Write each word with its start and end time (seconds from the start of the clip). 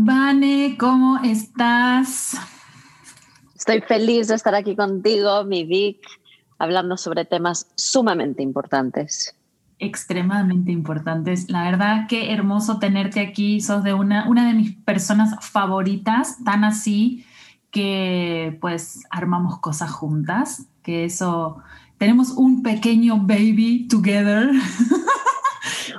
Vane, 0.00 0.76
¿cómo 0.78 1.18
estás? 1.24 2.36
Estoy 3.56 3.80
feliz 3.80 4.28
de 4.28 4.36
estar 4.36 4.54
aquí 4.54 4.76
contigo, 4.76 5.42
mi 5.42 5.64
Vic, 5.64 5.98
hablando 6.56 6.96
sobre 6.96 7.24
temas 7.24 7.66
sumamente 7.74 8.40
importantes. 8.44 9.34
Extremadamente 9.80 10.70
importantes. 10.70 11.50
La 11.50 11.64
verdad, 11.64 12.06
qué 12.08 12.32
hermoso 12.32 12.78
tenerte 12.78 13.18
aquí. 13.18 13.60
Sos 13.60 13.82
de 13.82 13.92
una, 13.92 14.28
una 14.28 14.46
de 14.46 14.54
mis 14.54 14.76
personas 14.76 15.34
favoritas, 15.44 16.44
tan 16.44 16.62
así 16.62 17.26
que 17.72 18.56
pues 18.60 19.02
armamos 19.10 19.58
cosas 19.58 19.90
juntas, 19.90 20.66
que 20.84 21.06
eso, 21.06 21.58
tenemos 21.98 22.30
un 22.30 22.62
pequeño 22.62 23.18
baby 23.18 23.88
together. 23.88 24.52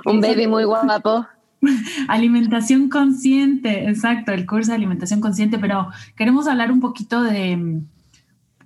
un 0.06 0.22
baby 0.22 0.46
muy 0.46 0.64
guapo. 0.64 1.26
Alimentación 2.08 2.88
consciente, 2.88 3.88
exacto, 3.88 4.32
el 4.32 4.46
curso 4.46 4.70
de 4.70 4.76
alimentación 4.76 5.20
consciente, 5.20 5.58
pero 5.58 5.88
queremos 6.16 6.46
hablar 6.48 6.72
un 6.72 6.80
poquito 6.80 7.22
de 7.22 7.56
mm, 7.56 7.86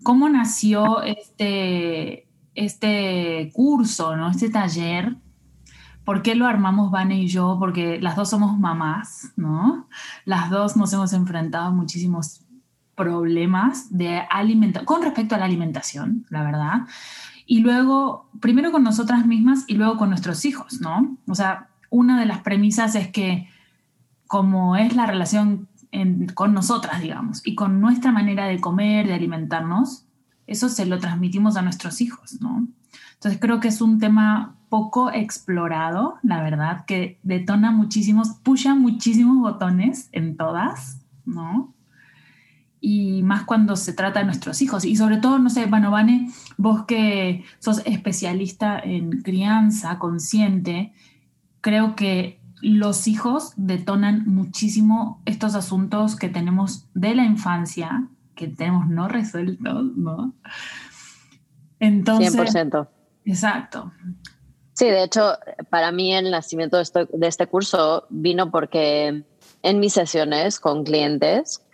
cómo 0.03 0.29
nació 0.29 1.03
este, 1.03 2.29
este 2.55 3.51
curso, 3.53 4.17
¿no? 4.17 4.31
Este 4.31 4.51
taller. 4.51 5.17
¿Por 6.05 6.23
qué 6.23 6.35
lo 6.35 6.47
armamos 6.47 6.91
Vane 6.91 7.23
y 7.23 7.29
yo? 7.29 7.57
Porque 7.59 7.99
las 8.01 8.15
dos 8.15 8.29
somos 8.29 8.59
mamás, 8.59 9.33
¿no? 9.37 9.89
Las 10.27 10.51
dos 10.51 10.77
nos 10.77 10.93
hemos 10.93 11.15
enfrentado 11.15 11.67
a 11.67 11.71
muchísimos 11.71 12.43
problemas 12.95 13.97
de 13.97 14.23
con 14.85 15.03
respecto 15.03 15.35
a 15.35 15.39
la 15.39 15.47
alimentación, 15.47 16.27
la 16.29 16.45
verdad. 16.45 16.83
Y 17.47 17.61
luego, 17.61 18.31
primero 18.41 18.71
con 18.71 18.85
nosotras 18.85 19.27
mismas 19.27 19.65
y 19.67 19.75
luego 19.75 19.97
con 19.97 20.11
nuestros 20.11 20.45
hijos, 20.45 20.81
¿no? 20.81 21.17
O 21.27 21.35
sea, 21.35 21.69
una 21.95 22.19
de 22.19 22.27
las 22.27 22.41
premisas 22.41 22.97
es 22.97 23.09
que 23.09 23.49
como 24.27 24.75
es 24.75 24.97
la 24.97 25.07
relación 25.07 25.69
con 26.35 26.53
nosotras, 26.53 27.01
digamos, 27.01 27.41
y 27.47 27.55
con 27.55 27.81
nuestra 27.81 28.11
manera 28.11 28.47
de 28.47 28.61
comer, 28.61 29.07
de 29.07 29.15
alimentarnos, 29.15 30.05
eso 30.49 30.69
se 30.69 30.87
lo 30.87 30.99
transmitimos 30.99 31.57
a 31.57 31.63
nuestros 31.63 32.01
hijos, 32.01 32.41
¿no? 32.41 32.67
Entonces 33.13 33.41
creo 33.41 33.61
que 33.61 33.69
es 33.69 33.81
un 33.81 34.01
tema 34.01 34.57
poco 34.69 35.13
explorado, 35.13 36.17
la 36.25 36.43
verdad, 36.43 36.85
que 36.85 37.21
detona 37.23 37.71
muchísimos, 37.71 38.31
pusha 38.43 38.75
muchísimos 38.75 39.39
botones 39.39 40.09
en 40.11 40.37
todas, 40.37 41.01
¿no? 41.25 41.73
Y 42.81 43.23
más 43.23 43.45
cuando 43.45 43.77
se 43.77 43.93
trata 43.93 44.19
de 44.19 44.27
nuestros 44.27 44.61
hijos. 44.63 44.85
Y 44.85 44.97
sobre 44.97 45.19
todo, 45.19 45.39
no 45.39 45.49
sé, 45.49 45.67
bueno, 45.67 45.93
Vane, 45.93 46.29
vos 46.57 46.87
que 46.87 47.45
sos 47.61 47.83
especialista 47.87 48.81
en 48.81 49.23
crianza 49.23 50.01
consciente, 50.01 50.93
creo 51.65 51.97
que 51.97 52.39
los 52.61 53.09
hijos 53.09 53.55
detonan 53.57 54.25
muchísimo 54.27 55.23
estos 55.25 55.55
asuntos 55.55 56.15
que 56.15 56.29
tenemos 56.29 56.89
de 56.93 57.15
la 57.15 57.25
infancia, 57.25 58.07
que 58.35 58.49
tenemos 58.49 58.87
no 58.89 59.09
resueltos, 59.09 59.97
¿no? 59.97 60.35
Entonces, 61.81 62.35
100%. 62.35 62.87
Exacto. 63.25 63.91
Sí, 64.75 64.85
de 64.85 65.05
hecho, 65.05 65.39
para 65.71 65.91
mí 65.91 66.15
el 66.15 66.31
nacimiento 66.31 66.77
de 66.77 67.27
este, 67.29 67.47
curso 67.47 68.07
vino 68.11 68.51
porque 68.51 69.25
en 69.63 69.81
mis 69.81 69.95
sesiones 69.95 70.61
con 70.61 70.85
clientes, 70.85 71.65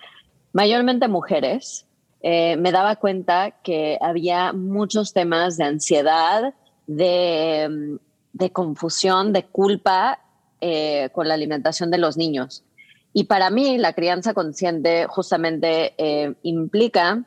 mayormente 0.53 1.09
mujeres, 1.09 1.89
eh, 2.23 2.57
me 2.59 2.71
daba 2.71 2.95
cuenta 2.95 3.57
que 3.65 3.99
había 4.01 4.53
muchos 4.53 5.13
temas 5.13 5.57
de 5.57 5.65
ansiedad, 5.65 6.55
de 6.87 7.99
de 8.33 8.51
confusión, 8.51 9.33
de 9.33 9.47
culpa 9.47 10.21
eh, 10.61 11.11
con 11.13 11.29
la 11.29 11.35
alimentación 11.35 11.91
de 11.91 11.99
los 11.99 12.17
niños. 12.17 12.65
Y 13.13 13.25
para 13.25 13.51
mí 13.51 13.79
la 13.79 13.93
crianza 13.93 14.35
consciente 14.35 15.07
justamente 15.09 15.95
eh, 15.99 16.35
implica 16.43 17.25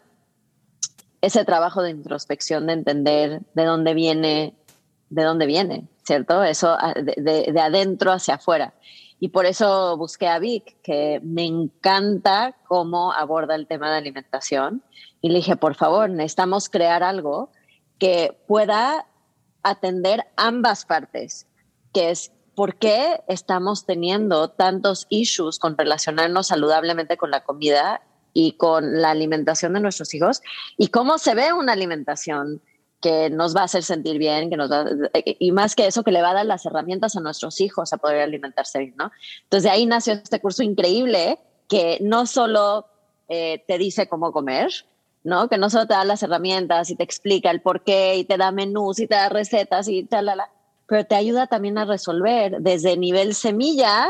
ese 1.22 1.46
trabajo 1.46 1.82
de 1.82 1.92
introspección, 1.92 2.68
de 2.68 2.74
entender 2.74 3.42
de 3.54 3.66
dónde 3.66 3.94
viene, 3.94 4.56
de 5.10 5.24
dónde 5.24 5.46
viene, 5.46 5.88
¿cierto? 6.04 6.44
Eso 6.44 6.76
ah, 6.80 6.94
de, 6.94 7.52
de 7.52 7.60
adentro 7.62 8.12
hacia 8.12 8.36
afuera. 8.36 8.74
Y 9.20 9.30
por 9.30 9.46
eso 9.46 9.96
busqué 9.98 10.28
a 10.28 10.38
Vic, 10.40 10.76
que 10.82 11.22
me 11.24 11.46
encanta 11.46 12.58
cómo 12.68 13.14
aborda 13.14 13.56
el 13.56 13.68
tema 13.68 13.90
de 13.90 13.98
alimentación. 13.98 14.84
Y 15.22 15.30
le 15.30 15.36
dije, 15.36 15.56
por 15.56 15.76
favor, 15.76 16.10
necesitamos 16.10 16.68
crear 16.68 17.04
algo 17.04 17.50
que 18.00 18.38
pueda 18.48 19.06
atender 19.64 20.26
ambas 20.36 20.86
partes, 20.86 21.48
que 21.94 22.12
es 22.12 22.32
por 22.56 22.76
qué 22.76 23.22
estamos 23.28 23.86
teniendo 23.86 24.50
tantos 24.50 25.08
issues 25.10 25.58
con 25.60 25.78
relacionarnos 25.78 26.48
saludablemente 26.48 27.18
con 27.18 27.32
la 27.32 27.44
comida 27.44 28.02
y 28.34 28.54
con 28.54 29.02
la 29.02 29.12
alimentación 29.12 29.74
de 29.74 29.80
nuestros 29.80 30.14
hijos 30.14 30.42
y 30.78 30.88
cómo 30.88 31.18
se 31.18 31.36
ve 31.36 31.54
una 31.54 31.74
alimentación 31.74 32.62
que 33.02 33.30
nos 33.30 33.54
va 33.54 33.62
a 33.62 33.66
hacer 33.66 33.84
sentir 33.84 34.18
bien, 34.18 34.50
y 35.14 35.52
más 35.52 35.76
que 35.76 35.88
eso, 35.88 36.06
que 36.06 36.12
le 36.12 36.22
va 36.22 36.32
a 36.32 36.36
dar 36.36 36.46
las 36.46 36.66
herramientas 36.66 37.18
a 37.18 37.20
nuestros 37.20 37.60
hijos 37.60 37.92
a 37.92 37.98
poder 37.98 38.22
alimentarse 38.22 38.80
bien, 38.80 38.96
¿no? 38.98 39.12
Entonces 39.44 39.64
de 39.64 39.70
ahí 39.72 39.86
nació 39.86 40.14
este 40.14 40.40
curso 40.40 40.64
increíble 40.64 41.38
que 41.68 41.98
no 42.00 42.26
solo 42.26 42.88
eh, 43.28 43.62
te 43.68 43.78
dice 43.78 44.08
cómo 44.08 44.32
comer, 44.32 44.72
¿no? 45.24 45.48
Que 45.50 45.58
no 45.58 45.70
solo 45.70 45.88
te 45.88 45.94
da 45.94 46.06
las 46.06 46.24
herramientas 46.24 46.90
y 46.90 46.96
te 46.96 47.04
explica 47.04 47.52
el 47.52 47.62
por 47.62 47.84
qué 47.84 48.18
y 48.18 48.26
te 48.26 48.38
da 48.38 48.52
menús 48.52 49.00
y 49.00 49.08
te 49.08 49.16
da 49.16 49.30
recetas 49.30 49.88
y 49.88 50.04
tal, 50.04 50.30
pero 50.88 51.06
te 51.06 51.16
ayuda 51.16 51.48
también 51.48 51.78
a 51.78 51.86
resolver 51.86 52.58
desde 52.60 52.98
nivel 52.98 53.34
semilla 53.34 54.08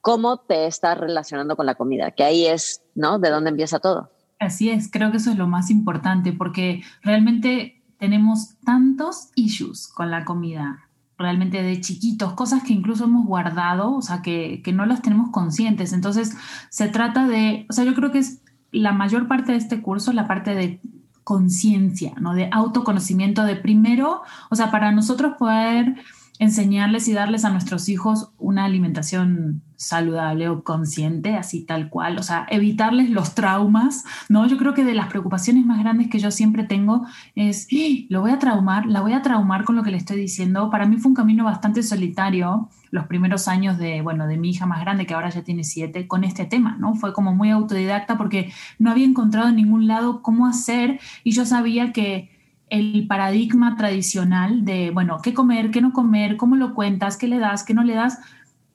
cómo 0.00 0.38
te 0.38 0.66
estás 0.66 0.98
relacionando 0.98 1.56
con 1.56 1.66
la 1.66 1.74
comida, 1.74 2.10
que 2.10 2.24
ahí 2.24 2.46
es, 2.46 2.82
¿no? 2.94 3.18
De 3.18 3.30
dónde 3.30 3.50
empieza 3.50 3.78
todo. 3.78 4.10
Así 4.38 4.70
es, 4.70 4.90
creo 4.90 5.10
que 5.12 5.18
eso 5.18 5.30
es 5.30 5.36
lo 5.36 5.46
más 5.46 5.70
importante 5.70 6.32
porque 6.32 6.82
realmente 7.02 7.82
tenemos 7.98 8.56
tantos 8.64 9.30
issues 9.36 9.86
con 9.86 10.10
la 10.10 10.24
comida, 10.24 10.88
realmente 11.16 11.62
de 11.62 11.80
chiquitos, 11.80 12.32
cosas 12.32 12.64
que 12.64 12.72
incluso 12.72 13.04
hemos 13.04 13.24
guardado, 13.24 13.94
o 13.94 14.02
sea, 14.02 14.22
que, 14.22 14.60
que 14.64 14.72
no 14.72 14.84
las 14.86 15.02
tenemos 15.02 15.30
conscientes. 15.30 15.92
Entonces, 15.92 16.36
se 16.68 16.88
trata 16.88 17.28
de, 17.28 17.64
o 17.70 17.72
sea, 17.72 17.84
yo 17.84 17.94
creo 17.94 18.10
que 18.10 18.18
es 18.18 18.41
la 18.72 18.92
mayor 18.92 19.28
parte 19.28 19.52
de 19.52 19.58
este 19.58 19.80
curso 19.80 20.12
la 20.12 20.26
parte 20.26 20.54
de 20.54 20.80
conciencia, 21.24 22.14
¿no? 22.20 22.34
De 22.34 22.48
autoconocimiento 22.50 23.44
de 23.44 23.54
primero, 23.54 24.22
o 24.50 24.56
sea, 24.56 24.70
para 24.70 24.90
nosotros 24.90 25.34
poder 25.38 25.94
enseñarles 26.38 27.06
y 27.06 27.12
darles 27.12 27.44
a 27.44 27.50
nuestros 27.50 27.88
hijos 27.88 28.32
una 28.38 28.64
alimentación 28.64 29.62
saludable 29.82 30.48
o 30.48 30.62
consciente, 30.62 31.34
así 31.34 31.64
tal 31.64 31.90
cual, 31.90 32.18
o 32.18 32.22
sea, 32.22 32.46
evitarles 32.50 33.10
los 33.10 33.34
traumas, 33.34 34.04
¿no? 34.28 34.46
Yo 34.46 34.56
creo 34.56 34.74
que 34.74 34.84
de 34.84 34.94
las 34.94 35.08
preocupaciones 35.08 35.66
más 35.66 35.80
grandes 35.80 36.08
que 36.08 36.20
yo 36.20 36.30
siempre 36.30 36.64
tengo 36.64 37.04
es, 37.34 37.66
¡Ah! 37.72 38.06
lo 38.08 38.20
voy 38.20 38.30
a 38.30 38.38
traumar, 38.38 38.86
la 38.86 39.00
voy 39.00 39.12
a 39.12 39.22
traumar 39.22 39.64
con 39.64 39.74
lo 39.74 39.82
que 39.82 39.90
le 39.90 39.96
estoy 39.96 40.18
diciendo. 40.18 40.70
Para 40.70 40.86
mí 40.86 40.98
fue 40.98 41.10
un 41.10 41.16
camino 41.16 41.44
bastante 41.44 41.82
solitario 41.82 42.68
los 42.90 43.06
primeros 43.06 43.48
años 43.48 43.78
de, 43.78 44.02
bueno, 44.02 44.26
de 44.26 44.36
mi 44.36 44.50
hija 44.50 44.66
más 44.66 44.80
grande, 44.80 45.06
que 45.06 45.14
ahora 45.14 45.30
ya 45.30 45.42
tiene 45.42 45.64
siete, 45.64 46.06
con 46.06 46.24
este 46.24 46.44
tema, 46.44 46.76
¿no? 46.78 46.94
Fue 46.94 47.12
como 47.12 47.34
muy 47.34 47.50
autodidacta 47.50 48.16
porque 48.16 48.52
no 48.78 48.90
había 48.90 49.06
encontrado 49.06 49.48
en 49.48 49.56
ningún 49.56 49.86
lado 49.86 50.22
cómo 50.22 50.46
hacer 50.46 51.00
y 51.24 51.32
yo 51.32 51.44
sabía 51.44 51.92
que 51.92 52.30
el 52.72 53.06
paradigma 53.06 53.76
tradicional 53.76 54.64
de, 54.64 54.90
bueno, 54.90 55.18
qué 55.22 55.34
comer, 55.34 55.70
qué 55.70 55.82
no 55.82 55.92
comer, 55.92 56.38
cómo 56.38 56.56
lo 56.56 56.72
cuentas, 56.72 57.18
qué 57.18 57.28
le 57.28 57.38
das, 57.38 57.64
qué 57.64 57.74
no 57.74 57.82
le 57.82 57.94
das, 57.94 58.18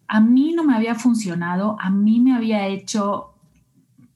a 0.07 0.21
mí 0.21 0.53
no 0.53 0.63
me 0.63 0.75
había 0.75 0.95
funcionado, 0.95 1.77
a 1.79 1.89
mí 1.89 2.19
me 2.19 2.35
había 2.35 2.67
hecho, 2.67 3.33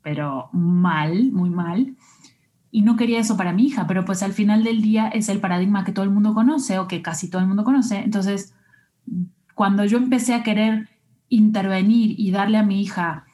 pero 0.02 0.50
mal, 0.54 1.32
muy 1.32 1.50
mal, 1.50 1.96
y 2.72 2.82
no 2.84 2.96
quería 2.96 3.20
eso 3.20 3.36
para 3.36 3.52
mi 3.52 3.66
hija, 3.66 3.86
pero 3.86 4.06
pues 4.06 4.24
al 4.24 4.32
final 4.32 4.64
del 4.64 4.82
día 4.82 5.10
es 5.10 5.28
el 5.28 5.40
paradigma 5.40 5.84
que 5.84 5.92
todo 5.92 6.06
el 6.06 6.12
mundo 6.12 6.34
conoce 6.34 6.80
o 6.80 6.88
que 6.88 7.02
casi 7.02 7.30
todo 7.30 7.42
el 7.42 7.48
mundo 7.48 7.66
conoce. 7.66 8.00
Entonces, 8.00 8.54
cuando 9.56 9.84
yo 9.84 9.98
empecé 9.98 10.34
a 10.34 10.44
querer 10.44 10.88
intervenir 11.28 12.18
y 12.18 12.32
darle 12.32 12.58
a 12.58 12.64
mi 12.64 12.82
hija 12.82 13.26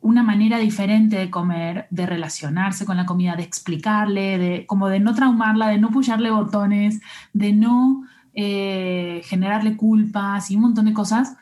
una 0.00 0.22
manera 0.22 0.58
diferente 0.58 1.16
de 1.16 1.30
comer, 1.30 1.88
de 1.90 2.06
relacionarse 2.06 2.86
con 2.86 2.96
la 2.96 3.06
comida, 3.06 3.34
de 3.34 3.42
explicarle, 3.42 4.38
de 4.38 4.66
como 4.66 4.88
de 4.88 5.00
no 5.00 5.14
traumarla, 5.14 5.66
de 5.66 5.78
no 5.78 5.90
pusharle 5.90 6.30
botones, 6.30 7.00
de 7.32 7.52
no 7.52 8.04
eh, 8.34 9.22
generarle 9.24 9.76
culpas 9.76 10.48
y 10.50 10.54
un 10.54 10.62
montón 10.62 10.84
de 10.84 10.92
cosas, 10.92 11.36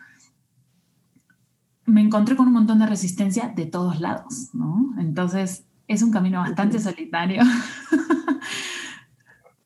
me 1.86 2.00
encontré 2.00 2.36
con 2.36 2.48
un 2.48 2.54
montón 2.54 2.78
de 2.78 2.86
resistencia 2.86 3.52
de 3.54 3.66
todos 3.66 4.00
lados, 4.00 4.50
¿no? 4.54 4.94
Entonces, 4.98 5.64
es 5.86 6.02
un 6.02 6.10
camino 6.10 6.40
bastante 6.40 6.78
solitario. 6.78 7.42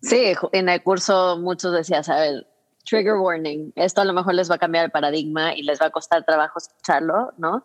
Sí, 0.01 0.33
en 0.53 0.69
el 0.69 0.83
curso 0.83 1.39
muchos 1.39 1.73
decían, 1.73 2.05
ver, 2.07 2.47
trigger 2.85 3.17
warning, 3.17 3.73
esto 3.75 4.01
a 4.01 4.05
lo 4.05 4.13
mejor 4.13 4.35
les 4.35 4.51
va 4.51 4.55
a 4.55 4.59
cambiar 4.59 4.85
el 4.85 4.91
paradigma 4.91 5.55
y 5.55 5.63
les 5.63 5.81
va 5.81 5.87
a 5.87 5.91
costar 5.91 6.25
trabajo 6.25 6.59
escucharlo, 6.59 7.33
¿no? 7.37 7.65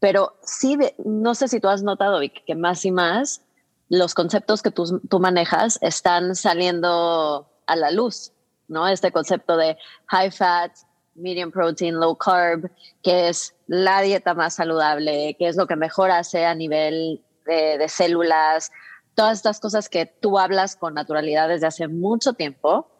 Pero 0.00 0.38
sí, 0.42 0.78
no 1.04 1.34
sé 1.34 1.48
si 1.48 1.60
tú 1.60 1.68
has 1.68 1.82
notado, 1.82 2.18
Vic, 2.20 2.44
que 2.46 2.54
más 2.54 2.84
y 2.86 2.90
más 2.90 3.42
los 3.90 4.14
conceptos 4.14 4.62
que 4.62 4.70
tú, 4.70 5.00
tú 5.08 5.20
manejas 5.20 5.78
están 5.82 6.34
saliendo 6.34 7.50
a 7.66 7.76
la 7.76 7.90
luz, 7.90 8.32
¿no? 8.66 8.88
Este 8.88 9.12
concepto 9.12 9.56
de 9.56 9.76
high 10.06 10.30
fat, 10.30 10.72
medium 11.14 11.50
protein, 11.50 11.96
low 11.96 12.16
carb, 12.16 12.70
que 13.02 13.28
es 13.28 13.54
la 13.70 14.00
dieta 14.00 14.34
más 14.34 14.54
saludable, 14.54 15.36
que 15.38 15.46
es 15.46 15.54
lo 15.54 15.68
que 15.68 15.76
mejor 15.76 16.10
hace 16.10 16.44
a 16.44 16.56
nivel 16.56 17.24
de, 17.46 17.88
células, 17.88 18.72
todas 19.14 19.36
estas 19.36 19.60
cosas 19.60 19.88
que 19.88 20.06
tú 20.06 20.40
hablas 20.40 20.74
con 20.74 20.94
naturalidad 20.94 21.46
desde 21.46 21.68
hace 21.68 21.86
mucho 21.86 22.32
tiempo, 22.32 22.90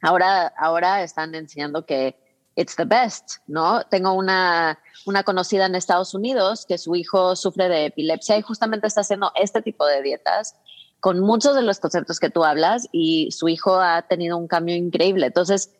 ahora, 0.00 0.52
ahora 0.58 1.04
están 1.04 1.36
enseñando 1.36 1.86
que 1.86 2.16
it's 2.56 2.74
the 2.74 2.84
best, 2.84 3.36
¿no? 3.46 3.84
Tengo 3.84 4.14
una, 4.14 4.80
una 5.06 5.22
conocida 5.22 5.66
en 5.66 5.76
Estados 5.76 6.14
Unidos 6.14 6.66
que 6.66 6.78
su 6.78 6.96
hijo 6.96 7.36
sufre 7.36 7.68
de 7.68 7.86
epilepsia 7.86 8.36
y 8.36 8.42
justamente 8.42 8.88
está 8.88 9.02
haciendo 9.02 9.30
este 9.36 9.62
tipo 9.62 9.86
de 9.86 10.02
dietas 10.02 10.56
con 10.98 11.20
muchos 11.20 11.54
de 11.54 11.62
los 11.62 11.78
conceptos 11.78 12.18
que 12.18 12.28
tú 12.28 12.42
hablas 12.42 12.88
y 12.90 13.30
su 13.30 13.48
hijo 13.48 13.78
ha 13.78 14.02
tenido 14.02 14.36
un 14.36 14.48
cambio 14.48 14.74
increíble. 14.74 15.26
Entonces, 15.26 15.70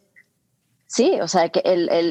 sí, 0.86 1.20
o 1.20 1.26
sea, 1.26 1.48
que 1.48 1.60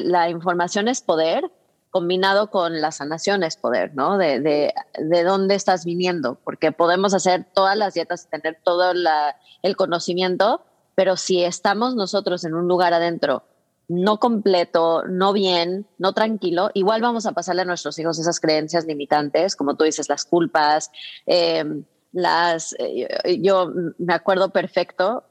la 0.04 0.28
información 0.28 0.88
es 0.88 1.00
poder 1.00 1.50
combinado 1.92 2.50
con 2.50 2.80
la 2.80 2.90
sanación 2.90 3.44
es 3.44 3.56
poder, 3.56 3.94
¿no? 3.94 4.16
De, 4.16 4.40
de, 4.40 4.74
de, 4.98 5.22
dónde 5.22 5.54
estás 5.54 5.84
viniendo, 5.84 6.38
porque 6.42 6.72
podemos 6.72 7.12
hacer 7.12 7.46
todas 7.54 7.76
las 7.76 7.92
dietas 7.92 8.24
y 8.24 8.30
tener 8.30 8.58
todo 8.64 8.94
la, 8.94 9.36
el 9.62 9.76
conocimiento, 9.76 10.64
pero 10.94 11.18
si 11.18 11.44
estamos 11.44 11.94
nosotros 11.94 12.44
en 12.44 12.54
un 12.54 12.66
lugar 12.66 12.94
adentro 12.94 13.44
no 13.88 14.18
completo, 14.18 15.04
no 15.06 15.34
bien, 15.34 15.86
no 15.98 16.14
tranquilo, 16.14 16.70
igual 16.72 17.02
vamos 17.02 17.26
a 17.26 17.32
pasarle 17.32 17.62
a 17.62 17.66
nuestros 17.66 17.98
hijos 17.98 18.18
esas 18.18 18.40
creencias 18.40 18.86
limitantes, 18.86 19.54
como 19.54 19.76
tú 19.76 19.84
dices, 19.84 20.08
las 20.08 20.24
culpas, 20.24 20.90
em, 21.26 21.84
las, 22.12 22.74
eh, 22.78 23.38
yo 23.42 23.70
me 23.98 24.14
acuerdo 24.14 24.48
perfecto, 24.48 25.24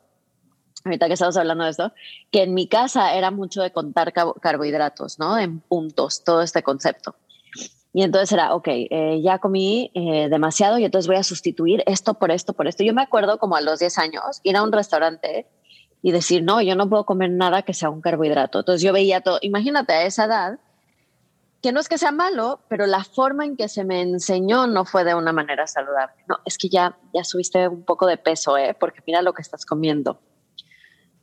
ahorita 0.84 1.08
que 1.08 1.14
estamos 1.14 1.38
hablando 1.38 1.64
de 1.64 1.72
esto, 1.72 1.94
que 2.32 2.44
en 2.44 2.54
mi 2.54 2.68
casa 2.68 3.16
era 3.16 3.32
mucho 3.32 3.62
de 3.62 3.72
contar 3.72 4.14
carbohidratos, 4.14 5.20
¿no? 5.20 5.38
En 5.38 5.60
puntos, 5.60 6.24
todo 6.24 6.42
este 6.42 6.64
concepto. 6.64 7.16
Y 7.94 8.04
entonces 8.04 8.32
era, 8.32 8.56
ok, 8.56 8.68
eh, 8.68 9.22
ya 9.22 9.40
comí 9.40 9.92
eh, 9.94 10.30
demasiado 10.30 10.78
y 10.78 10.86
entonces 10.86 11.08
voy 11.08 11.18
a 11.18 11.24
sustituir 11.24 11.84
esto 11.86 12.14
por 12.14 12.32
esto, 12.32 12.54
por 12.54 12.68
esto. 12.68 12.84
Yo 12.84 12.94
me 12.94 13.02
acuerdo 13.02 13.38
como 13.38 13.56
a 13.58 13.62
los 13.62 13.80
10 13.80 13.98
años 13.98 14.40
ir 14.44 14.56
a 14.56 14.64
un 14.64 14.72
restaurante 14.72 15.48
y 16.02 16.12
decir, 16.12 16.42
no, 16.44 16.62
yo 16.62 16.76
no 16.76 16.90
puedo 16.90 17.06
comer 17.06 17.32
nada 17.32 17.64
que 17.64 17.74
sea 17.74 17.90
un 17.90 18.02
carbohidrato. 18.02 18.60
Entonces 18.60 18.82
yo 18.82 18.94
veía 18.94 19.22
todo, 19.22 19.40
imagínate 19.42 19.94
a 19.94 20.04
esa 20.04 20.26
edad, 20.26 20.60
que 21.62 21.72
no 21.72 21.80
es 21.80 21.90
que 21.90 21.98
sea 21.98 22.12
malo, 22.12 22.62
pero 22.70 22.88
la 22.88 23.04
forma 23.04 23.46
en 23.46 23.56
que 23.56 23.68
se 23.68 23.84
me 23.84 24.02
enseñó 24.02 24.68
no 24.68 24.86
fue 24.86 25.04
de 25.04 25.14
una 25.14 25.32
manera 25.32 25.68
saludable. 25.68 26.24
No, 26.28 26.38
es 26.46 26.58
que 26.58 26.70
ya, 26.70 26.98
ya 27.14 27.24
subiste 27.24 27.68
un 27.68 27.84
poco 27.84 28.08
de 28.08 28.18
peso, 28.18 28.58
¿eh? 28.58 28.76
porque 28.80 29.04
mira 29.06 29.22
lo 29.22 29.34
que 29.34 29.44
estás 29.44 29.66
comiendo. 29.66 30.20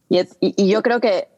Y, 0.08 0.68
yo 0.68 0.82
creo 0.82 1.00
que 1.00 1.28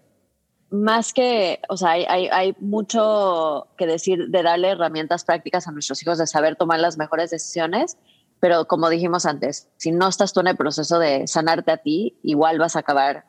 más 0.70 1.12
que, 1.12 1.60
o 1.68 1.76
sea, 1.76 1.90
hay, 1.90 2.54
mucho 2.60 3.68
que 3.76 3.86
decir 3.86 4.28
de 4.28 4.42
darle 4.42 4.68
herramientas 4.68 5.24
prácticas 5.24 5.66
a 5.66 5.72
nuestros 5.72 6.00
hijos 6.02 6.18
de 6.18 6.26
saber 6.26 6.56
tomar 6.56 6.78
las 6.78 6.96
mejores 6.96 7.30
decisiones, 7.30 7.98
pero 8.38 8.66
como 8.66 8.88
dijimos 8.88 9.26
antes, 9.26 9.68
si 9.76 9.90
no 9.90 10.08
estás 10.08 10.32
tú 10.32 10.40
en 10.40 10.46
el 10.46 10.56
proceso 10.56 10.98
de 10.98 11.26
sanarte 11.26 11.72
a 11.72 11.78
ti, 11.78 12.18
igual 12.22 12.58
vas 12.58 12.76
a 12.76 12.80
acabar 12.80 13.26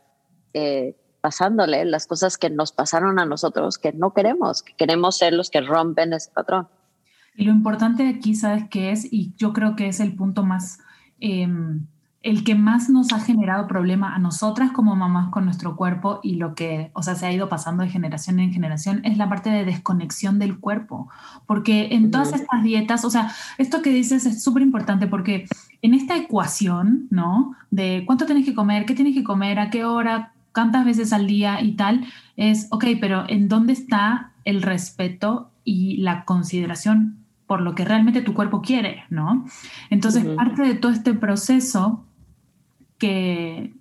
eh, 0.54 0.96
pasándole 1.22 1.84
las 1.86 2.06
cosas 2.06 2.38
que 2.38 2.50
nos 2.50 2.72
pasaron 2.72 3.20
a 3.20 3.26
nosotros, 3.26 3.78
que 3.78 3.92
no 3.92 4.14
queremos, 4.14 4.62
que 4.62 4.76
queremos 4.76 5.18
ser 5.18 5.34
los 5.34 5.50
que 5.50 5.62
rompen 5.62 6.14
ese 6.14 6.32
patrón. 6.32 6.70
Y 7.36 7.46
lo 7.46 7.52
importante 7.52 8.08
aquí, 8.08 8.36
¿sabes 8.36 8.66
qué 8.70 8.92
es? 8.92 9.12
Y 9.12 9.34
yo 9.38 9.54
creo 9.54 9.76
que 9.76 9.88
es 9.88 10.00
el 10.00 10.16
punto 10.16 10.44
más... 10.44 10.80
Eh, 11.20 11.48
el 12.24 12.44
que 12.44 12.54
más 12.54 12.90
nos 12.90 13.14
ha 13.14 13.20
generado 13.20 13.68
problema 13.68 14.14
a 14.14 14.20
nosotras 14.20 14.72
como 14.72 14.96
mamás 14.96 15.30
con 15.30 15.44
nuestro 15.46 15.76
cuerpo 15.76 16.20
y 16.22 16.36
lo 16.36 16.54
que, 16.54 16.92
o 16.94 17.02
sea, 17.02 17.16
se 17.16 17.26
ha 17.26 17.34
ido 17.34 17.50
pasando 17.50 17.84
de 17.84 17.90
generación 17.90 18.40
en 18.40 18.54
generación 18.54 19.02
es 19.04 19.18
la 19.18 19.28
parte 19.28 19.50
de 19.50 19.66
desconexión 19.66 20.38
del 20.38 20.60
cuerpo. 20.60 21.10
Porque 21.48 21.90
en 21.92 22.12
todas 22.12 22.34
estas 22.34 22.62
dietas, 22.62 23.06
o 23.06 23.10
sea, 23.10 23.32
esto 23.58 23.82
que 23.82 23.92
dices 23.92 24.28
es 24.28 24.44
súper 24.44 24.62
importante 24.62 25.08
porque 25.08 25.48
en 25.82 25.96
esta 25.96 26.16
ecuación, 26.16 27.08
¿no? 27.10 27.56
De 27.72 28.04
cuánto 28.06 28.28
tienes 28.28 28.46
que 28.46 28.54
comer, 28.54 28.86
qué 28.86 28.94
tienes 28.94 29.16
que 29.16 29.24
comer, 29.24 29.60
a 29.60 29.72
qué 29.72 29.84
hora, 29.84 30.34
cuántas 30.54 30.86
veces 30.86 31.14
al 31.14 31.26
día 31.26 31.62
y 31.62 31.72
tal, 31.74 32.06
es, 32.38 32.68
ok, 32.70 32.86
pero 33.00 33.26
¿en 33.30 33.48
dónde 33.48 33.74
está 33.74 34.32
el 34.46 34.62
respeto 34.62 35.50
y 35.64 35.98
la 35.98 36.24
consideración 36.26 37.18
por 37.48 37.62
lo 37.62 37.76
que 37.76 37.84
realmente 37.84 38.22
tu 38.22 38.34
cuerpo 38.34 38.62
quiere, 38.62 39.04
¿no? 39.10 39.46
Entonces, 39.90 40.24
parte 40.24 40.62
de 40.62 40.74
todo 40.76 40.92
este 40.92 41.14
proceso 41.14 42.06
que 43.02 43.74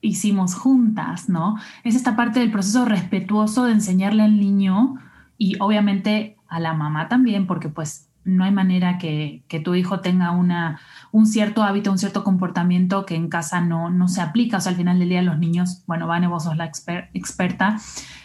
hicimos 0.00 0.54
juntas, 0.54 1.28
¿no? 1.28 1.56
Es 1.82 1.96
esta 1.96 2.14
parte 2.14 2.38
del 2.38 2.52
proceso 2.52 2.84
respetuoso 2.84 3.64
de 3.64 3.72
enseñarle 3.72 4.22
al 4.22 4.38
niño 4.38 4.94
y 5.36 5.56
obviamente 5.58 6.36
a 6.46 6.60
la 6.60 6.72
mamá 6.72 7.08
también, 7.08 7.48
porque 7.48 7.68
pues 7.68 8.08
no 8.24 8.44
hay 8.44 8.52
manera 8.52 8.98
que, 8.98 9.42
tu 9.64 9.74
hijo 9.74 9.98
tenga 9.98 10.30
una, 10.30 10.78
un 11.10 11.26
cierto 11.26 11.64
hábito, 11.64 11.90
un 11.90 11.98
cierto 11.98 12.22
comportamiento 12.22 13.04
que 13.04 13.16
en 13.16 13.28
casa 13.28 13.60
no, 13.60 13.90
no 13.90 14.06
se 14.06 14.20
aplica. 14.20 14.58
O 14.58 14.60
sea, 14.60 14.70
al 14.70 14.76
final 14.76 15.00
del 15.00 15.08
día 15.08 15.22
los 15.22 15.40
niños, 15.40 15.82
bueno, 15.86 16.06
Vane, 16.06 16.28
vos 16.28 16.44
sos 16.44 16.56
la 16.56 16.66
experta, 17.14 17.78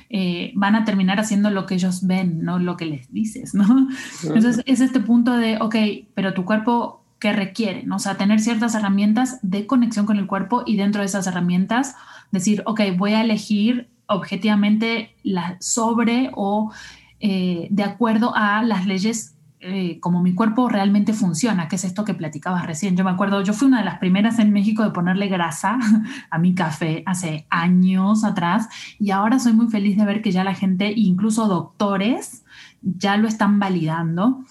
eh, 0.09 0.51
van 0.55 0.75
a 0.75 0.85
terminar 0.85 1.19
haciendo 1.19 1.49
lo 1.49 1.65
que 1.65 1.75
ellos 1.75 2.05
ven, 2.05 2.43
no 2.43 2.59
lo 2.59 2.77
que 2.77 2.85
les 2.85 3.11
dices, 3.11 3.55
¿no? 3.55 3.87
Entonces 4.23 4.61
es 4.67 4.81
este 4.81 4.99
punto 4.99 5.35
de, 5.35 5.57
ok, 5.59 5.75
pero 6.13 6.35
tu 6.35 6.45
cuerpo 6.45 7.06
que 7.19 7.33
requieren, 7.33 7.91
o 7.91 7.99
sea, 7.99 8.15
tener 8.15 8.39
ciertas 8.39 8.75
herramientas 8.75 9.39
de 9.41 9.65
conexión 9.65 10.05
con 10.05 10.17
el 10.17 10.27
cuerpo 10.27 10.63
y 10.65 10.77
dentro 10.77 11.01
de 11.01 11.07
esas 11.07 11.25
herramientas 11.27 11.95
decir, 12.31 12.61
ok, 12.65 12.81
voy 12.97 13.13
a 13.13 13.21
elegir 13.21 13.89
objetivamente 14.07 15.15
la 15.23 15.57
sobre 15.59 16.29
o 16.35 16.71
eh, 17.19 17.67
de 17.71 17.83
acuerdo 17.83 18.35
a 18.35 18.61
las 18.63 18.85
leyes 18.85 19.37
eh, 19.59 19.99
como 20.01 20.21
mi 20.21 20.35
cuerpo 20.35 20.69
realmente 20.69 21.13
funciona, 21.13 21.67
que 21.67 21.77
es 21.77 21.83
esto 21.83 22.05
que 22.05 22.13
platicabas 22.13 22.67
recién. 22.67 22.95
Yo 22.95 23.03
me 23.03 23.09
acuerdo, 23.09 23.41
yo 23.41 23.53
fui 23.53 23.67
una 23.67 23.79
de 23.79 23.85
las 23.85 23.97
primeras 23.97 24.37
en 24.37 24.53
México 24.53 24.83
de 24.83 24.91
ponerle 24.91 25.27
grasa 25.27 25.79
a 26.29 26.37
mi 26.37 26.53
café 26.53 27.01
hace 27.07 27.47
años 27.49 28.23
atrás 28.23 28.69
y 28.99 29.09
ahora 29.09 29.39
soy 29.39 29.53
muy 29.53 29.67
feliz 29.67 29.97
de 29.97 30.05
ver 30.05 30.21
que 30.21 30.31
ya 30.31 30.43
la 30.43 30.53
gente, 30.53 30.93
incluso 30.95 31.47
doctores, 31.47 32.45
ya 32.83 33.17
lo 33.17 33.27
están 33.27 33.59
validando. 33.59 34.43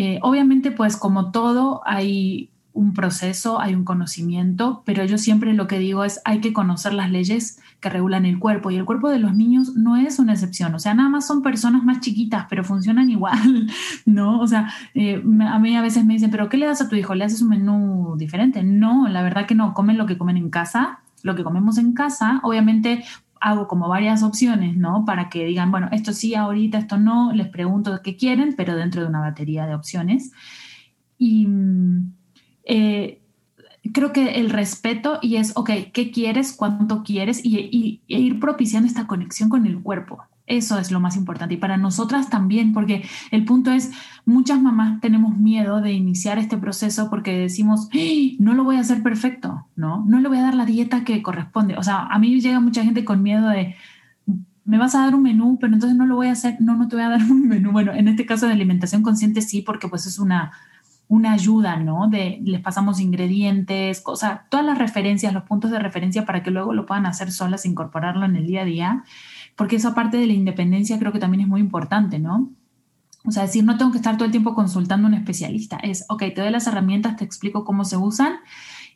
Eh, 0.00 0.20
obviamente, 0.22 0.70
pues 0.70 0.96
como 0.96 1.32
todo, 1.32 1.82
hay 1.84 2.50
un 2.72 2.94
proceso, 2.94 3.60
hay 3.60 3.74
un 3.74 3.82
conocimiento, 3.82 4.84
pero 4.86 5.04
yo 5.04 5.18
siempre 5.18 5.54
lo 5.54 5.66
que 5.66 5.80
digo 5.80 6.04
es 6.04 6.20
hay 6.24 6.40
que 6.40 6.52
conocer 6.52 6.94
las 6.94 7.10
leyes 7.10 7.58
que 7.80 7.88
regulan 7.88 8.24
el 8.24 8.38
cuerpo 8.38 8.70
y 8.70 8.76
el 8.76 8.84
cuerpo 8.84 9.10
de 9.10 9.18
los 9.18 9.34
niños 9.34 9.74
no 9.74 9.96
es 9.96 10.20
una 10.20 10.34
excepción, 10.34 10.72
o 10.76 10.78
sea, 10.78 10.94
nada 10.94 11.08
más 11.08 11.26
son 11.26 11.42
personas 11.42 11.82
más 11.82 11.98
chiquitas, 11.98 12.46
pero 12.48 12.62
funcionan 12.62 13.10
igual, 13.10 13.68
¿no? 14.06 14.38
O 14.38 14.46
sea, 14.46 14.72
eh, 14.94 15.20
a 15.50 15.58
mí 15.58 15.74
a 15.74 15.82
veces 15.82 16.04
me 16.04 16.14
dicen, 16.14 16.30
pero 16.30 16.48
¿qué 16.48 16.58
le 16.58 16.66
das 16.66 16.80
a 16.80 16.88
tu 16.88 16.94
hijo? 16.94 17.16
¿Le 17.16 17.24
haces 17.24 17.42
un 17.42 17.48
menú 17.48 18.14
diferente? 18.16 18.62
No, 18.62 19.08
la 19.08 19.22
verdad 19.22 19.46
que 19.46 19.56
no, 19.56 19.74
comen 19.74 19.98
lo 19.98 20.06
que 20.06 20.16
comen 20.16 20.36
en 20.36 20.48
casa, 20.48 21.00
lo 21.24 21.34
que 21.34 21.42
comemos 21.42 21.76
en 21.76 21.92
casa, 21.92 22.38
obviamente 22.44 23.04
hago 23.40 23.68
como 23.68 23.88
varias 23.88 24.22
opciones, 24.22 24.76
¿no? 24.76 25.04
Para 25.04 25.28
que 25.28 25.44
digan, 25.44 25.70
bueno, 25.70 25.88
esto 25.92 26.12
sí, 26.12 26.34
ahorita, 26.34 26.78
esto 26.78 26.98
no, 26.98 27.32
les 27.32 27.48
pregunto 27.48 28.00
qué 28.02 28.16
quieren, 28.16 28.54
pero 28.56 28.76
dentro 28.76 29.02
de 29.02 29.08
una 29.08 29.20
batería 29.20 29.66
de 29.66 29.74
opciones. 29.74 30.32
Y 31.18 31.46
mm, 31.46 32.12
eh, 32.64 33.22
creo 33.92 34.12
que 34.12 34.40
el 34.40 34.50
respeto 34.50 35.18
y 35.22 35.36
es, 35.36 35.52
ok, 35.56 35.70
¿qué 35.92 36.10
quieres? 36.10 36.52
¿Cuánto 36.52 37.02
quieres? 37.02 37.40
Y, 37.44 38.02
e 38.08 38.18
ir 38.18 38.40
propiciando 38.40 38.86
esta 38.86 39.06
conexión 39.06 39.48
con 39.48 39.66
el 39.66 39.82
cuerpo. 39.82 40.22
Eso 40.48 40.78
es 40.78 40.90
lo 40.90 40.98
más 40.98 41.16
importante. 41.16 41.54
Y 41.54 41.58
para 41.58 41.76
nosotras 41.76 42.30
también, 42.30 42.72
porque 42.72 43.04
el 43.30 43.44
punto 43.44 43.70
es, 43.70 43.92
muchas 44.24 44.60
mamás 44.60 45.00
tenemos 45.00 45.36
miedo 45.36 45.80
de 45.80 45.92
iniciar 45.92 46.38
este 46.38 46.56
proceso 46.56 47.10
porque 47.10 47.36
decimos, 47.38 47.88
¡Ah! 47.94 48.36
no 48.38 48.54
lo 48.54 48.64
voy 48.64 48.76
a 48.76 48.80
hacer 48.80 49.02
perfecto, 49.02 49.66
¿no? 49.76 50.04
No 50.06 50.20
le 50.20 50.28
voy 50.28 50.38
a 50.38 50.42
dar 50.42 50.54
la 50.54 50.64
dieta 50.64 51.04
que 51.04 51.22
corresponde. 51.22 51.76
O 51.76 51.82
sea, 51.82 52.06
a 52.06 52.18
mí 52.18 52.40
llega 52.40 52.60
mucha 52.60 52.82
gente 52.82 53.04
con 53.04 53.22
miedo 53.22 53.46
de, 53.48 53.76
me 54.64 54.78
vas 54.78 54.94
a 54.94 55.00
dar 55.00 55.14
un 55.14 55.22
menú, 55.22 55.58
pero 55.60 55.74
entonces 55.74 55.96
no 55.96 56.06
lo 56.06 56.16
voy 56.16 56.28
a 56.28 56.32
hacer, 56.32 56.56
no, 56.60 56.76
no 56.76 56.88
te 56.88 56.96
voy 56.96 57.04
a 57.04 57.10
dar 57.10 57.22
un 57.30 57.46
menú. 57.46 57.72
Bueno, 57.72 57.92
en 57.92 58.08
este 58.08 58.26
caso 58.26 58.46
de 58.46 58.52
alimentación 58.52 59.02
consciente 59.02 59.42
sí, 59.42 59.62
porque 59.62 59.88
pues 59.88 60.06
es 60.06 60.18
una, 60.18 60.52
una 61.08 61.32
ayuda, 61.32 61.76
¿no? 61.76 62.08
De 62.08 62.40
les 62.44 62.60
pasamos 62.60 63.00
ingredientes, 63.00 64.00
cosas, 64.00 64.40
todas 64.50 64.64
las 64.64 64.78
referencias, 64.78 65.32
los 65.32 65.44
puntos 65.44 65.70
de 65.70 65.78
referencia 65.78 66.24
para 66.24 66.42
que 66.42 66.50
luego 66.50 66.74
lo 66.74 66.86
puedan 66.86 67.06
hacer 67.06 67.32
solas, 67.32 67.66
incorporarlo 67.66 68.24
en 68.26 68.36
el 68.36 68.46
día 68.46 68.62
a 68.62 68.64
día 68.64 69.04
porque 69.58 69.74
esa 69.74 69.92
parte 69.92 70.16
de 70.18 70.28
la 70.28 70.34
independencia 70.34 71.00
creo 71.00 71.12
que 71.12 71.18
también 71.18 71.40
es 71.40 71.48
muy 71.48 71.60
importante, 71.60 72.20
¿no? 72.20 72.52
O 73.24 73.32
sea, 73.32 73.42
decir, 73.42 73.64
no 73.64 73.76
tengo 73.76 73.90
que 73.90 73.96
estar 73.96 74.16
todo 74.16 74.24
el 74.24 74.30
tiempo 74.30 74.54
consultando 74.54 75.08
a 75.08 75.10
un 75.10 75.14
especialista. 75.14 75.78
Es, 75.78 76.06
ok, 76.08 76.20
te 76.32 76.40
doy 76.42 76.50
las 76.50 76.68
herramientas, 76.68 77.16
te 77.16 77.24
explico 77.24 77.64
cómo 77.64 77.84
se 77.84 77.96
usan 77.96 78.34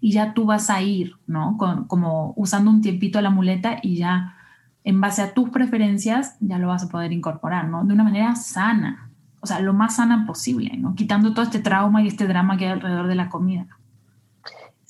y 0.00 0.12
ya 0.12 0.34
tú 0.34 0.46
vas 0.46 0.70
a 0.70 0.80
ir, 0.80 1.16
¿no? 1.26 1.58
como 1.88 2.32
usando 2.36 2.70
un 2.70 2.80
tiempito 2.80 3.20
la 3.20 3.30
muleta 3.30 3.78
y 3.82 3.96
ya 3.96 4.36
en 4.84 5.00
base 5.00 5.22
a 5.22 5.34
tus 5.34 5.50
preferencias 5.50 6.36
ya 6.38 6.58
lo 6.58 6.68
vas 6.68 6.84
a 6.84 6.88
poder 6.88 7.12
incorporar, 7.12 7.68
¿no? 7.68 7.84
De 7.84 7.94
una 7.94 8.04
manera 8.04 8.36
sana, 8.36 9.10
o 9.40 9.48
sea, 9.48 9.58
lo 9.58 9.74
más 9.74 9.96
sana 9.96 10.26
posible, 10.26 10.76
¿no? 10.76 10.94
Quitando 10.94 11.34
todo 11.34 11.44
este 11.44 11.58
trauma 11.58 12.02
y 12.02 12.06
este 12.06 12.28
drama 12.28 12.56
que 12.56 12.66
hay 12.66 12.72
alrededor 12.72 13.08
de 13.08 13.16
la 13.16 13.28
comida. 13.28 13.66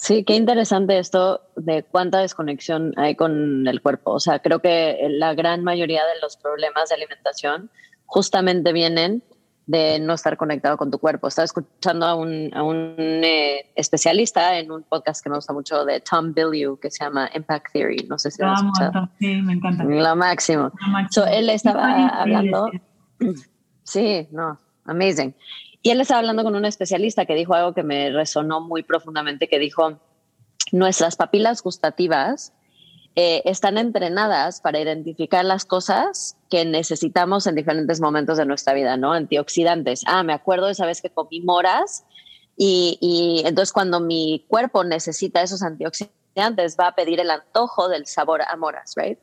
Sí, 0.02 0.25
qué 0.25 0.35
interesante 0.35 0.99
esto 0.99 1.42
de 1.54 1.85
cuánta 1.85 2.18
desconexión 2.18 2.92
hay 2.97 3.14
con 3.14 3.68
el 3.68 3.80
cuerpo. 3.80 4.11
O 4.14 4.18
sea, 4.18 4.40
creo 4.40 4.59
que 4.59 4.99
la 5.11 5.32
gran 5.35 5.62
mayoría 5.62 6.02
de 6.04 6.21
los 6.21 6.37
problemas 6.37 6.88
de 6.88 6.97
alimentación 6.97 7.71
justamente 8.04 8.73
vienen 8.73 9.23
de 9.66 10.00
no 10.00 10.14
estar 10.14 10.37
conectado 10.37 10.76
con 10.76 10.90
tu 10.90 10.99
cuerpo. 10.99 11.28
Estaba 11.28 11.44
escuchando 11.44 12.04
a 12.04 12.16
un, 12.16 12.50
a 12.52 12.64
un 12.64 12.97
eh, 12.99 13.71
especialista 13.76 14.59
en 14.59 14.73
un 14.73 14.82
podcast 14.82 15.23
que 15.23 15.30
me 15.30 15.37
gusta 15.37 15.52
mucho 15.52 15.85
de 15.85 16.00
Tom 16.00 16.35
Bilyeu 16.35 16.80
que 16.80 16.90
se 16.90 17.04
llama 17.04 17.30
Impact 17.32 17.66
Theory. 17.73 18.04
No 18.09 18.18
sé 18.18 18.32
si 18.32 18.42
lo 18.42 18.50
has 18.50 18.61
escuchado. 18.61 19.09
Sí, 19.21 19.37
me 19.37 19.52
encanta. 19.52 19.85
Lo 19.85 20.16
máximo. 20.16 20.73
él 21.30 21.49
estaba 21.49 22.09
hablando. 22.09 22.71
Sí, 23.85 24.28
no, 24.30 24.59
amazing. 24.85 25.35
Y 25.83 25.91
él 25.91 26.01
estaba 26.01 26.21
hablando 26.21 26.45
con 26.45 26.55
un 26.55 26.65
especialista 26.65 27.27
que 27.27 27.35
dijo 27.35 27.55
algo 27.55 27.75
que 27.75 27.83
me 27.83 28.11
resonó 28.11 28.61
muy 28.61 28.83
profundamente, 28.83 29.49
que 29.49 29.59
dijo, 29.59 30.01
nuestras 30.71 31.17
papilas 31.17 31.62
gustativas 31.62 32.53
eh, 33.15 33.43
están 33.45 33.77
entrenadas 33.77 34.61
para 34.61 34.81
identificar 34.81 35.45
las 35.45 35.65
cosas 35.65 36.39
que 36.49 36.65
necesitamos 36.65 37.47
en 37.47 37.57
diferentes 37.57 38.01
momentos 38.01 38.39
de 38.39 38.47
nuestra 38.47 38.73
vida, 38.75 38.97
¿no? 38.97 39.12
Antioxidantes. 39.12 40.03
Ah, 40.07 40.23
me 40.23 40.33
acuerdo 40.33 40.67
de 40.67 40.73
esa 40.73 40.87
vez 40.87 41.03
que 41.03 41.11
comí 41.11 41.41
moras 41.41 42.05
y, 42.57 42.99
y 43.01 43.47
entonces 43.47 43.73
cuando 43.73 44.01
mi 44.01 44.47
cuerpo 44.49 44.85
necesita 44.85 45.43
esos 45.43 45.62
antioxidantes 45.62 46.77
va 46.79 46.89
a 46.89 46.95
pedir 46.95 47.21
el 47.21 47.31
antojo 47.31 47.89
del 47.89 48.07
sabor 48.07 48.43
a 48.43 48.57
moras, 48.57 48.95
¿right? 48.97 49.19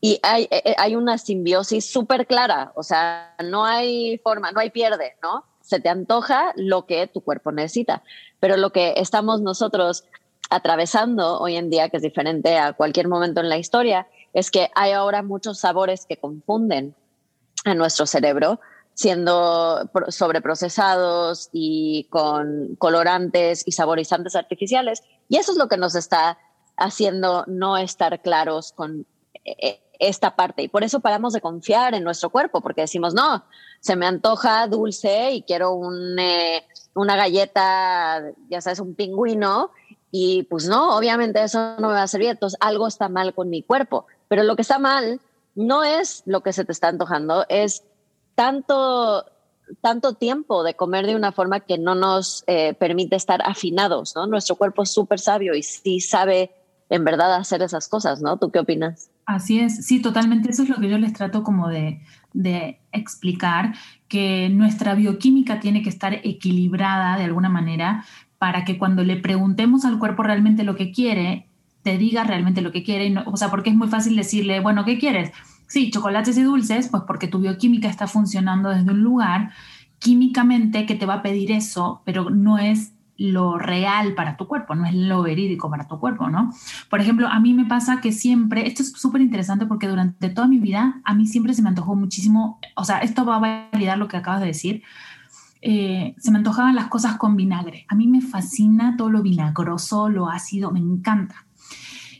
Y 0.00 0.18
hay, 0.22 0.44
eh, 0.50 0.62
eh, 0.64 0.74
hay 0.78 0.96
una 0.96 1.18
simbiosis 1.18 1.90
súper 1.90 2.26
clara, 2.26 2.72
o 2.74 2.82
sea, 2.82 3.36
no 3.44 3.64
hay 3.64 4.18
forma, 4.18 4.50
no 4.50 4.60
hay 4.60 4.70
pierde, 4.70 5.16
¿no? 5.22 5.44
Se 5.70 5.78
te 5.78 5.88
antoja 5.88 6.52
lo 6.56 6.84
que 6.84 7.06
tu 7.06 7.20
cuerpo 7.20 7.52
necesita, 7.52 8.02
pero 8.40 8.56
lo 8.56 8.72
que 8.72 8.94
estamos 8.96 9.40
nosotros 9.40 10.02
atravesando 10.50 11.38
hoy 11.38 11.54
en 11.54 11.70
día, 11.70 11.90
que 11.90 11.98
es 11.98 12.02
diferente 12.02 12.58
a 12.58 12.72
cualquier 12.72 13.06
momento 13.06 13.40
en 13.40 13.48
la 13.48 13.56
historia, 13.56 14.08
es 14.32 14.50
que 14.50 14.68
hay 14.74 14.90
ahora 14.90 15.22
muchos 15.22 15.60
sabores 15.60 16.06
que 16.06 16.16
confunden 16.16 16.96
a 17.64 17.76
nuestro 17.76 18.04
cerebro, 18.04 18.58
siendo 18.94 19.88
sobreprocesados 20.08 21.50
y 21.52 22.08
con 22.10 22.74
colorantes 22.74 23.62
y 23.64 23.70
saborizantes 23.70 24.34
artificiales. 24.34 25.04
Y 25.28 25.36
eso 25.36 25.52
es 25.52 25.58
lo 25.58 25.68
que 25.68 25.76
nos 25.76 25.94
está 25.94 26.36
haciendo 26.76 27.44
no 27.46 27.78
estar 27.78 28.20
claros 28.22 28.72
con 28.72 29.06
eh, 29.44 29.80
esta 30.00 30.34
parte. 30.34 30.62
Y 30.62 30.68
por 30.68 30.82
eso 30.82 31.00
paramos 31.00 31.32
de 31.32 31.40
confiar 31.40 31.94
en 31.94 32.02
nuestro 32.02 32.30
cuerpo, 32.30 32.60
porque 32.60 32.80
decimos, 32.80 33.14
no, 33.14 33.44
se 33.80 33.94
me 33.94 34.06
antoja 34.06 34.66
dulce 34.66 35.32
y 35.32 35.42
quiero 35.42 35.74
un, 35.74 36.18
eh, 36.18 36.64
una 36.94 37.16
galleta, 37.16 38.22
ya 38.48 38.60
sabes, 38.60 38.80
un 38.80 38.94
pingüino, 38.94 39.70
y 40.10 40.42
pues 40.44 40.66
no, 40.66 40.96
obviamente 40.96 41.42
eso 41.42 41.76
no 41.78 41.88
me 41.88 41.94
va 41.94 42.02
a 42.02 42.08
servir, 42.08 42.30
entonces 42.30 42.58
algo 42.60 42.88
está 42.88 43.08
mal 43.08 43.34
con 43.34 43.48
mi 43.48 43.62
cuerpo. 43.62 44.06
Pero 44.26 44.42
lo 44.42 44.56
que 44.56 44.62
está 44.62 44.78
mal 44.78 45.20
no 45.54 45.84
es 45.84 46.22
lo 46.26 46.40
que 46.42 46.52
se 46.52 46.64
te 46.64 46.72
está 46.72 46.88
antojando, 46.88 47.44
es 47.48 47.84
tanto, 48.34 49.24
tanto 49.80 50.14
tiempo 50.14 50.64
de 50.64 50.74
comer 50.74 51.06
de 51.06 51.14
una 51.14 51.32
forma 51.32 51.60
que 51.60 51.78
no 51.78 51.94
nos 51.94 52.42
eh, 52.46 52.74
permite 52.74 53.16
estar 53.16 53.40
afinados, 53.44 54.16
¿no? 54.16 54.26
Nuestro 54.26 54.56
cuerpo 54.56 54.82
es 54.82 54.90
súper 54.90 55.20
sabio 55.20 55.54
y 55.54 55.62
sí 55.62 56.00
sabe 56.00 56.50
en 56.88 57.04
verdad 57.04 57.34
hacer 57.34 57.62
esas 57.62 57.88
cosas, 57.88 58.20
¿no? 58.20 58.36
¿Tú 58.36 58.50
qué 58.50 58.58
opinas? 58.58 59.10
Así 59.30 59.60
es, 59.60 59.86
sí, 59.86 60.02
totalmente. 60.02 60.50
Eso 60.50 60.64
es 60.64 60.68
lo 60.68 60.80
que 60.80 60.88
yo 60.90 60.98
les 60.98 61.12
trato 61.12 61.44
como 61.44 61.68
de, 61.68 62.00
explicar, 62.92 63.74
que 64.08 64.48
nuestra 64.48 64.94
bioquímica 64.94 65.60
tiene 65.60 65.82
que 65.82 65.88
estar 65.88 66.14
equilibrada 66.24 67.16
de 67.16 67.24
alguna 67.24 67.48
manera 67.48 68.04
para 68.38 68.64
que 68.64 68.76
cuando 68.76 69.04
le 69.04 69.16
preguntemos 69.16 69.84
al 69.84 70.00
cuerpo 70.00 70.24
realmente 70.24 70.64
lo 70.64 70.74
que 70.74 70.90
quiere, 70.90 71.48
te 71.82 71.96
diga 71.96 72.24
realmente 72.24 72.60
lo 72.60 72.72
que 72.72 72.82
quiere. 72.82 73.14
o 73.24 73.36
sea, 73.36 73.50
porque 73.50 73.70
es 73.70 73.76
muy 73.76 73.86
fácil 73.86 74.16
decirle, 74.16 74.58
bueno, 74.58 74.84
¿qué 74.84 74.98
quieres? 74.98 75.30
Sí, 75.68 75.92
chocolates 75.92 76.36
y 76.36 76.42
dulces, 76.42 76.88
pues 76.88 77.04
porque 77.06 77.28
tu 77.28 77.38
bioquímica 77.38 77.88
está 77.88 78.08
funcionando 78.08 78.70
desde 78.70 78.90
un 78.90 79.02
lugar 79.02 79.52
químicamente 80.00 80.86
que 80.86 80.96
te 80.96 81.06
va 81.06 81.14
a 81.14 81.22
pedir 81.22 81.52
eso, 81.52 82.02
pero 82.04 82.30
no 82.30 82.58
es 82.58 82.94
lo 83.20 83.58
real 83.58 84.14
para 84.14 84.38
tu 84.38 84.48
cuerpo, 84.48 84.74
no 84.74 84.86
es 84.86 84.94
lo 84.94 85.22
verídico 85.22 85.68
para 85.68 85.86
tu 85.86 86.00
cuerpo, 86.00 86.30
¿no? 86.30 86.54
Por 86.88 87.02
ejemplo, 87.02 87.28
a 87.28 87.38
mí 87.38 87.52
me 87.52 87.66
pasa 87.66 88.00
que 88.00 88.12
siempre, 88.12 88.66
esto 88.66 88.82
es 88.82 88.92
súper 88.92 89.20
interesante 89.20 89.66
porque 89.66 89.88
durante 89.88 90.30
toda 90.30 90.48
mi 90.48 90.58
vida 90.58 91.02
a 91.04 91.12
mí 91.12 91.26
siempre 91.26 91.52
se 91.52 91.60
me 91.60 91.68
antojó 91.68 91.94
muchísimo, 91.94 92.58
o 92.76 92.84
sea, 92.84 93.00
esto 93.00 93.26
va 93.26 93.36
a 93.36 93.68
validar 93.70 93.98
lo 93.98 94.08
que 94.08 94.16
acabas 94.16 94.40
de 94.40 94.46
decir, 94.46 94.82
eh, 95.60 96.14
se 96.16 96.30
me 96.30 96.38
antojaban 96.38 96.74
las 96.74 96.86
cosas 96.86 97.18
con 97.18 97.36
vinagre. 97.36 97.84
A 97.88 97.94
mí 97.94 98.08
me 98.08 98.22
fascina 98.22 98.96
todo 98.96 99.10
lo 99.10 99.20
vinagroso, 99.20 100.08
lo 100.08 100.30
ácido, 100.30 100.70
me 100.70 100.80
encanta. 100.80 101.44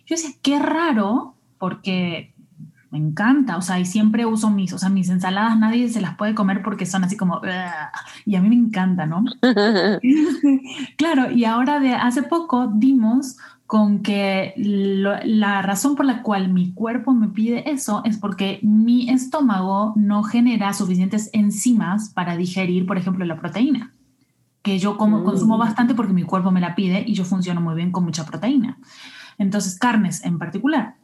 Yo 0.05 0.17
decía, 0.17 0.33
qué 0.43 0.59
raro, 0.59 1.35
porque 1.57 2.35
me 2.91 2.99
encanta, 2.99 3.57
o 3.57 3.63
sea, 3.63 3.79
y 3.79 3.85
siempre 3.85 4.27
uso 4.27 4.51
mis, 4.51 4.73
o 4.73 4.79
sea, 4.79 4.89
mis 4.89 5.09
ensaladas 5.09 5.59
nadie 5.59 5.89
se 5.89 6.01
las 6.01 6.17
puede 6.17 6.35
comer 6.35 6.63
porque 6.63 6.87
son 6.87 7.05
así 7.05 7.17
como, 7.17 7.41
y 8.25 8.35
a 8.35 8.41
mí 8.41 8.49
me 8.49 8.57
encanta, 8.57 9.07
¿no? 9.07 9.25
claro, 10.97 11.31
y 11.31 11.45
ahora 11.45 11.79
de 11.79 11.95
hace 11.95 12.23
poco 12.25 12.67
dimos 12.75 13.37
con 13.71 14.01
que 14.01 14.53
la 14.57 15.63
razón 15.63 15.95
por 15.95 16.05
la 16.05 16.23
cual 16.23 16.53
mi 16.53 16.73
cuerpo 16.75 17.15
me 17.15 17.29
pide 17.29 17.71
eso 17.71 18.03
es 18.05 18.19
porque 18.19 18.59
mi 18.63 19.09
estómago 19.09 19.93
no 19.95 20.25
genera 20.25 20.73
suficientes 20.73 21.31
enzimas 21.33 22.09
para 22.09 22.37
digerir, 22.37 22.85
por 22.85 22.99
ejemplo, 22.99 23.25
la 23.25 23.39
proteína, 23.39 23.95
que 24.63 24.81
yo 24.81 24.99
como, 24.99 25.23
consumo 25.23 25.57
mm. 25.57 25.61
bastante 25.61 25.95
porque 25.95 26.13
mi 26.13 26.25
cuerpo 26.25 26.51
me 26.51 26.61
la 26.61 26.75
pide 26.75 27.05
y 27.07 27.15
yo 27.15 27.25
funciono 27.25 27.61
muy 27.61 27.77
bien 27.77 27.93
con 27.93 28.03
mucha 28.03 28.27
proteína. 28.27 28.77
Entonces, 29.39 29.79
carnes 29.79 30.25
en 30.25 30.41
particular. 30.41 30.97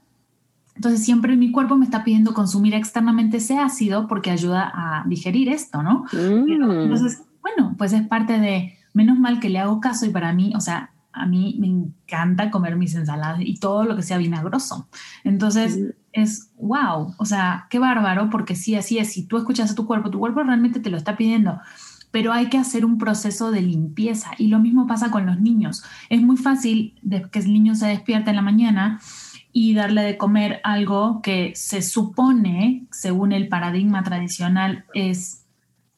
Entonces, 0.76 1.04
siempre 1.04 1.36
mi 1.36 1.50
cuerpo 1.50 1.76
me 1.76 1.84
está 1.84 2.04
pidiendo 2.04 2.32
consumir 2.32 2.74
externamente 2.74 3.38
ese 3.38 3.58
ácido 3.58 4.06
porque 4.06 4.30
ayuda 4.30 4.70
a 4.72 5.04
digerir 5.08 5.48
esto, 5.48 5.82
¿no? 5.82 6.04
Mm. 6.12 6.50
entonces, 6.50 7.22
bueno, 7.42 7.74
pues 7.76 7.92
es 7.92 8.06
parte 8.06 8.38
de, 8.38 8.76
menos 8.92 9.18
mal 9.18 9.40
que 9.40 9.50
le 9.50 9.58
hago 9.58 9.80
caso 9.80 10.06
y 10.06 10.10
para 10.10 10.32
mí, 10.32 10.52
o 10.56 10.60
sea, 10.60 10.90
a 11.12 11.26
mí 11.26 11.56
me 11.58 11.66
encanta 11.66 12.50
comer 12.50 12.76
mis 12.76 12.94
ensaladas 12.94 13.40
y 13.40 13.58
todo 13.58 13.84
lo 13.84 13.96
que 13.96 14.02
sea 14.02 14.18
vinagroso. 14.18 14.88
Entonces 15.24 15.78
es 16.12 16.50
wow, 16.56 17.14
o 17.18 17.24
sea, 17.24 17.66
qué 17.68 17.78
bárbaro, 17.78 18.30
porque 18.30 18.54
sí, 18.54 18.74
así 18.74 18.98
es, 18.98 19.12
si 19.12 19.26
tú 19.26 19.36
escuchas 19.36 19.70
a 19.70 19.74
tu 19.74 19.86
cuerpo, 19.86 20.10
tu 20.10 20.18
cuerpo 20.18 20.42
realmente 20.42 20.80
te 20.80 20.90
lo 20.90 20.96
está 20.96 21.16
pidiendo, 21.16 21.60
pero 22.10 22.32
hay 22.32 22.48
que 22.48 22.58
hacer 22.58 22.84
un 22.84 22.96
proceso 22.96 23.50
de 23.50 23.60
limpieza 23.60 24.30
y 24.38 24.48
lo 24.48 24.58
mismo 24.58 24.86
pasa 24.86 25.10
con 25.10 25.26
los 25.26 25.40
niños. 25.40 25.84
Es 26.08 26.22
muy 26.22 26.36
fácil 26.36 26.94
que 27.30 27.38
el 27.38 27.52
niño 27.52 27.74
se 27.74 27.86
despierta 27.86 28.30
en 28.30 28.36
la 28.36 28.42
mañana 28.42 29.00
y 29.58 29.72
darle 29.72 30.02
de 30.02 30.18
comer 30.18 30.60
algo 30.64 31.22
que 31.22 31.54
se 31.56 31.80
supone, 31.80 32.84
según 32.90 33.32
el 33.32 33.48
paradigma 33.48 34.02
tradicional, 34.02 34.84
es 34.92 35.46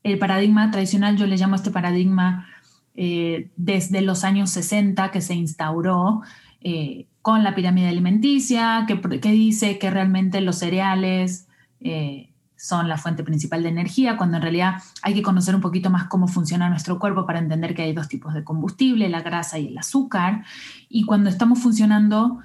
el 0.04 0.16
paradigma 0.20 0.70
tradicional, 0.70 1.16
yo 1.16 1.26
le 1.26 1.36
llamo 1.36 1.56
este 1.56 1.72
paradigma 1.72 2.46
eh, 2.94 3.50
desde 3.56 4.00
los 4.00 4.22
años 4.22 4.50
60 4.50 5.10
que 5.10 5.20
se 5.20 5.34
instauró 5.34 6.22
eh, 6.60 7.08
con 7.20 7.42
la 7.42 7.56
pirámide 7.56 7.88
alimenticia, 7.88 8.84
que, 8.86 9.00
que, 9.00 9.32
dice 9.32 9.76
que 9.80 9.90
realmente 9.90 10.40
los 10.40 10.58
cereales 10.58 11.48
eh, 11.80 12.30
son 12.58 12.88
la 12.88 12.96
fuente 12.96 13.24
principal 13.24 13.64
de 13.64 13.70
energía, 13.70 14.16
cuando 14.16 14.36
en 14.36 14.42
realidad 14.42 14.74
hay 15.02 15.14
que 15.14 15.22
conocer 15.22 15.56
un 15.56 15.60
poquito 15.60 15.90
más 15.90 16.04
cómo 16.04 16.28
funciona 16.28 16.68
nuestro 16.68 17.00
cuerpo 17.00 17.26
para 17.26 17.40
entender 17.40 17.74
que 17.74 17.82
hay 17.82 17.92
dos 17.92 18.06
tipos 18.06 18.34
de 18.34 18.44
combustible, 18.44 19.08
la 19.08 19.22
grasa 19.22 19.58
y 19.58 19.68
el 19.68 19.78
azúcar. 19.78 20.44
Y 20.88 21.04
cuando 21.04 21.28
estamos 21.28 21.60
funcionando, 21.60 22.38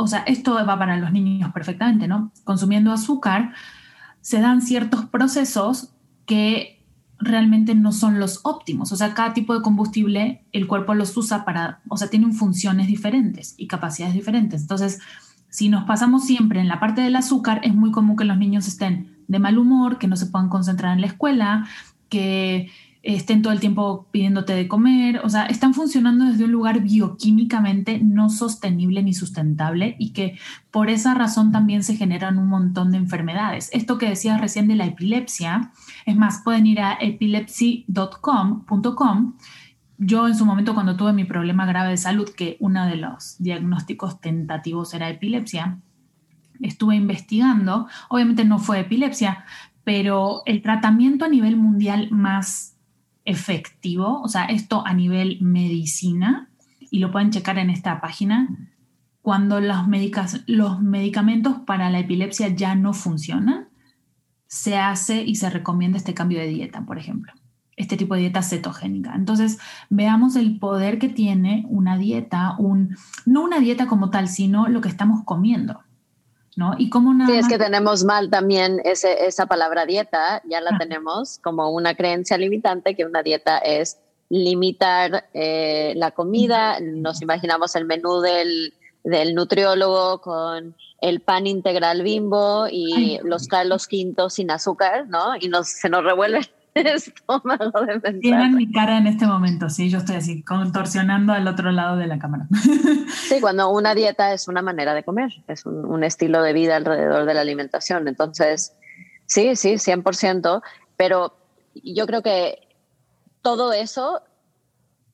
o 0.00 0.06
sea, 0.06 0.20
esto 0.20 0.54
va 0.54 0.78
para 0.78 0.96
los 0.96 1.12
niños 1.12 1.52
perfectamente, 1.52 2.08
¿no? 2.08 2.32
Consumiendo 2.44 2.92
azúcar, 2.92 3.52
se 4.20 4.40
dan 4.40 4.62
ciertos 4.62 5.04
procesos 5.06 5.92
que 6.26 6.84
realmente 7.18 7.74
no 7.74 7.92
son 7.92 8.18
los 8.18 8.40
óptimos. 8.44 8.92
O 8.92 8.96
sea, 8.96 9.14
cada 9.14 9.34
tipo 9.34 9.54
de 9.54 9.62
combustible 9.62 10.44
el 10.52 10.66
cuerpo 10.66 10.94
los 10.94 11.16
usa 11.16 11.44
para, 11.44 11.80
o 11.88 11.96
sea, 11.96 12.08
tienen 12.08 12.32
funciones 12.32 12.86
diferentes 12.86 13.54
y 13.58 13.66
capacidades 13.66 14.14
diferentes. 14.14 14.62
Entonces, 14.62 15.00
si 15.50 15.68
nos 15.68 15.84
pasamos 15.84 16.24
siempre 16.24 16.60
en 16.60 16.68
la 16.68 16.80
parte 16.80 17.02
del 17.02 17.16
azúcar, 17.16 17.60
es 17.62 17.74
muy 17.74 17.90
común 17.90 18.16
que 18.16 18.24
los 18.24 18.38
niños 18.38 18.66
estén 18.66 19.18
de 19.28 19.38
mal 19.38 19.58
humor, 19.58 19.98
que 19.98 20.08
no 20.08 20.16
se 20.16 20.26
puedan 20.26 20.48
concentrar 20.48 20.94
en 20.94 21.02
la 21.02 21.08
escuela, 21.08 21.66
que 22.08 22.70
estén 23.02 23.40
todo 23.40 23.52
el 23.52 23.60
tiempo 23.60 24.08
pidiéndote 24.10 24.52
de 24.52 24.68
comer, 24.68 25.22
o 25.24 25.30
sea, 25.30 25.46
están 25.46 25.72
funcionando 25.72 26.26
desde 26.26 26.44
un 26.44 26.52
lugar 26.52 26.82
bioquímicamente 26.82 27.98
no 28.02 28.28
sostenible 28.28 29.02
ni 29.02 29.14
sustentable 29.14 29.96
y 29.98 30.12
que 30.12 30.38
por 30.70 30.90
esa 30.90 31.14
razón 31.14 31.50
también 31.50 31.82
se 31.82 31.96
generan 31.96 32.36
un 32.38 32.48
montón 32.48 32.92
de 32.92 32.98
enfermedades. 32.98 33.70
Esto 33.72 33.96
que 33.96 34.10
decías 34.10 34.38
recién 34.40 34.68
de 34.68 34.76
la 34.76 34.84
epilepsia, 34.84 35.72
es 36.04 36.16
más, 36.16 36.42
pueden 36.44 36.66
ir 36.66 36.80
a 36.80 36.98
epilepsy.com.com. 37.00 39.36
Yo 39.96 40.28
en 40.28 40.34
su 40.34 40.44
momento 40.44 40.74
cuando 40.74 40.96
tuve 40.96 41.14
mi 41.14 41.24
problema 41.24 41.64
grave 41.66 41.90
de 41.90 41.96
salud, 41.96 42.28
que 42.28 42.58
uno 42.60 42.84
de 42.86 42.96
los 42.96 43.36
diagnósticos 43.38 44.20
tentativos 44.20 44.92
era 44.92 45.08
epilepsia, 45.08 45.78
estuve 46.60 46.96
investigando, 46.96 47.88
obviamente 48.10 48.44
no 48.44 48.58
fue 48.58 48.80
epilepsia, 48.80 49.46
pero 49.84 50.42
el 50.44 50.60
tratamiento 50.60 51.24
a 51.24 51.28
nivel 51.28 51.56
mundial 51.56 52.08
más 52.10 52.76
efectivo, 53.24 54.20
o 54.22 54.28
sea, 54.28 54.44
esto 54.46 54.86
a 54.86 54.94
nivel 54.94 55.38
medicina, 55.40 56.50
y 56.90 56.98
lo 56.98 57.12
pueden 57.12 57.30
checar 57.30 57.58
en 57.58 57.70
esta 57.70 58.00
página, 58.00 58.48
cuando 59.22 59.60
los, 59.60 59.78
los 60.46 60.80
medicamentos 60.80 61.58
para 61.66 61.90
la 61.90 62.00
epilepsia 62.00 62.48
ya 62.48 62.74
no 62.74 62.92
funcionan, 62.92 63.68
se 64.46 64.76
hace 64.76 65.22
y 65.22 65.36
se 65.36 65.50
recomienda 65.50 65.98
este 65.98 66.14
cambio 66.14 66.40
de 66.40 66.48
dieta, 66.48 66.84
por 66.84 66.98
ejemplo, 66.98 67.32
este 67.76 67.96
tipo 67.96 68.14
de 68.14 68.22
dieta 68.22 68.42
cetogénica. 68.42 69.14
Entonces, 69.14 69.58
veamos 69.90 70.34
el 70.34 70.58
poder 70.58 70.98
que 70.98 71.08
tiene 71.08 71.64
una 71.68 71.96
dieta, 71.96 72.56
un, 72.58 72.96
no 73.26 73.44
una 73.44 73.60
dieta 73.60 73.86
como 73.86 74.10
tal, 74.10 74.28
sino 74.28 74.66
lo 74.68 74.80
que 74.80 74.88
estamos 74.88 75.22
comiendo. 75.24 75.80
¿No? 76.60 76.74
Y 76.76 76.90
sí, 77.26 77.32
es 77.32 77.48
que 77.48 77.56
tenemos 77.56 78.04
mal 78.04 78.28
también 78.28 78.82
ese, 78.84 79.24
esa 79.24 79.46
palabra 79.46 79.86
dieta, 79.86 80.42
ya 80.44 80.60
la 80.60 80.76
tenemos 80.76 81.38
como 81.38 81.70
una 81.70 81.94
creencia 81.94 82.36
limitante, 82.36 82.94
que 82.94 83.06
una 83.06 83.22
dieta 83.22 83.56
es 83.58 83.98
limitar 84.28 85.24
eh, 85.32 85.94
la 85.96 86.10
comida, 86.10 86.78
nos 86.80 87.22
imaginamos 87.22 87.74
el 87.76 87.86
menú 87.86 88.20
del, 88.20 88.74
del, 89.02 89.34
nutriólogo 89.34 90.20
con 90.20 90.76
el 91.00 91.20
pan 91.20 91.46
integral 91.46 92.02
bimbo 92.02 92.66
y 92.70 93.18
los 93.24 93.48
calos 93.48 93.86
quintos 93.86 94.34
sin 94.34 94.50
azúcar, 94.50 95.08
¿no? 95.08 95.36
Y 95.40 95.48
nos, 95.48 95.66
se 95.68 95.88
nos 95.88 96.04
revuelve 96.04 96.40
estómago 96.74 97.80
de 97.82 98.00
pensar. 98.00 98.20
Tienen 98.20 98.54
mi 98.54 98.70
cara 98.70 98.98
en 98.98 99.06
este 99.06 99.26
momento, 99.26 99.68
sí, 99.68 99.90
yo 99.90 99.98
estoy 99.98 100.16
así, 100.16 100.42
contorsionando 100.42 101.32
al 101.32 101.46
otro 101.48 101.72
lado 101.72 101.96
de 101.96 102.06
la 102.06 102.18
cámara. 102.18 102.46
Sí, 103.28 103.40
cuando 103.40 103.70
una 103.70 103.94
dieta 103.94 104.32
es 104.32 104.48
una 104.48 104.62
manera 104.62 104.94
de 104.94 105.04
comer, 105.04 105.30
es 105.46 105.64
un, 105.66 106.02
estilo 106.02 106.42
de 106.42 106.52
vida 106.52 106.76
alrededor 106.76 107.26
de 107.26 107.34
la 107.34 107.40
alimentación. 107.42 108.08
Entonces, 108.08 108.74
sí, 109.26 109.54
sí, 109.56 109.74
100%, 109.74 110.62
pero 110.96 111.36
yo 111.74 112.06
creo 112.06 112.22
que 112.22 112.58
todo 113.42 113.72
eso 113.72 114.22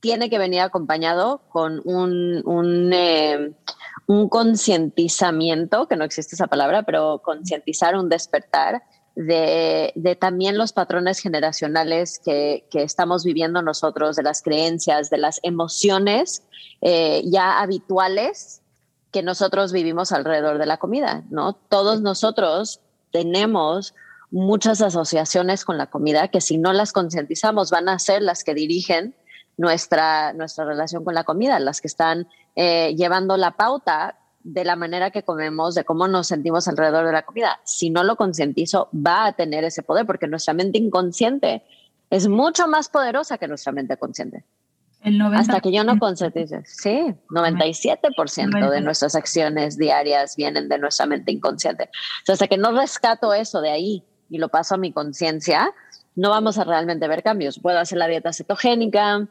tiene 0.00 0.30
que 0.30 0.38
venir 0.38 0.60
acompañado 0.60 1.42
con 1.48 1.82
un, 1.84 2.42
un, 2.46 2.92
eh, 2.92 3.52
un 4.06 4.28
concientizamiento, 4.28 5.88
que 5.88 5.96
no 5.96 6.04
existe 6.04 6.34
esa 6.34 6.46
palabra, 6.46 6.82
pero 6.84 7.20
concientizar, 7.22 7.96
un 7.96 8.08
despertar 8.08 8.82
de, 9.16 10.18
también 10.20 10.58
los 10.58 10.72
patrones 10.72 11.18
generacionales 11.18 12.20
que, 12.22 12.64
estamos 12.72 13.24
viviendo 13.24 13.62
nosotros, 13.62 14.14
de 14.14 14.22
las 14.22 14.42
creencias, 14.42 15.10
de 15.10 15.18
las 15.18 15.40
emociones 15.42 16.42
eh, 16.82 17.22
ya 17.24 17.60
habituales 17.60 18.60
que 19.10 19.22
nosotros 19.22 19.72
vivimos 19.72 20.12
alrededor 20.12 20.58
de 20.58 20.66
la 20.66 20.76
comida, 20.76 21.24
¿no? 21.30 21.54
Todos 21.54 22.02
nosotros 22.02 22.80
tenemos 23.10 23.94
muchas 24.30 24.82
asociaciones 24.82 25.64
con 25.64 25.78
la 25.78 25.86
comida 25.86 26.28
que 26.28 26.42
si 26.42 26.58
no 26.58 26.74
las 26.74 26.92
concientizamos 26.92 27.70
van 27.70 27.88
a 27.88 27.98
ser 27.98 28.20
las 28.20 28.44
que 28.44 28.52
dirigen 28.52 29.14
nuestra, 29.56 30.34
nuestra 30.34 30.66
relación 30.66 31.04
con 31.04 31.14
la 31.14 31.24
comida, 31.24 31.58
las 31.60 31.80
que 31.80 31.88
están 31.88 32.28
eh, 32.56 32.94
llevando 32.96 33.38
la 33.38 33.52
pauta 33.52 34.18
de 34.46 34.64
la 34.64 34.76
manera 34.76 35.10
que 35.10 35.24
comemos, 35.24 35.74
de 35.74 35.84
cómo 35.84 36.06
nos 36.06 36.28
sentimos 36.28 36.68
alrededor 36.68 37.04
de 37.04 37.12
la 37.12 37.22
comida. 37.22 37.60
Si 37.64 37.90
no 37.90 38.04
lo 38.04 38.14
concientizo, 38.14 38.88
va 38.94 39.26
a 39.26 39.32
tener 39.32 39.64
ese 39.64 39.82
poder 39.82 40.06
porque 40.06 40.28
nuestra 40.28 40.54
mente 40.54 40.78
inconsciente 40.78 41.64
es 42.10 42.28
mucho 42.28 42.68
más 42.68 42.88
poderosa 42.88 43.38
que 43.38 43.48
nuestra 43.48 43.72
mente 43.72 43.96
consciente. 43.96 44.44
Hasta 45.34 45.60
que 45.60 45.72
yo 45.72 45.82
no 45.82 45.98
concientice. 45.98 46.62
Sí, 46.64 47.12
97% 47.30 48.70
de 48.70 48.80
nuestras 48.80 49.16
acciones 49.16 49.76
diarias 49.76 50.36
vienen 50.36 50.68
de 50.68 50.78
nuestra 50.78 51.06
mente 51.06 51.32
inconsciente. 51.32 51.90
hasta 52.28 52.46
que 52.46 52.56
no 52.56 52.70
rescato 52.70 53.34
eso 53.34 53.60
de 53.60 53.70
ahí 53.70 54.04
y 54.30 54.38
lo 54.38 54.48
paso 54.48 54.76
a 54.76 54.78
mi 54.78 54.92
conciencia, 54.92 55.72
no 56.14 56.30
vamos 56.30 56.56
a 56.58 56.64
realmente 56.64 57.08
ver 57.08 57.24
cambios. 57.24 57.58
Puedo 57.58 57.80
hacer 57.80 57.98
la 57.98 58.06
dieta 58.06 58.32
cetogénica 58.32 59.26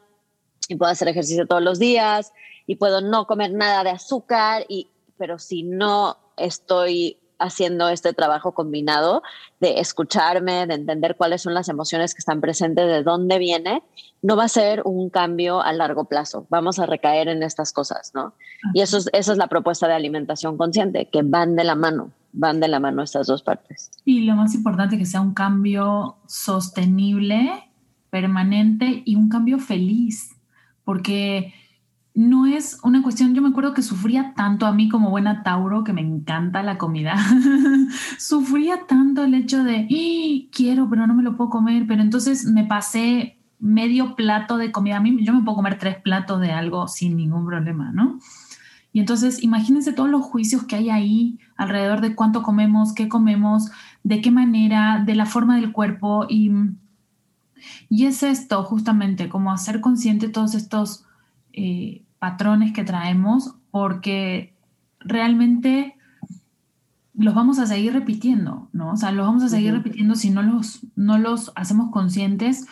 y 0.68 0.76
puedo 0.76 0.92
hacer 0.92 1.08
ejercicio 1.08 1.48
todos 1.48 1.62
los 1.62 1.80
días 1.80 2.34
y 2.68 2.76
puedo 2.76 3.00
no 3.00 3.28
comer 3.28 3.54
nada 3.54 3.86
de 3.86 3.92
azúcar 3.92 4.66
y 4.68 4.90
pero 5.18 5.40
si 5.40 5.64
no 5.64 6.18
estoy 6.38 7.18
haciendo 7.40 7.90
este 7.90 8.14
trabajo 8.14 8.54
combinado 8.54 9.22
de 9.60 9.80
escucharme, 9.80 10.68
de 10.68 10.76
entender 10.76 11.16
cuáles 11.18 11.42
son 11.42 11.54
las 11.54 11.70
emociones 11.70 12.14
que 12.14 12.20
están 12.20 12.42
presentes, 12.42 12.88
de 12.88 13.04
dónde 13.04 13.40
viene, 13.40 13.84
no 14.22 14.36
va 14.36 14.46
a 14.46 14.50
ser 14.50 14.82
un 14.86 15.10
cambio 15.10 15.62
a 15.62 15.74
largo 15.74 16.06
plazo. 16.06 16.48
Vamos 16.50 16.80
a 16.80 16.86
recaer 16.86 17.28
en 17.28 17.44
estas 17.44 17.74
cosas, 17.74 18.12
¿no? 18.14 18.34
Y 18.74 18.82
eso 18.82 18.98
es, 18.98 19.10
esa 19.14 19.34
es 19.34 19.38
la 19.38 19.48
propuesta 19.48 19.88
de 19.88 19.94
alimentación 19.94 20.58
consciente, 20.58 21.10
que 21.12 21.22
van 21.24 21.56
de 21.56 21.64
la 21.64 21.76
mano, 21.76 22.12
van 22.32 22.60
de 22.60 22.68
la 22.68 22.80
mano 22.80 23.04
estas 23.04 23.28
dos 23.28 23.44
partes. 23.44 23.92
Y 24.06 24.22
lo 24.22 24.36
más 24.36 24.54
importante, 24.56 24.98
que 24.98 25.06
sea 25.06 25.22
un 25.22 25.34
cambio 25.34 26.18
sostenible, 26.28 27.70
permanente 28.10 29.04
y 29.06 29.16
un 29.16 29.30
cambio 29.30 29.60
feliz, 29.60 30.36
porque 30.86 31.54
no 32.16 32.46
es 32.46 32.80
una 32.82 33.04
cuestión, 33.04 33.36
yo 33.36 33.42
me 33.42 33.50
acuerdo 33.50 33.74
que 33.74 33.82
sufría 33.82 34.34
tanto 34.36 34.66
a 34.66 34.72
mí 34.72 34.88
como 34.88 35.10
buena 35.10 35.44
Tauro, 35.44 35.84
que 35.84 35.92
me 35.92 36.00
encanta 36.00 36.64
la 36.64 36.78
comida, 36.78 37.18
sufría 38.18 38.88
tanto 38.88 39.26
el 39.26 39.34
hecho 39.34 39.66
de, 39.66 39.86
¡Ah! 39.92 40.50
quiero, 40.52 40.90
pero 40.90 41.06
no 41.08 41.14
me 41.14 41.24
lo 41.24 41.36
puedo 41.36 41.50
comer, 41.50 41.86
pero 41.86 42.02
entonces 42.02 42.46
me 42.46 42.64
pasé 42.64 43.38
medio 43.60 44.16
plato 44.16 44.56
de 44.58 44.72
comida, 44.72 44.98
a 44.98 45.00
mí 45.02 45.26
yo 45.26 45.34
me 45.34 45.44
puedo 45.44 45.58
comer 45.58 45.78
tres 45.78 45.98
platos 45.98 46.40
de 46.40 46.54
algo 46.54 46.88
sin 46.88 47.18
ningún 47.18 47.46
problema, 47.46 47.92
¿no? 47.92 48.20
Y 48.94 49.02
entonces 49.02 49.44
imagínense 49.44 49.92
todos 49.92 50.10
los 50.10 50.22
juicios 50.22 50.64
que 50.64 50.78
hay 50.78 50.90
ahí 50.90 51.40
alrededor 51.58 52.00
de 52.00 52.16
cuánto 52.16 52.44
comemos, 52.44 52.94
qué 52.94 53.10
comemos, 53.10 53.72
de 54.04 54.22
qué 54.22 54.32
manera, 54.32 55.04
de 55.06 55.16
la 55.16 55.26
forma 55.26 55.58
del 55.58 55.74
cuerpo 55.74 56.28
y, 56.30 56.50
y 57.90 58.06
es 58.06 58.24
esto 58.24 58.64
justamente, 58.64 59.28
como 59.28 59.52
hacer 59.52 59.82
consciente 59.82 60.30
todos 60.30 60.56
estos... 60.56 61.04
Eh, 61.52 62.05
patrones 62.26 62.74
que 62.74 62.84
traemos 62.84 63.54
porque 63.70 64.56
realmente 65.00 65.96
los 67.14 67.36
vamos 67.36 67.60
a 67.60 67.68
seguir 67.68 67.94
repitiendo, 67.94 68.68
¿no? 68.74 68.94
O 68.94 68.98
sea, 68.98 69.12
los 69.12 69.28
vamos 69.28 69.44
a 69.44 69.50
seguir 69.50 69.74
repitiendo 69.74 70.16
si 70.16 70.32
no 70.32 70.42
los, 70.42 70.88
no 70.96 71.20
los 71.20 71.52
hacemos 71.56 71.92
conscientes 71.92 72.66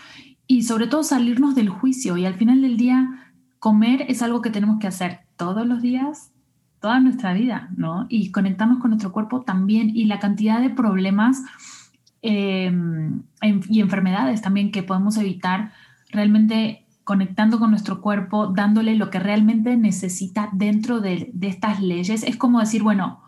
y 0.47 0.63
sobre 0.63 0.87
todo 0.87 1.03
salirnos 1.03 1.53
del 1.53 1.69
juicio 1.69 2.17
y 2.17 2.25
al 2.25 2.33
final 2.33 2.63
del 2.63 2.77
día 2.77 3.31
comer 3.59 4.07
es 4.07 4.23
algo 4.23 4.41
que 4.41 4.49
tenemos 4.49 4.79
que 4.79 4.87
hacer 4.87 5.19
todos 5.37 5.67
los 5.67 5.83
días, 5.83 6.31
toda 6.81 6.99
nuestra 6.99 7.33
vida, 7.33 7.69
¿no? 7.77 8.07
Y 8.09 8.31
conectarnos 8.31 8.79
con 8.79 8.89
nuestro 8.89 9.11
cuerpo 9.11 9.41
también 9.41 9.95
y 9.95 10.05
la 10.05 10.17
cantidad 10.17 10.61
de 10.61 10.71
problemas 10.71 11.43
em, 12.23 13.21
y 13.69 13.81
enfermedades 13.81 14.41
también 14.41 14.71
que 14.71 14.81
podemos 14.81 15.15
evitar 15.17 15.73
realmente 16.09 16.82
conectando 17.03 17.59
con 17.59 17.69
nuestro 17.69 18.01
cuerpo, 18.01 18.47
dándole 18.47 18.95
lo 18.95 19.09
que 19.09 19.19
realmente 19.19 19.75
necesita 19.75 20.49
dentro 20.53 21.01
de, 21.01 21.31
estas 21.41 21.81
leyes. 21.81 22.23
Es 22.23 22.37
como 22.37 22.59
decir, 22.59 22.83
bueno, 22.83 23.21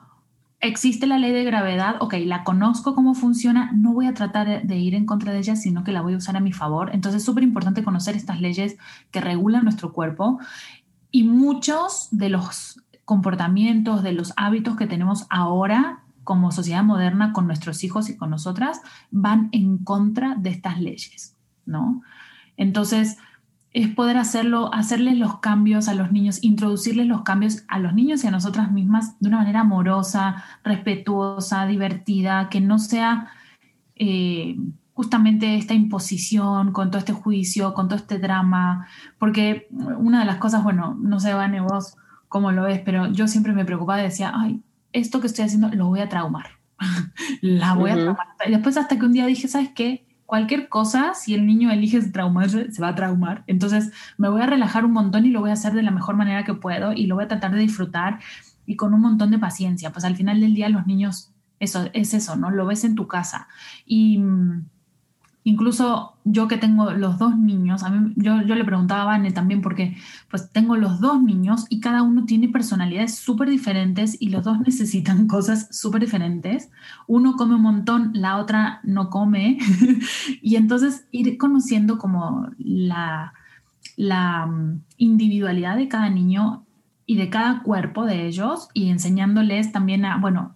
existe 0.61 1.07
la 1.07 1.19
ley 1.19 1.33
de 1.33 1.43
gravedad, 1.43 1.97
ok, 1.99 2.15
la 2.25 2.43
conozco 2.43 2.95
cómo 2.95 3.13
funciona, 3.15 3.71
no 3.73 3.93
voy 3.93 4.07
a 4.07 4.13
tratar 4.13 4.65
de, 4.65 4.77
ir 4.77 4.95
en 4.95 5.05
contra 5.05 5.33
de 5.33 5.39
ella, 5.39 5.55
sino 5.55 5.83
que 5.83 5.91
la 5.91 6.01
voy 6.01 6.13
a 6.13 6.17
usar 6.17 6.38
a 6.38 6.39
mi 6.39 6.53
favor. 6.53 6.91
Entonces 6.93 7.21
es 7.21 7.25
súper 7.25 7.43
importante 7.43 7.83
conocer 7.83 8.15
estas 8.15 8.39
leyes 8.39 8.77
que 9.11 9.21
regulan 9.21 9.63
nuestro 9.63 9.91
cuerpo 9.91 10.39
y 11.11 11.23
muchos 11.23 12.07
de 12.11 12.29
los 12.29 12.81
comportamientos, 13.03 14.03
de 14.03 14.13
los 14.13 14.33
hábitos 14.38 14.77
que 14.77 14.88
tenemos 14.88 15.27
ahora 15.29 16.03
como 16.23 16.51
sociedad 16.51 16.83
moderna 16.83 17.33
con 17.33 17.45
nuestros 17.45 17.83
hijos 17.83 18.09
y 18.09 18.17
con 18.17 18.31
nosotras 18.31 18.81
van 19.11 19.49
en 19.51 19.77
contra 19.77 20.35
de 20.35 20.49
estas 20.49 20.81
leyes, 20.81 21.35
¿no? 21.65 22.01
Entonces, 22.57 23.17
es 23.75 23.89
poder 23.89 24.15
hacerlo, 24.17 24.73
hacerles 24.73 25.17
los 25.17 25.39
cambios 25.39 25.89
a 25.89 25.93
los 25.93 26.13
niños, 26.13 26.41
introducirles 26.41 27.07
los 27.07 27.23
cambios 27.23 27.65
a 27.67 27.77
los 27.77 27.93
niños 27.93 28.23
y 28.23 28.27
a 28.27 28.31
nosotras 28.31 28.71
mismas 28.71 29.19
de 29.19 29.27
una 29.27 29.39
manera 29.39 29.59
amorosa, 29.59 30.45
respetuosa, 30.63 31.65
divertida, 31.65 32.47
que 32.47 32.61
no 32.61 32.79
sea 32.79 33.27
eh, 33.97 34.57
justamente 34.93 35.57
esta 35.57 35.73
imposición 35.73 36.71
con 36.71 36.89
todo 36.89 36.99
este 36.99 37.11
juicio, 37.11 37.73
con 37.73 37.89
todo 37.89 37.97
este 37.97 38.17
drama, 38.17 38.88
porque 39.19 39.67
una 39.97 40.21
de 40.21 40.25
las 40.25 40.38
cosas, 40.38 40.63
bueno, 40.63 40.97
no 41.01 41.19
sé, 41.19 41.33
Vane, 41.33 41.59
vos 41.59 41.97
cómo 42.29 42.53
lo 42.53 42.63
ves, 42.63 42.79
pero 42.79 43.11
yo 43.11 43.27
siempre 43.27 43.51
me 43.51 43.65
preocupaba 43.65 43.99
y 43.99 44.03
decía, 44.03 44.31
ay, 44.33 44.61
esto 44.93 45.19
que 45.19 45.27
estoy 45.27 45.43
haciendo 45.43 45.67
lo 45.67 45.88
voy 45.88 45.99
a 45.99 46.07
traumar, 46.07 46.45
la 47.41 47.73
voy 47.73 47.91
a 47.91 47.95
traumar. 47.95 48.27
Y 48.47 48.51
después 48.51 48.77
hasta 48.77 48.97
que 48.97 49.05
un 49.05 49.11
día 49.11 49.25
dije, 49.25 49.49
¿sabes 49.49 49.71
qué? 49.75 50.05
Cualquier 50.25 50.69
cosa, 50.69 51.13
si 51.13 51.33
el 51.33 51.45
niño 51.45 51.71
elige 51.71 52.01
traumarse, 52.01 52.71
se 52.71 52.81
va 52.81 52.89
a 52.89 52.95
traumar. 52.95 53.43
Entonces 53.47 53.91
me 54.17 54.29
voy 54.29 54.41
a 54.41 54.47
relajar 54.47 54.85
un 54.85 54.91
montón 54.91 55.25
y 55.25 55.29
lo 55.29 55.41
voy 55.41 55.49
a 55.49 55.53
hacer 55.53 55.73
de 55.73 55.83
la 55.83 55.91
mejor 55.91 56.15
manera 56.15 56.43
que 56.43 56.53
puedo 56.53 56.93
y 56.93 57.05
lo 57.05 57.15
voy 57.15 57.25
a 57.25 57.27
tratar 57.27 57.51
de 57.53 57.59
disfrutar 57.59 58.19
y 58.65 58.75
con 58.75 58.93
un 58.93 59.01
montón 59.01 59.31
de 59.31 59.39
paciencia. 59.39 59.91
Pues 59.91 60.05
al 60.05 60.15
final 60.15 60.41
del 60.41 60.53
día 60.53 60.69
los 60.69 60.88
niños, 60.88 61.31
eso 61.59 61.89
es 61.93 62.13
eso, 62.13 62.35
¿no? 62.35 62.49
Lo 62.51 62.65
ves 62.65 62.83
en 62.83 62.95
tu 62.95 63.07
casa. 63.07 63.47
Y 63.85 64.17
mm, 64.17 64.65
incluso 65.45 66.15
yo 66.23 66.47
que 66.47 66.58
tengo 66.58 66.91
los 66.91 67.19
dos 67.19 67.38
niños, 67.38 67.84
a 67.84 67.91
mí, 67.91 68.13
yo, 68.15 68.41
yo, 68.41 68.55
le 68.55 68.65
preguntaba 68.65 69.03
a 69.03 69.05
Vane 69.05 69.31
también 69.31 69.62
porque 69.62 69.95
pues 70.27 70.49
tengo 70.51 70.75
los 70.75 70.99
dos 70.99 71.21
niños 71.21 71.67
y 71.69 71.79
cada 71.79 72.01
uno 72.01 72.25
tiene 72.25 72.49
personalidades 72.49 73.15
súper 73.15 73.49
diferentes 73.49 74.17
y 74.19 74.29
los 74.29 74.43
dos 74.43 74.60
necesitan 74.65 75.27
cosas 75.27 75.67
súper 75.71 76.01
diferentes. 76.01 76.71
Uno 77.08 77.36
come 77.36 77.55
un 77.55 77.62
montón, 77.62 78.12
la 78.15 78.38
otra 78.38 78.79
no 78.84 79.12
come. 79.12 79.60
y 80.41 80.55
entonces 80.55 81.05
ir 81.12 81.38
conociendo 81.38 81.99
como 81.99 82.49
la, 82.58 83.34
la 83.97 84.47
mm, 84.47 84.81
individualidad 84.97 85.77
de 85.77 85.88
cada 85.88 86.10
niño 86.10 86.65
y 87.05 87.17
de 87.17 87.29
cada 87.29 87.62
cuerpo 87.62 88.05
de 88.05 88.25
ellos 88.25 88.69
y 88.73 88.89
enseñándoles 88.89 89.71
también 89.71 90.05
a, 90.05 90.17
bueno, 90.17 90.54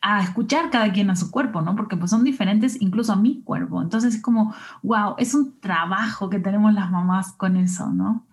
a 0.00 0.22
escuchar 0.22 0.70
cada 0.70 0.92
quien 0.92 1.10
a 1.10 1.16
su 1.16 1.30
cuerpo, 1.30 1.60
¿no? 1.60 1.74
Porque 1.76 1.96
pues 1.96 2.10
son 2.10 2.24
diferentes 2.24 2.80
incluso 2.80 3.12
a 3.12 3.16
mi 3.16 3.42
cuerpo. 3.42 3.82
Entonces 3.82 4.14
es 4.14 4.22
como, 4.22 4.54
wow, 4.82 5.14
es 5.18 5.34
un 5.34 5.60
trabajo 5.60 6.30
que 6.30 6.38
tenemos 6.38 6.72
las 6.72 6.90
mamás 6.90 7.32
con 7.32 7.56
eso, 7.56 7.86
¿no? 7.88 8.26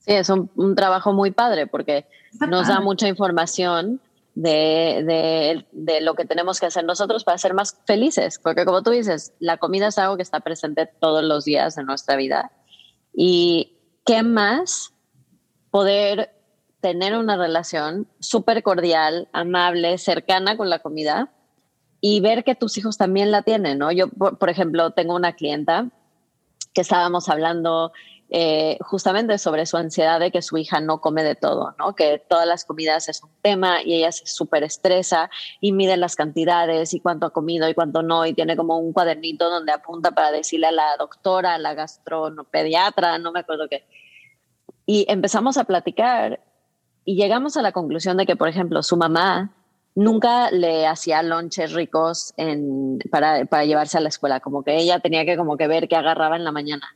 Sí, 0.00 0.12
es 0.12 0.28
un, 0.28 0.50
trabajo 0.74 1.12
muy 1.12 1.30
padre 1.30 1.66
porque 1.66 2.06
nos 2.48 2.68
da 2.68 2.80
mucha 2.80 3.06
información 3.06 4.00
de, 4.34 5.04
de, 5.06 5.66
de, 5.70 6.00
lo 6.00 6.14
que 6.14 6.24
tenemos 6.24 6.58
que 6.58 6.66
hacer 6.66 6.84
nosotros 6.84 7.22
para 7.22 7.38
ser 7.38 7.54
más 7.54 7.78
felices. 7.86 8.40
Porque 8.42 8.64
como 8.64 8.82
tú 8.82 8.90
dices, 8.90 9.32
la 9.38 9.58
comida 9.58 9.88
es 9.88 9.98
algo 9.98 10.16
que 10.16 10.22
está 10.22 10.40
presente 10.40 10.86
todos 11.00 11.22
los 11.22 11.44
días 11.44 11.78
en 11.78 11.86
nuestra 11.86 12.16
vida. 12.16 12.50
¿Y 13.14 13.76
qué 14.04 14.22
más 14.22 14.92
poder 15.70 16.30
tener 16.82 17.16
una 17.16 17.36
relación 17.36 18.08
súper 18.18 18.62
cordial, 18.62 19.28
amable, 19.32 19.96
cercana 19.98 20.56
con 20.56 20.68
la 20.68 20.80
comida 20.80 21.32
y 22.00 22.20
ver 22.20 22.42
que 22.42 22.56
tus 22.56 22.76
hijos 22.76 22.98
también 22.98 23.30
la 23.30 23.42
tienen, 23.42 23.78
¿no? 23.78 23.92
Yo, 23.92 24.08
por, 24.08 24.50
ejemplo, 24.50 24.90
tengo 24.90 25.14
una 25.14 25.34
clienta 25.34 25.88
que 26.74 26.80
estábamos 26.80 27.28
hablando 27.28 27.92
eh, 28.30 28.78
justamente 28.80 29.38
sobre 29.38 29.64
su 29.66 29.76
ansiedad 29.76 30.18
de 30.18 30.32
que 30.32 30.42
su 30.42 30.58
hija 30.58 30.80
no 30.80 31.00
come 31.00 31.22
de 31.22 31.36
todo, 31.36 31.76
¿no? 31.78 31.94
Que 31.94 32.18
todas 32.18 32.48
las 32.48 32.64
comidas 32.64 33.08
es 33.08 33.22
un 33.22 33.30
tema 33.42 33.80
y 33.84 33.94
ella 33.94 34.10
se 34.10 34.26
súper 34.26 34.64
estresa 34.64 35.30
y 35.60 35.70
mide 35.70 35.96
las 35.96 36.16
cantidades 36.16 36.94
y 36.94 37.00
cuánto 37.00 37.26
ha 37.26 37.30
comido 37.30 37.68
y 37.68 37.74
cuánto 37.74 38.02
no 38.02 38.26
y 38.26 38.34
tiene 38.34 38.56
como 38.56 38.76
un 38.78 38.92
cuadernito 38.92 39.48
donde 39.48 39.70
apunta 39.70 40.10
para 40.10 40.32
decirle 40.32 40.66
a 40.66 40.72
la 40.72 40.96
doctora, 40.98 41.54
a 41.54 41.58
la 41.58 41.74
gastropediatra, 41.74 43.18
no 43.18 43.30
me 43.30 43.40
acuerdo 43.40 43.68
qué. 43.68 43.86
Y 44.84 45.06
empezamos 45.08 45.56
a 45.58 45.64
platicar 45.64 46.40
y 47.04 47.16
llegamos 47.16 47.56
a 47.56 47.62
la 47.62 47.72
conclusión 47.72 48.16
de 48.16 48.26
que, 48.26 48.36
por 48.36 48.48
ejemplo, 48.48 48.82
su 48.82 48.96
mamá 48.96 49.52
nunca 49.94 50.50
le 50.50 50.86
hacía 50.86 51.22
lonches 51.22 51.72
ricos 51.72 52.32
para, 53.10 53.44
para, 53.44 53.64
llevarse 53.64 53.98
a 53.98 54.00
la 54.00 54.08
escuela, 54.08 54.40
como 54.40 54.62
que 54.62 54.76
ella 54.76 55.00
tenía 55.00 55.24
que 55.24 55.36
como 55.36 55.56
que 55.56 55.68
ver 55.68 55.88
qué 55.88 55.96
agarraba 55.96 56.36
en 56.36 56.44
la 56.44 56.52
mañana. 56.52 56.86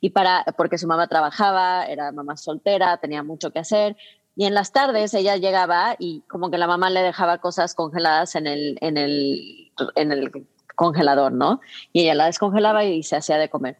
Y 0.00 0.10
para, 0.10 0.44
porque 0.56 0.78
su 0.78 0.86
mamá 0.86 1.06
trabajaba, 1.06 1.86
era 1.86 2.12
mamá 2.12 2.36
soltera, 2.36 2.96
tenía 2.98 3.22
mucho 3.22 3.50
que 3.50 3.58
hacer. 3.58 3.96
Y 4.36 4.44
en 4.44 4.54
las 4.54 4.72
tardes 4.72 5.14
ella 5.14 5.36
llegaba 5.36 5.96
y 5.98 6.22
como 6.28 6.50
que 6.50 6.58
la 6.58 6.66
mamá 6.66 6.90
le 6.90 7.02
dejaba 7.02 7.38
cosas 7.38 7.74
congeladas 7.74 8.34
en 8.34 8.46
el, 8.46 8.78
en 8.80 8.96
el, 8.96 9.72
en 9.94 10.12
el 10.12 10.46
congelador, 10.74 11.32
¿no? 11.32 11.60
Y 11.92 12.02
ella 12.02 12.14
la 12.14 12.26
descongelaba 12.26 12.84
y 12.84 13.02
se 13.02 13.16
hacía 13.16 13.38
de 13.38 13.48
comer. 13.48 13.78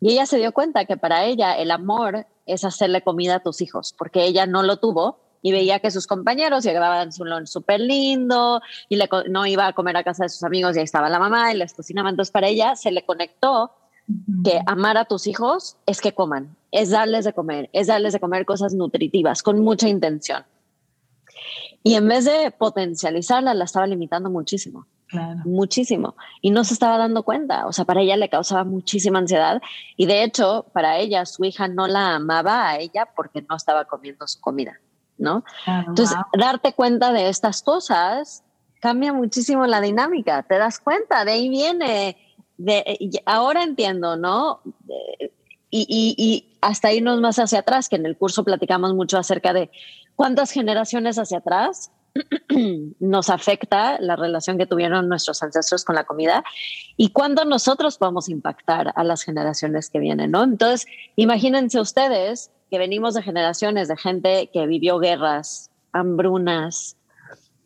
Y 0.00 0.12
ella 0.12 0.26
se 0.26 0.36
dio 0.36 0.52
cuenta 0.52 0.84
que 0.84 0.98
para 0.98 1.24
ella 1.24 1.56
el 1.56 1.70
amor 1.70 2.26
es 2.46 2.64
hacerle 2.64 3.02
comida 3.02 3.36
a 3.36 3.42
tus 3.42 3.62
hijos, 3.62 3.94
porque 3.96 4.24
ella 4.24 4.46
no 4.46 4.62
lo 4.62 4.78
tuvo 4.78 5.23
y 5.44 5.52
veía 5.52 5.78
que 5.78 5.90
sus 5.90 6.06
compañeros 6.06 6.64
llegaban 6.64 7.12
su 7.12 7.22
lunch 7.22 7.48
súper 7.48 7.78
lindo 7.78 8.62
y 8.88 8.96
le, 8.96 9.06
no 9.28 9.44
iba 9.44 9.66
a 9.66 9.74
comer 9.74 9.94
a 9.98 10.02
casa 10.02 10.22
de 10.22 10.30
sus 10.30 10.42
amigos 10.42 10.74
y 10.74 10.78
ahí 10.78 10.84
estaba 10.84 11.10
la 11.10 11.18
mamá 11.18 11.52
y 11.52 11.58
les 11.58 11.74
cocinaba. 11.74 12.08
Entonces 12.08 12.32
para 12.32 12.48
ella 12.48 12.74
se 12.76 12.90
le 12.90 13.04
conectó 13.04 13.72
que 14.42 14.58
amar 14.66 14.96
a 14.96 15.04
tus 15.04 15.26
hijos 15.26 15.76
es 15.84 16.00
que 16.00 16.12
coman, 16.12 16.56
es 16.70 16.88
darles 16.88 17.26
de 17.26 17.34
comer, 17.34 17.68
es 17.74 17.88
darles 17.88 18.14
de 18.14 18.20
comer 18.20 18.46
cosas 18.46 18.72
nutritivas 18.72 19.42
con 19.42 19.60
mucha 19.60 19.86
intención. 19.86 20.44
Y 21.82 21.96
en 21.96 22.08
vez 22.08 22.24
de 22.24 22.50
potencializarla, 22.50 23.52
la 23.52 23.64
estaba 23.64 23.86
limitando 23.86 24.30
muchísimo. 24.30 24.86
Muchísimo. 25.44 26.16
Y 26.40 26.52
no 26.52 26.64
se 26.64 26.72
estaba 26.72 26.96
dando 26.96 27.22
cuenta. 27.22 27.66
O 27.66 27.72
sea, 27.74 27.84
para 27.84 28.00
ella 28.00 28.16
le 28.16 28.30
causaba 28.30 28.64
muchísima 28.64 29.18
ansiedad. 29.18 29.60
Y 29.98 30.06
de 30.06 30.24
hecho, 30.24 30.64
para 30.72 30.96
ella, 30.96 31.26
su 31.26 31.44
hija 31.44 31.68
no 31.68 31.86
la 31.86 32.14
amaba 32.14 32.66
a 32.66 32.78
ella 32.78 33.06
porque 33.14 33.42
no 33.42 33.56
estaba 33.56 33.84
comiendo 33.84 34.26
su 34.26 34.40
comida. 34.40 34.80
¿No? 35.18 35.44
Entonces, 35.66 36.16
darte 36.36 36.72
cuenta 36.72 37.12
de 37.12 37.28
estas 37.28 37.62
cosas 37.62 38.42
cambia 38.80 39.12
muchísimo 39.14 39.66
la 39.66 39.80
dinámica, 39.80 40.42
te 40.42 40.58
das 40.58 40.78
cuenta, 40.78 41.24
de 41.24 41.32
ahí 41.32 41.48
viene, 41.48 42.18
de, 42.58 43.22
ahora 43.24 43.62
entiendo, 43.62 44.16
¿no? 44.16 44.60
Y, 45.70 45.86
y, 45.88 46.14
y, 46.18 46.58
hasta 46.60 46.92
irnos 46.92 47.20
más 47.20 47.38
hacia 47.38 47.60
atrás, 47.60 47.88
que 47.88 47.96
en 47.96 48.06
el 48.06 48.16
curso 48.16 48.44
platicamos 48.44 48.94
mucho 48.94 49.18
acerca 49.18 49.52
de 49.52 49.70
cuántas 50.16 50.50
generaciones 50.50 51.18
hacia 51.18 51.38
atrás 51.38 51.90
nos 53.00 53.30
afecta 53.30 53.98
la 54.00 54.16
relación 54.16 54.58
que 54.58 54.66
tuvieron 54.66 55.08
nuestros 55.08 55.42
ancestros 55.42 55.84
con 55.84 55.96
la 55.96 56.04
comida 56.04 56.44
y 56.96 57.10
cuándo 57.10 57.44
nosotros 57.44 57.98
podemos 57.98 58.28
impactar 58.28 58.92
a 58.94 59.04
las 59.04 59.22
generaciones 59.22 59.90
que 59.90 59.98
vienen, 59.98 60.30
¿no? 60.30 60.44
Entonces, 60.44 60.86
imagínense 61.16 61.80
ustedes 61.80 62.50
que 62.74 62.78
venimos 62.80 63.14
de 63.14 63.22
generaciones 63.22 63.86
de 63.86 63.96
gente 63.96 64.50
que 64.52 64.66
vivió 64.66 64.98
guerras, 64.98 65.70
hambrunas, 65.92 66.96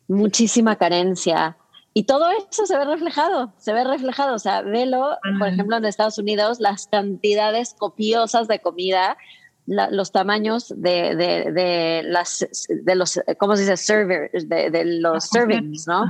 muchísima 0.06 0.76
carencia. 0.76 1.56
Y 1.94 2.02
todo 2.04 2.28
eso 2.28 2.66
se 2.66 2.76
ve 2.76 2.84
reflejado, 2.84 3.54
se 3.56 3.72
ve 3.72 3.84
reflejado. 3.84 4.34
O 4.34 4.38
sea, 4.38 4.60
velo, 4.60 5.16
por 5.38 5.48
ejemplo, 5.48 5.78
en 5.78 5.86
Estados 5.86 6.18
Unidos, 6.18 6.60
las 6.60 6.88
cantidades 6.88 7.74
copiosas 7.78 8.48
de 8.48 8.60
comida, 8.60 9.16
los 9.64 10.12
tamaños 10.12 10.74
de, 10.76 11.16
de, 11.16 12.02
las, 12.04 12.46
de 12.68 12.94
los, 12.94 13.18
¿cómo 13.38 13.56
se 13.56 13.62
dice? 13.62 13.78
Servers, 13.78 14.46
de, 14.46 14.84
los 15.00 15.24
servings, 15.24 15.86
¿no? 15.86 16.04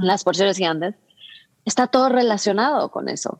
Las 0.00 0.24
porciones 0.24 0.56
gigantes. 0.56 0.94
Está 1.66 1.88
todo 1.88 2.08
relacionado 2.08 2.90
con 2.90 3.10
eso. 3.10 3.38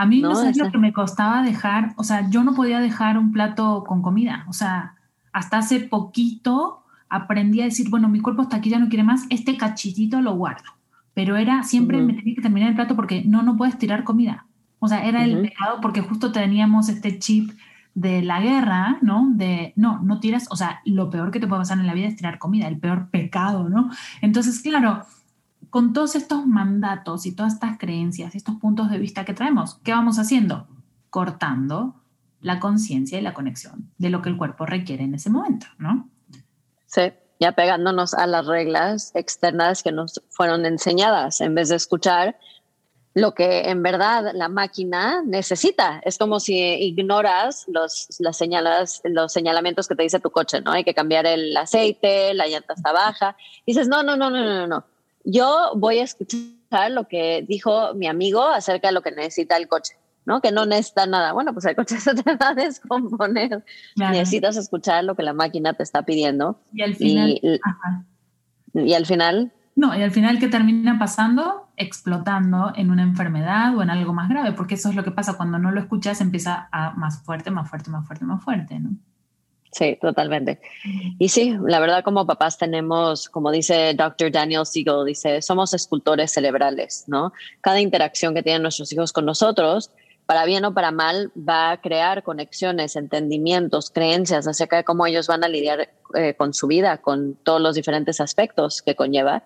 A 0.00 0.06
mí 0.06 0.22
no, 0.22 0.32
es 0.48 0.56
lo 0.56 0.72
que 0.72 0.78
me 0.78 0.94
costaba 0.94 1.42
dejar, 1.42 1.92
o 1.96 2.04
sea, 2.04 2.30
yo 2.30 2.42
no 2.42 2.54
podía 2.54 2.80
dejar 2.80 3.18
un 3.18 3.32
plato 3.32 3.84
con 3.86 4.00
comida, 4.00 4.46
o 4.48 4.54
sea, 4.54 4.94
hasta 5.30 5.58
hace 5.58 5.78
poquito 5.78 6.84
aprendí 7.10 7.60
a 7.60 7.64
decir, 7.64 7.90
bueno, 7.90 8.08
mi 8.08 8.20
cuerpo 8.20 8.40
hasta 8.40 8.56
aquí 8.56 8.70
ya 8.70 8.78
no 8.78 8.88
quiere 8.88 9.04
más, 9.04 9.26
este 9.28 9.58
cachitito 9.58 10.22
lo 10.22 10.36
guardo. 10.36 10.64
Pero 11.12 11.36
era, 11.36 11.64
siempre 11.64 12.00
me 12.00 12.14
tenía 12.14 12.34
que 12.34 12.40
terminar 12.40 12.70
el 12.70 12.76
plato 12.76 12.96
porque 12.96 13.24
no, 13.26 13.42
no 13.42 13.58
puedes 13.58 13.76
tirar 13.76 14.04
comida. 14.04 14.46
O 14.78 14.88
sea, 14.88 15.04
era 15.04 15.22
el 15.22 15.42
pecado 15.42 15.82
porque 15.82 16.00
justo 16.00 16.32
teníamos 16.32 16.88
este 16.88 17.18
chip 17.18 17.50
de 17.92 18.22
la 18.22 18.40
guerra, 18.40 18.96
¿no? 19.02 19.28
De, 19.34 19.74
no, 19.76 20.00
no 20.00 20.18
tiras, 20.18 20.46
o 20.50 20.56
sea, 20.56 20.80
lo 20.86 21.10
peor 21.10 21.30
que 21.30 21.40
te 21.40 21.46
puede 21.46 21.60
pasar 21.60 21.78
en 21.78 21.86
la 21.86 21.92
vida 21.92 22.08
es 22.08 22.16
tirar 22.16 22.38
comida, 22.38 22.68
el 22.68 22.78
peor 22.78 23.10
pecado, 23.10 23.68
¿no? 23.68 23.90
Entonces, 24.22 24.60
claro, 24.60 25.04
con 25.70 25.92
todos 25.92 26.16
estos 26.16 26.46
mandatos 26.46 27.26
y 27.26 27.34
todas 27.34 27.54
estas 27.54 27.78
creencias, 27.78 28.34
estos 28.34 28.56
puntos 28.56 28.90
de 28.90 28.98
vista 28.98 29.24
que 29.24 29.34
traemos, 29.34 29.76
¿qué 29.84 29.92
vamos 29.92 30.18
haciendo? 30.18 30.66
Cortando 31.08 31.94
la 32.40 32.58
conciencia 32.58 33.18
y 33.18 33.22
la 33.22 33.34
conexión 33.34 33.90
de 33.98 34.10
lo 34.10 34.20
que 34.20 34.30
el 34.30 34.36
cuerpo 34.36 34.66
requiere 34.66 35.04
en 35.04 35.14
ese 35.14 35.30
momento, 35.30 35.66
¿no? 35.78 36.08
Sí, 36.86 37.12
ya 37.38 37.52
pegándonos 37.52 38.14
a 38.14 38.26
las 38.26 38.46
reglas 38.46 39.12
externas 39.14 39.82
que 39.82 39.92
nos 39.92 40.20
fueron 40.30 40.66
enseñadas 40.66 41.40
en 41.40 41.54
vez 41.54 41.68
de 41.68 41.76
escuchar 41.76 42.36
lo 43.12 43.34
que 43.34 43.68
en 43.68 43.82
verdad 43.82 44.32
la 44.34 44.48
máquina 44.48 45.22
necesita. 45.24 46.00
Es 46.04 46.16
como 46.16 46.40
si 46.40 46.56
ignoras 46.58 47.64
los, 47.68 48.08
las 48.18 48.36
señalas, 48.36 49.02
los 49.04 49.32
señalamientos 49.32 49.88
que 49.88 49.94
te 49.94 50.04
dice 50.04 50.20
tu 50.20 50.30
coche, 50.30 50.60
¿no? 50.60 50.72
Hay 50.72 50.84
que 50.84 50.94
cambiar 50.94 51.26
el 51.26 51.56
aceite, 51.56 52.34
la 52.34 52.46
llanta 52.46 52.74
está 52.74 52.92
baja. 52.92 53.36
dices, 53.66 53.88
no, 53.88 54.02
no, 54.02 54.16
no, 54.16 54.30
no, 54.30 54.44
no, 54.44 54.66
no 54.66 54.84
yo 55.24 55.72
voy 55.76 55.98
a 55.98 56.04
escuchar 56.04 56.90
lo 56.90 57.08
que 57.08 57.44
dijo 57.46 57.94
mi 57.94 58.06
amigo 58.06 58.42
acerca 58.42 58.88
de 58.88 58.94
lo 58.94 59.02
que 59.02 59.10
necesita 59.10 59.56
el 59.56 59.68
coche, 59.68 59.94
¿no? 60.24 60.40
Que 60.40 60.52
no 60.52 60.66
necesita 60.66 61.06
nada. 61.06 61.32
Bueno, 61.32 61.52
pues 61.52 61.64
el 61.66 61.76
coche 61.76 61.96
se 62.00 62.14
te 62.14 62.36
va 62.36 62.48
a 62.48 62.54
descomponer. 62.54 63.64
Necesitas 63.96 64.56
escuchar 64.56 65.04
lo 65.04 65.14
que 65.14 65.22
la 65.22 65.32
máquina 65.32 65.74
te 65.74 65.82
está 65.82 66.02
pidiendo. 66.02 66.60
Y 66.72 66.82
al 66.82 66.94
final. 66.94 67.40
Y, 68.72 68.94
al 68.94 69.06
final. 69.06 69.52
No, 69.74 69.96
y 69.96 70.02
al 70.02 70.10
final, 70.10 70.38
¿qué 70.38 70.48
termina 70.48 70.98
pasando? 70.98 71.68
Explotando 71.76 72.72
en 72.76 72.90
una 72.90 73.02
enfermedad 73.02 73.76
o 73.76 73.82
en 73.82 73.90
algo 73.90 74.12
más 74.12 74.28
grave, 74.28 74.52
porque 74.52 74.74
eso 74.74 74.90
es 74.90 74.94
lo 74.94 75.02
que 75.02 75.10
pasa 75.10 75.36
cuando 75.36 75.58
no 75.58 75.70
lo 75.70 75.80
escuchas, 75.80 76.20
empieza 76.20 76.68
a 76.70 76.92
más 76.92 77.22
fuerte, 77.22 77.50
más 77.50 77.68
fuerte, 77.68 77.90
más 77.90 78.06
fuerte, 78.06 78.24
más 78.24 78.44
fuerte, 78.44 78.78
¿no? 78.78 78.90
Sí, 79.72 79.96
totalmente. 80.00 80.60
Y 81.18 81.28
sí, 81.28 81.56
la 81.64 81.78
verdad 81.78 82.02
como 82.02 82.26
papás 82.26 82.58
tenemos, 82.58 83.28
como 83.28 83.52
dice 83.52 83.94
Dr. 83.94 84.32
Daniel 84.32 84.66
Siegel, 84.66 85.04
dice, 85.06 85.42
somos 85.42 85.72
escultores 85.74 86.32
cerebrales, 86.32 87.04
¿no? 87.06 87.32
Cada 87.60 87.80
interacción 87.80 88.34
que 88.34 88.42
tienen 88.42 88.62
nuestros 88.62 88.92
hijos 88.92 89.12
con 89.12 89.26
nosotros, 89.26 89.92
para 90.26 90.44
bien 90.44 90.64
o 90.64 90.74
para 90.74 90.90
mal, 90.90 91.30
va 91.36 91.70
a 91.70 91.80
crear 91.80 92.24
conexiones, 92.24 92.96
entendimientos, 92.96 93.90
creencias 93.90 94.48
acerca 94.48 94.76
de 94.76 94.84
cómo 94.84 95.06
ellos 95.06 95.28
van 95.28 95.44
a 95.44 95.48
lidiar 95.48 95.90
eh, 96.14 96.34
con 96.34 96.52
su 96.52 96.66
vida, 96.66 96.98
con 96.98 97.36
todos 97.36 97.60
los 97.60 97.76
diferentes 97.76 98.20
aspectos 98.20 98.82
que 98.82 98.96
conlleva. 98.96 99.44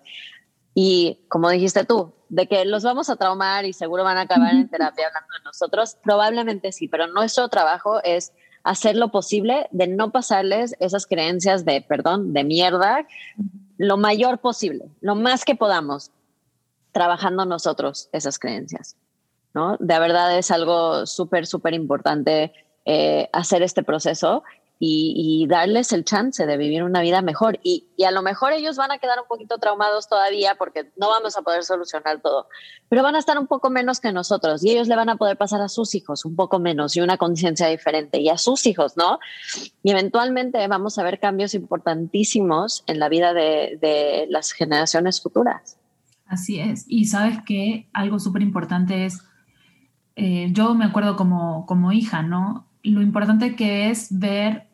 Y 0.73 1.19
como 1.27 1.49
dijiste 1.49 1.85
tú, 1.85 2.13
de 2.29 2.47
que 2.47 2.65
los 2.65 2.83
vamos 2.83 3.09
a 3.09 3.15
traumar 3.15 3.65
y 3.65 3.73
seguro 3.73 4.03
van 4.03 4.17
a 4.17 4.21
acabar 4.21 4.53
en 4.53 4.69
terapia 4.69 5.07
hablando 5.07 5.33
de 5.37 5.43
nosotros, 5.43 5.97
probablemente 6.03 6.71
sí, 6.71 6.87
pero 6.87 7.07
nuestro 7.07 7.47
trabajo 7.47 8.03
es 8.03 8.33
hacer 8.65 8.95
lo 8.95 9.09
posible 9.09 9.67
de 9.71 9.87
no 9.87 10.11
pasarles 10.11 10.75
esas 10.79 11.05
creencias 11.05 11.65
de, 11.65 11.81
perdón, 11.81 12.33
de 12.33 12.43
mierda, 12.43 13.07
lo 13.77 13.95
mayor 13.95 14.39
posible, 14.39 14.85
lo 15.01 15.13
más 15.15 15.45
que 15.45 15.55
podamos, 15.55 16.11
trabajando 16.91 17.45
nosotros 17.45 18.09
esas 18.11 18.39
creencias, 18.39 18.97
¿no? 19.53 19.77
De 19.79 19.99
verdad 19.99 20.35
es 20.35 20.49
algo 20.49 21.05
súper, 21.05 21.45
súper 21.45 21.75
importante 21.75 22.53
eh, 22.85 23.29
hacer 23.33 23.61
este 23.61 23.83
proceso 23.83 24.43
y, 24.79 25.45
darles 25.47 25.93
el 25.93 26.03
chance 26.03 26.45
de 26.45 26.57
vivir 26.57 26.83
una 26.83 27.01
vida 27.01 27.21
mejor. 27.21 27.59
Y, 27.63 27.87
a 28.05 28.11
lo 28.11 28.21
mejor 28.21 28.53
ellos 28.53 28.77
van 28.77 28.91
a 28.91 28.97
quedar 28.97 29.19
un 29.19 29.27
poquito 29.27 29.57
traumados 29.57 30.07
todavía 30.07 30.55
porque 30.57 30.91
no 30.97 31.09
vamos 31.09 31.37
a 31.37 31.41
poder 31.41 31.63
solucionar 31.63 32.21
todo, 32.21 32.47
pero 32.89 33.03
van 33.03 33.15
a 33.15 33.19
estar 33.19 33.37
un 33.39 33.47
poco 33.47 33.69
menos 33.69 33.99
que 33.99 34.11
nosotros 34.11 34.63
y 34.63 34.71
ellos 34.71 34.87
le 34.87 34.95
van 34.95 35.09
a 35.09 35.15
poder 35.15 35.37
pasar 35.37 35.61
a 35.61 35.69
sus 35.69 35.95
hijos 35.95 36.25
un 36.25 36.35
poco 36.35 36.59
menos 36.59 36.95
y 36.95 37.01
una 37.01 37.17
conciencia 37.17 37.67
diferente 37.67 38.19
y 38.19 38.29
a 38.29 38.37
sus 38.37 38.65
hijos, 38.65 38.97
¿no? 38.97 39.19
Y 39.81 39.91
eventualmente 39.91 40.67
vamos 40.67 40.97
a 40.97 41.03
ver 41.03 41.19
cambios 41.19 41.53
importantísimos 41.53 42.83
en 42.87 42.99
la 42.99 43.09
vida 43.09 43.33
de, 43.33 44.27
las 44.29 44.51
generaciones 44.51 45.21
futuras. 45.21 45.77
Así 46.25 46.59
es. 46.59 46.85
Y 46.87 47.05
sabes 47.05 47.37
que 47.45 47.87
algo 47.93 48.19
súper 48.19 48.41
importante 48.41 49.05
es, 49.05 49.19
eh, 50.15 50.49
yo 50.51 50.73
me 50.73 50.85
acuerdo 50.85 51.15
como, 51.15 51.65
como 51.65 51.91
hija, 51.91 52.23
¿no? 52.23 52.64
Lo 52.85 53.01
importante 53.01 53.55
que 53.55 53.89
es 53.89 54.07
ver 54.17 54.67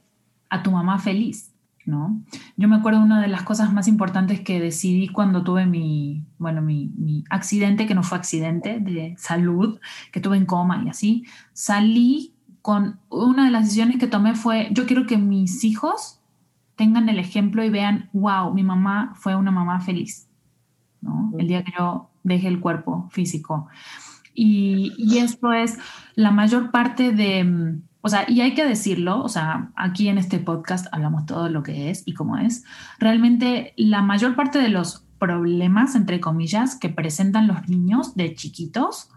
a 0.49 0.63
tu 0.63 0.71
mamá 0.71 0.99
feliz, 0.99 1.53
¿no? 1.85 2.21
Yo 2.57 2.67
me 2.67 2.75
acuerdo 2.75 3.01
una 3.01 3.21
de 3.21 3.27
las 3.27 3.43
cosas 3.43 3.73
más 3.73 3.87
importantes 3.87 4.41
que 4.41 4.59
decidí 4.59 5.07
cuando 5.07 5.43
tuve 5.43 5.65
mi, 5.65 6.25
bueno, 6.37 6.61
mi, 6.61 7.23
accidente, 7.29 7.87
que 7.87 7.95
no 7.95 8.03
fue 8.03 8.17
accidente, 8.17 8.79
de 8.79 9.15
salud, 9.17 9.79
que 10.11 10.19
tuve 10.19 10.37
en 10.37 10.45
coma 10.45 10.83
y 10.85 10.89
así, 10.89 11.25
salí 11.53 12.35
con 12.61 12.99
una 13.09 13.45
de 13.45 13.51
las 13.51 13.63
decisiones 13.63 13.97
que 13.97 14.07
tomé 14.07 14.35
fue, 14.35 14.69
yo 14.71 14.85
quiero 14.85 15.07
que 15.07 15.17
mis 15.17 15.63
hijos 15.63 16.19
tengan 16.75 17.09
el 17.09 17.17
ejemplo 17.17 17.63
y 17.63 17.69
vean, 17.69 18.09
wow, 18.13 18.53
mi 18.53 18.63
mamá 18.63 19.13
fue 19.15 19.35
una 19.35 19.51
mamá 19.51 19.79
feliz, 19.81 20.27
¿no? 21.01 21.31
El 21.37 21.47
día 21.47 21.63
que 21.63 21.73
yo 21.77 22.09
dejé 22.23 22.47
el 22.47 22.59
cuerpo 22.59 23.07
físico. 23.09 23.67
Y, 24.33 24.93
y 24.97 25.17
esto 25.17 25.51
es 25.53 25.77
la 26.15 26.31
mayor 26.31 26.71
parte 26.71 27.11
de 27.11 27.81
o 28.01 28.09
sea, 28.09 28.25
y 28.27 28.41
hay 28.41 28.55
que 28.55 28.65
decirlo, 28.65 29.21
o 29.21 29.29
sea, 29.29 29.71
aquí 29.75 30.07
en 30.07 30.17
este 30.17 30.39
podcast 30.39 30.87
hablamos 30.91 31.25
todo 31.27 31.49
lo 31.49 31.61
que 31.61 31.91
es 31.91 32.03
y 32.05 32.13
cómo 32.13 32.37
es. 32.37 32.63
Realmente 32.99 33.73
la 33.77 34.01
mayor 34.01 34.35
parte 34.35 34.59
de 34.59 34.69
los 34.69 35.05
problemas, 35.19 35.95
entre 35.95 36.19
comillas, 36.19 36.75
que 36.75 36.89
presentan 36.89 37.47
los 37.47 37.69
niños 37.69 38.15
de 38.15 38.33
chiquitos, 38.33 39.09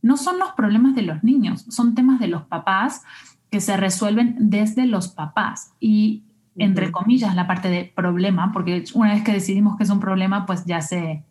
no 0.00 0.16
son 0.16 0.38
los 0.38 0.52
problemas 0.52 0.94
de 0.94 1.02
los 1.02 1.22
niños, 1.22 1.66
son 1.68 1.94
temas 1.94 2.20
de 2.20 2.28
los 2.28 2.42
papás 2.44 3.02
que 3.50 3.60
se 3.60 3.76
resuelven 3.76 4.34
desde 4.38 4.86
los 4.86 5.08
papás. 5.08 5.74
Y 5.78 6.24
entre 6.56 6.90
comillas, 6.90 7.34
la 7.34 7.46
parte 7.46 7.68
de 7.68 7.84
problema, 7.84 8.50
porque 8.52 8.84
una 8.94 9.12
vez 9.12 9.22
que 9.22 9.32
decidimos 9.32 9.76
que 9.76 9.84
es 9.84 9.90
un 9.90 10.00
problema, 10.00 10.46
pues 10.46 10.64
ya 10.64 10.80
se, 10.80 11.22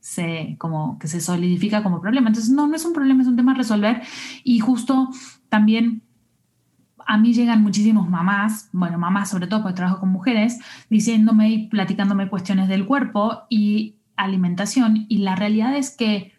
se 0.00 0.56
como 0.58 0.98
que 0.98 1.08
se 1.08 1.20
solidifica 1.20 1.82
como 1.82 2.00
problema. 2.00 2.28
Entonces, 2.28 2.50
no, 2.50 2.66
no 2.66 2.74
es 2.74 2.86
un 2.86 2.94
problema, 2.94 3.20
es 3.20 3.28
un 3.28 3.36
tema 3.36 3.52
a 3.52 3.56
resolver. 3.56 4.02
Y 4.44 4.60
justo 4.60 5.10
también 5.50 6.07
a 7.08 7.16
mí 7.16 7.32
llegan 7.32 7.62
muchísimos 7.62 8.06
mamás, 8.08 8.68
bueno, 8.70 8.98
mamás 8.98 9.30
sobre 9.30 9.46
todo 9.46 9.62
porque 9.62 9.76
trabajo 9.76 10.00
con 10.00 10.10
mujeres, 10.10 10.58
diciéndome 10.90 11.48
y 11.48 11.66
platicándome 11.68 12.28
cuestiones 12.28 12.68
del 12.68 12.84
cuerpo 12.84 13.44
y 13.48 13.96
alimentación. 14.14 15.06
Y 15.08 15.18
la 15.18 15.34
realidad 15.34 15.74
es 15.74 15.96
que 15.96 16.34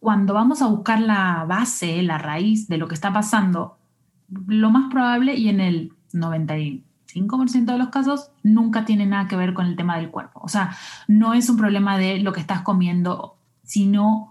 cuando 0.00 0.32
vamos 0.32 0.62
a 0.62 0.68
buscar 0.68 1.00
la 1.00 1.44
base, 1.46 2.02
la 2.02 2.16
raíz 2.16 2.66
de 2.66 2.78
lo 2.78 2.88
que 2.88 2.94
está 2.94 3.12
pasando, 3.12 3.76
lo 4.46 4.70
más 4.70 4.90
probable 4.90 5.34
y 5.34 5.50
en 5.50 5.60
el 5.60 5.92
95% 6.14 7.64
de 7.66 7.78
los 7.78 7.88
casos 7.88 8.30
nunca 8.42 8.86
tiene 8.86 9.04
nada 9.04 9.28
que 9.28 9.36
ver 9.36 9.52
con 9.52 9.66
el 9.66 9.76
tema 9.76 9.98
del 9.98 10.10
cuerpo. 10.10 10.40
O 10.42 10.48
sea, 10.48 10.74
no 11.08 11.34
es 11.34 11.50
un 11.50 11.58
problema 11.58 11.98
de 11.98 12.20
lo 12.20 12.32
que 12.32 12.40
estás 12.40 12.62
comiendo, 12.62 13.36
sino 13.64 14.30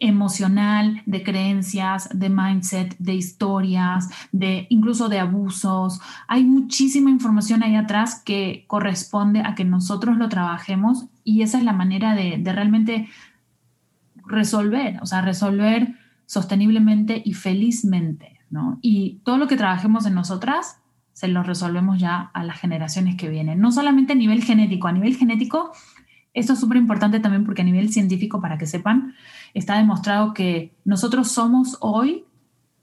emocional, 0.00 1.02
de 1.06 1.22
creencias, 1.22 2.08
de 2.12 2.28
mindset, 2.28 2.96
de 2.98 3.14
historias, 3.14 4.08
de 4.32 4.66
incluso 4.70 5.08
de 5.08 5.18
abusos. 5.18 6.00
Hay 6.28 6.44
muchísima 6.44 7.10
información 7.10 7.62
ahí 7.62 7.74
atrás 7.74 8.22
que 8.24 8.64
corresponde 8.66 9.42
a 9.44 9.54
que 9.54 9.64
nosotros 9.64 10.16
lo 10.16 10.28
trabajemos 10.28 11.06
y 11.24 11.42
esa 11.42 11.58
es 11.58 11.64
la 11.64 11.72
manera 11.72 12.14
de, 12.14 12.40
realmente 12.44 13.08
resolver, 14.24 14.98
o 15.02 15.06
sea, 15.06 15.22
resolver 15.22 15.94
sosteniblemente 16.26 17.20
y 17.24 17.32
felizmente, 17.32 18.40
¿no? 18.50 18.78
Y 18.82 19.20
todo 19.24 19.38
lo 19.38 19.48
que 19.48 19.56
trabajemos 19.56 20.06
en 20.06 20.14
nosotras 20.14 20.80
se 21.12 21.28
lo 21.28 21.42
resolvemos 21.42 21.98
ya 21.98 22.30
a 22.32 22.44
las 22.44 22.60
generaciones 22.60 23.16
que 23.16 23.28
vienen, 23.28 23.58
no 23.58 23.72
solamente 23.72 24.12
a 24.12 24.16
nivel 24.16 24.44
genético, 24.44 24.86
a 24.86 24.92
nivel 24.92 25.16
genético, 25.16 25.72
esto 26.34 26.52
es 26.52 26.60
súper 26.60 26.76
importante 26.76 27.20
también 27.20 27.44
porque 27.44 27.62
a 27.62 27.64
nivel 27.64 27.92
científico, 27.92 28.40
para 28.40 28.58
que 28.58 28.66
sepan, 28.66 29.14
está 29.54 29.76
demostrado 29.76 30.34
que 30.34 30.74
nosotros 30.84 31.28
somos 31.30 31.76
hoy 31.80 32.24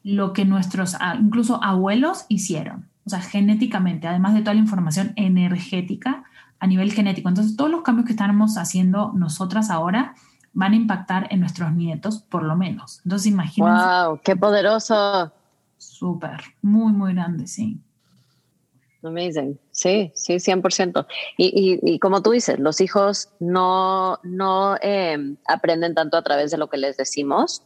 lo 0.04 0.34
que 0.34 0.46
nuestros 0.46 0.96
incluso 1.20 1.64
abuelos 1.64 2.26
hicieron, 2.30 2.88
o 3.06 3.10
sea, 3.10 3.22
genéticamente, 3.22 4.08
además 4.08 4.34
de 4.34 4.42
toda 4.42 4.54
la 4.54 4.60
información 4.60 5.14
energética 5.16 6.24
a 6.60 6.68
nivel 6.68 6.92
genético. 6.92 7.30
Entonces, 7.30 7.56
todos 7.56 7.72
los 7.72 7.82
cambios 7.82 8.06
que 8.06 8.14
estamos 8.14 8.58
haciendo 8.58 9.12
nosotras 9.14 9.70
ahora 9.70 10.16
van 10.54 10.74
a 10.74 10.76
impactar 10.76 11.28
en 11.32 11.42
nuestros 11.42 11.74
nietos, 11.74 12.20
por 12.20 12.44
lo 12.44 12.56
menos. 12.56 13.02
Entonces, 13.04 13.28
imagínense. 13.28 13.84
¡Wow! 13.84 14.20
¡Qué 14.24 14.36
poderoso! 14.36 15.32
Súper, 15.78 16.42
muy, 16.62 16.94
muy 16.94 17.14
grande, 17.14 17.48
sí. 17.48 17.80
Amazing. 19.06 19.60
Sí, 19.72 20.12
sí, 20.16 20.36
100%. 20.36 21.06
Y, 21.38 21.80
y, 21.84 21.94
y 21.94 22.00
como 22.00 22.22
tú 22.22 22.32
dices, 22.32 22.60
los 22.60 22.82
hijos 22.82 23.30
no, 23.40 24.20
no 24.24 24.78
em, 24.82 25.38
aprenden 25.48 25.94
tanto 25.94 26.18
a 26.18 26.24
través 26.24 26.52
de 26.52 26.58
lo 26.58 26.70
que 26.70 26.78
les 26.78 26.98
decimos, 26.98 27.64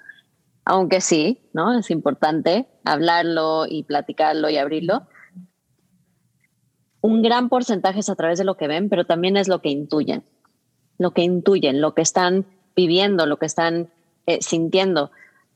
aunque 0.65 1.01
sí, 1.01 1.41
¿no? 1.53 1.77
Es 1.77 1.89
importante 1.89 2.67
hablarlo 2.83 3.65
y 3.67 3.83
platicarlo 3.83 4.49
y 4.49 4.57
abrirlo. 4.57 5.07
Un 7.01 7.21
gran 7.21 7.49
porcentaje 7.49 7.99
es 8.01 8.09
a 8.09 8.15
través 8.15 8.37
de 8.37 8.45
lo 8.45 8.57
que 8.57 8.67
ven, 8.67 8.89
pero 8.89 9.05
también 9.05 9.37
es 9.37 9.47
lo 9.47 9.61
que 9.61 9.69
intuyen, 9.69 10.23
lo 10.97 11.11
que 11.11 11.21
intuyen, 11.21 11.79
lo 11.79 11.95
que 11.95 12.01
están 12.01 12.45
viviendo, 12.75 13.25
lo 13.25 13.37
que 13.37 13.45
están 13.45 13.91
eh, 14.25 14.39
sintiendo. 14.41 15.11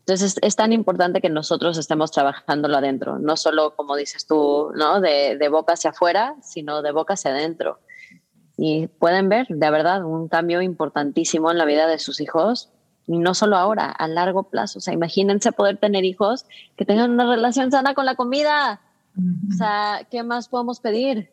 Entonces 0.05 0.37
es, 0.41 0.55
tan 0.57 0.73
importante 0.73 1.21
que 1.21 1.29
nosotros 1.29 1.77
estemos 1.77 2.11
trabajándolo 2.11 2.75
adentro, 2.75 3.19
no 3.19 3.37
solo 3.37 3.73
como 3.75 3.95
dices 3.95 4.27
tú, 4.27 4.71
¿no? 4.75 4.99
De, 4.99 5.37
de, 5.37 5.47
boca 5.47 5.73
hacia 5.73 5.91
afuera, 5.91 6.35
sino 6.41 6.81
de 6.81 6.91
boca 6.91 7.13
hacia 7.13 7.31
adentro. 7.31 7.79
Y 8.57 8.87
pueden 8.87 9.29
ver, 9.29 9.47
de 9.47 9.71
verdad, 9.71 10.03
un 10.03 10.27
cambio 10.27 10.61
importantísimo 10.61 11.51
en 11.51 11.57
la 11.57 11.63
vida 11.63 11.87
de 11.87 11.99
sus 11.99 12.19
hijos, 12.19 12.69
y 13.07 13.17
no 13.17 13.33
solo 13.33 13.57
ahora, 13.57 13.89
a 13.89 14.07
largo 14.07 14.49
plazo. 14.49 14.79
O 14.79 14.81
sea, 14.81 14.93
imagínense 14.93 15.51
poder 15.51 15.77
tener 15.77 16.05
hijos 16.05 16.45
que 16.75 16.85
tengan 16.85 17.11
una 17.11 17.25
relación 17.25 17.71
sana 17.71 17.93
con 17.93 18.05
la 18.05 18.15
comida. 18.15 18.81
O 19.17 19.53
sea, 19.55 20.07
¿qué 20.09 20.23
más 20.23 20.47
podemos 20.47 20.79
pedir? 20.79 21.31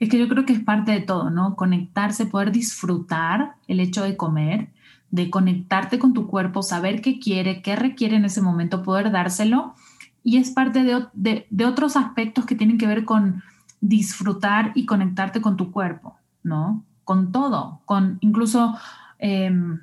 Es 0.00 0.08
que 0.08 0.18
yo 0.18 0.28
creo 0.28 0.44
que 0.44 0.52
es 0.52 0.60
parte 0.60 0.92
de 0.92 1.00
todo, 1.00 1.30
¿no? 1.30 1.56
Conectarse, 1.56 2.26
poder 2.26 2.52
disfrutar 2.52 3.56
el 3.68 3.80
hecho 3.80 4.02
de 4.02 4.16
comer 4.16 4.68
de 5.14 5.30
conectarte 5.30 6.00
con 6.00 6.12
tu 6.12 6.26
cuerpo, 6.26 6.64
saber 6.64 7.00
qué 7.00 7.20
quiere, 7.20 7.62
qué 7.62 7.76
requiere 7.76 8.16
en 8.16 8.24
ese 8.24 8.42
momento, 8.42 8.82
poder 8.82 9.12
dárselo. 9.12 9.76
Y 10.24 10.38
es 10.38 10.50
parte 10.50 10.82
de, 10.82 11.64
otros 11.64 11.96
aspectos 11.96 12.46
que 12.46 12.56
tienen 12.56 12.78
que 12.78 12.88
ver 12.88 13.04
con 13.04 13.44
disfrutar 13.80 14.72
y 14.74 14.86
conectarte 14.86 15.40
con 15.40 15.56
tu 15.56 15.70
cuerpo, 15.70 16.16
¿no? 16.42 16.82
Con 17.04 17.30
todo, 17.30 17.80
con 17.84 18.18
incluso... 18.22 18.76
Em, 19.20 19.78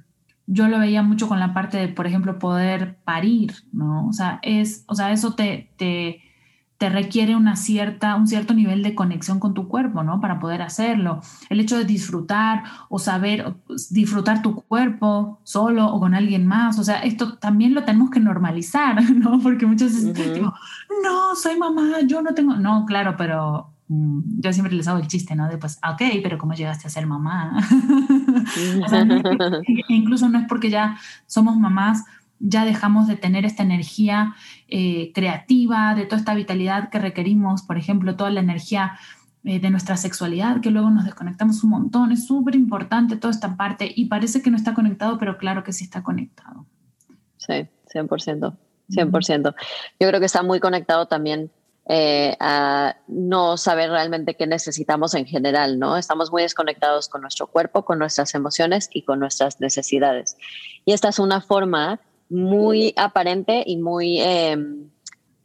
yo 0.47 0.67
lo 0.67 0.79
veía 0.79 1.01
mucho 1.01 1.29
con 1.29 1.39
la 1.39 1.53
parte 1.53 1.77
de, 1.77 1.87
por 1.87 2.07
ejemplo, 2.07 2.37
poder 2.37 2.97
parir, 3.05 3.53
¿no? 3.71 4.07
O 4.07 4.11
sea, 4.11 4.39
es, 4.41 4.83
o 4.87 4.95
sea 4.95 5.13
eso 5.13 5.33
te, 5.33 5.69
te 6.81 6.89
requiere 6.89 7.35
una 7.35 7.57
cierta, 7.57 8.15
un 8.15 8.25
cierto 8.25 8.55
nivel 8.55 8.81
de 8.81 8.95
conexión 8.95 9.39
con 9.39 9.53
tu 9.53 9.67
cuerpo, 9.67 10.01
¿no? 10.01 10.19
Para 10.19 10.39
poder 10.39 10.63
hacerlo. 10.63 11.21
El 11.47 11.59
hecho 11.59 11.77
de 11.77 11.85
disfrutar 11.85 12.63
o 12.89 12.97
saber 12.97 13.53
disfrutar 13.91 14.41
tu 14.41 14.63
cuerpo 14.63 15.39
solo 15.43 15.85
o 15.85 15.99
con 15.99 16.15
alguien 16.15 16.47
más, 16.47 16.79
o 16.79 16.83
sea, 16.83 17.03
esto 17.03 17.37
también 17.37 17.75
lo 17.75 17.83
tenemos 17.83 18.09
que 18.09 18.19
normalizar, 18.19 18.99
¿no? 19.13 19.39
Porque 19.41 19.67
muchas 19.67 19.93
veces 19.93 20.33
digo, 20.33 20.55
no, 21.03 21.35
soy 21.35 21.55
mamá, 21.55 22.01
yo 22.07 22.23
no 22.23 22.33
tengo, 22.33 22.55
no, 22.55 22.87
claro, 22.87 23.13
pero 23.15 23.75
mm, 23.87 24.39
yo 24.39 24.51
siempre 24.51 24.73
les 24.73 24.87
hago 24.87 24.97
el 24.97 25.07
chiste, 25.07 25.35
¿no? 25.35 25.47
De 25.47 25.59
pues, 25.59 25.77
ah, 25.83 25.91
ok, 25.91 26.01
pero 26.23 26.39
¿cómo 26.39 26.55
llegaste 26.55 26.87
a 26.87 26.89
ser 26.89 27.05
mamá? 27.05 27.61
incluso 29.87 30.29
no 30.29 30.39
es 30.39 30.47
porque 30.47 30.71
ya 30.71 30.97
somos 31.27 31.55
mamás, 31.57 32.05
ya 32.41 32.65
dejamos 32.65 33.07
de 33.07 33.15
tener 33.15 33.45
esta 33.45 33.63
energía 33.63 34.35
eh, 34.67 35.11
creativa, 35.13 35.95
de 35.95 36.05
toda 36.05 36.17
esta 36.17 36.33
vitalidad 36.33 36.89
que 36.89 36.99
requerimos, 36.99 37.61
por 37.61 37.77
ejemplo, 37.77 38.15
toda 38.15 38.31
la 38.31 38.39
energía 38.39 38.97
eh, 39.43 39.59
de 39.59 39.69
nuestra 39.69 39.97
sexualidad, 39.97 40.61
que 40.61 40.71
luego 40.71 40.89
nos 40.89 41.05
desconectamos 41.05 41.63
un 41.63 41.71
montón. 41.71 42.11
Es 42.11 42.25
súper 42.25 42.55
importante 42.55 43.15
toda 43.15 43.31
esta 43.31 43.55
parte 43.55 43.91
y 43.95 44.05
parece 44.05 44.41
que 44.41 44.51
no 44.51 44.57
está 44.57 44.73
conectado, 44.73 45.17
pero 45.17 45.37
claro 45.37 45.63
que 45.63 45.73
sí 45.73 45.83
está 45.83 46.03
conectado. 46.03 46.65
Sí, 47.37 47.67
100%, 47.93 48.55
100%. 48.89 49.55
Yo 49.99 50.07
creo 50.07 50.19
que 50.19 50.25
está 50.25 50.43
muy 50.43 50.59
conectado 50.59 51.07
también 51.07 51.51
eh, 51.89 52.37
a 52.39 52.95
no 53.07 53.57
saber 53.57 53.89
realmente 53.89 54.35
qué 54.35 54.45
necesitamos 54.45 55.15
en 55.15 55.25
general, 55.25 55.79
¿no? 55.79 55.97
Estamos 55.97 56.31
muy 56.31 56.43
desconectados 56.43 57.09
con 57.09 57.21
nuestro 57.21 57.47
cuerpo, 57.47 57.83
con 57.83 57.97
nuestras 57.97 58.35
emociones 58.35 58.89
y 58.93 59.01
con 59.01 59.19
nuestras 59.19 59.59
necesidades. 59.59 60.37
Y 60.85 60.93
esta 60.93 61.09
es 61.09 61.17
una 61.17 61.41
forma 61.41 61.99
muy 62.31 62.93
aparente 62.95 63.61
y 63.65 63.77
muy, 63.77 64.21
em, 64.21 64.89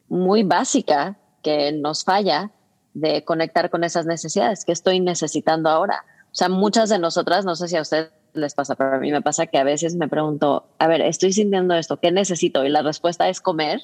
muy 0.09 0.45
básica 0.45 1.17
que 1.43 1.73
nos 1.73 2.05
falla 2.05 2.53
de 2.95 3.25
conectar 3.25 3.71
con 3.71 3.83
esas 3.83 4.07
necesidades 4.07 4.65
que 4.65 4.73
estoy 4.73 5.01
necesitando 5.01 5.69
ahora. 5.69 6.05
O 6.27 6.35
sea, 6.35 6.49
muchas 6.49 6.89
de 6.89 7.01
nosotras, 7.01 7.45
no 7.45 7.57
sé 7.57 7.67
si 7.67 7.77
a 7.77 7.83
ustedes 7.83 8.11
les 8.35 8.55
pasa, 8.55 8.77
pero 8.77 8.97
a 8.97 8.99
mí 8.99 9.11
me 9.11 9.21
pasa 9.21 9.47
que 9.47 9.59
a 9.59 9.65
veces 9.65 9.97
me 9.97 10.07
pregunto, 10.07 10.69
a 10.79 10.87
ver, 10.87 11.01
estoy 11.01 11.33
sintiendo 11.33 11.75
esto, 11.75 11.99
¿qué 11.99 12.13
necesito? 12.13 12.65
Y 12.65 12.69
la 12.69 12.83
respuesta 12.83 13.29
es 13.29 13.41
comer. 13.41 13.81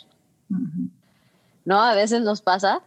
¿No? 1.65 1.83
A 1.83 1.95
veces 1.95 2.23
nos 2.23 2.41
pasa 2.41 2.83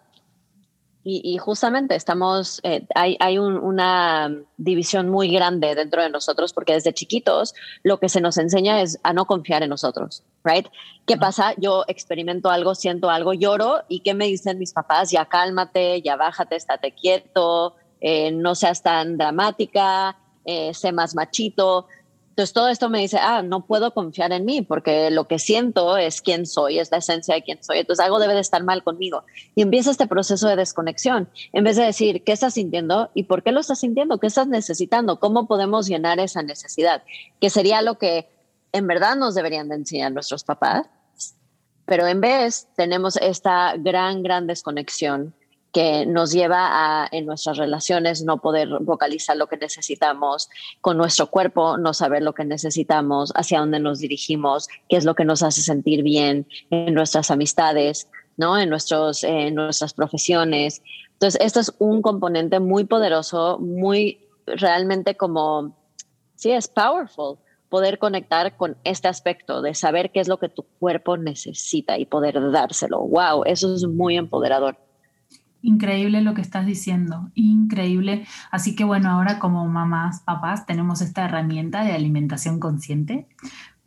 y, 1.07 1.37
justamente 1.37 1.95
estamos, 1.95 2.59
eh, 2.63 2.87
hay, 2.95 3.15
hay 3.19 3.37
una 3.37 4.35
división 4.57 5.07
muy 5.07 5.31
grande 5.31 5.75
dentro 5.75 6.01
de 6.01 6.09
nosotros 6.09 6.51
porque 6.51 6.73
desde 6.73 6.95
chiquitos 6.95 7.53
lo 7.83 7.99
que 7.99 8.09
se 8.09 8.21
nos 8.21 8.39
enseña 8.39 8.81
es 8.81 8.99
a 9.03 9.13
no 9.13 9.25
confiar 9.25 9.61
en 9.61 9.69
nosotros, 9.69 10.23
¿right? 10.43 10.65
¿Qué 11.05 11.15
pasa? 11.15 11.53
Yo 11.57 11.83
experimento 11.87 12.49
algo, 12.49 12.73
siento 12.73 13.11
algo, 13.11 13.33
lloro 13.33 13.83
y 13.87 13.99
¿qué 13.99 14.15
me 14.15 14.25
dicen 14.25 14.57
mis 14.57 14.73
papás? 14.73 15.11
Ya 15.11 15.25
cálmate, 15.25 16.01
ya 16.01 16.15
bájate, 16.15 16.55
estate 16.55 16.95
quieto, 16.95 17.75
eh, 18.01 18.31
no 18.31 18.55
seas 18.55 18.81
tan 18.81 19.15
dramática, 19.15 20.17
eh, 20.43 20.73
sé 20.73 20.91
más 20.91 21.13
machito. 21.13 21.85
Entonces 22.35 22.51
todo 22.51 22.67
esto 22.67 22.89
me 22.89 22.99
dice, 22.99 23.17
ah, 23.17 23.43
no 23.43 23.65
puedo 23.65 23.93
confiar 23.93 24.33
en 24.33 24.43
mí 24.43 24.61
porque 24.61 25.09
lo 25.09 25.25
que 25.25 25.39
siento 25.39 25.95
es 25.95 26.21
quién 26.21 26.45
soy, 26.45 26.79
es 26.79 26.91
la 26.91 26.97
esencia 26.97 27.33
de 27.33 27.41
quién 27.41 27.63
soy. 27.63 27.77
Entonces 27.77 28.03
algo 28.03 28.19
debe 28.19 28.33
de 28.33 28.41
estar 28.41 28.61
mal 28.61 28.83
conmigo. 28.83 29.23
Y 29.55 29.61
empieza 29.61 29.89
este 29.89 30.05
proceso 30.05 30.49
de 30.49 30.57
desconexión. 30.57 31.29
En 31.53 31.63
vez 31.63 31.77
de 31.77 31.85
decir, 31.85 32.25
¿qué 32.25 32.33
estás 32.33 32.55
sintiendo 32.55 33.09
y 33.13 33.23
por 33.23 33.41
qué 33.41 33.53
lo 33.53 33.61
estás 33.61 33.79
sintiendo? 33.79 34.17
¿Qué 34.17 34.27
estás 34.27 34.49
necesitando? 34.49 35.17
¿Cómo 35.21 35.47
podemos 35.47 35.87
llenar 35.87 36.19
esa 36.19 36.43
necesidad? 36.43 37.03
Que 37.39 37.49
sería 37.49 37.81
lo 37.81 37.97
que 37.97 38.27
en 38.73 38.85
verdad 38.85 39.15
nos 39.15 39.33
deberían 39.33 39.69
de 39.69 39.75
enseñar 39.75 40.11
nuestros 40.11 40.43
papás. 40.43 40.87
Pero 41.85 42.05
en 42.05 42.19
vez 42.19 42.67
tenemos 42.75 43.15
esta 43.15 43.75
gran, 43.77 44.23
gran 44.23 44.45
desconexión 44.45 45.33
que 45.75 46.05
nos 46.05 46.31
lleva 46.31 46.69
a 47.03 47.09
en 47.11 47.25
nuestras 47.25 47.57
relaciones 47.57 48.23
no 48.23 48.37
poder 48.37 48.69
vocalizar 48.79 49.35
lo 49.35 49.47
que 49.47 49.57
necesitamos, 49.57 50.47
con 50.79 50.95
nuestro 50.95 51.27
cuerpo 51.27 51.77
no 51.77 51.93
saber 51.93 52.23
lo 52.23 52.31
que 52.31 52.45
necesitamos, 52.45 53.33
hacia 53.35 53.59
dónde 53.59 53.81
nos 53.81 53.99
dirigimos, 53.99 54.69
qué 54.87 54.95
es 54.95 55.03
lo 55.03 55.15
que 55.15 55.25
nos 55.25 55.43
hace 55.43 55.61
sentir 55.61 56.01
bien 56.01 56.47
en 56.69 56.93
nuestras 56.93 57.29
amistades, 57.29 58.09
¿no? 58.37 58.57
en, 58.57 58.69
nuestros, 58.69 59.25
en 59.25 59.55
nuestras 59.55 59.93
profesiones. 59.93 60.81
Entonces, 61.11 61.41
esto 61.41 61.59
es 61.59 61.73
un 61.77 62.01
componente 62.01 62.61
muy 62.61 62.85
poderoso, 62.85 63.59
muy 63.59 64.29
realmente 64.45 65.17
como, 65.17 65.75
sí, 66.35 66.51
es 66.51 66.69
powerful 66.69 67.37
poder 67.67 67.99
conectar 67.99 68.55
con 68.55 68.77
este 68.85 69.09
aspecto 69.09 69.61
de 69.61 69.73
saber 69.73 70.13
qué 70.13 70.21
es 70.21 70.29
lo 70.29 70.39
que 70.39 70.47
tu 70.47 70.63
cuerpo 70.79 71.17
necesita 71.17 71.97
y 71.97 72.05
poder 72.05 72.39
dárselo. 72.51 73.01
Wow, 73.01 73.43
eso 73.43 73.75
es 73.75 73.85
muy 73.85 74.15
empoderador. 74.15 74.84
Increíble 75.65 76.21
lo 76.21 76.35
que 76.35 76.41
estás 76.41 76.67
diciendo, 76.67 77.31
increíble. 77.33 78.27
Así 78.51 78.75
que 78.75 78.83
bueno, 78.83 79.09
ahora 79.09 79.39
como 79.39 79.65
mamás, 79.67 80.19
papás, 80.19 80.67
tenemos 80.67 81.01
esta 81.01 81.25
herramienta 81.25 81.83
de 81.83 81.93
alimentación 81.93 82.59
consciente 82.59 83.25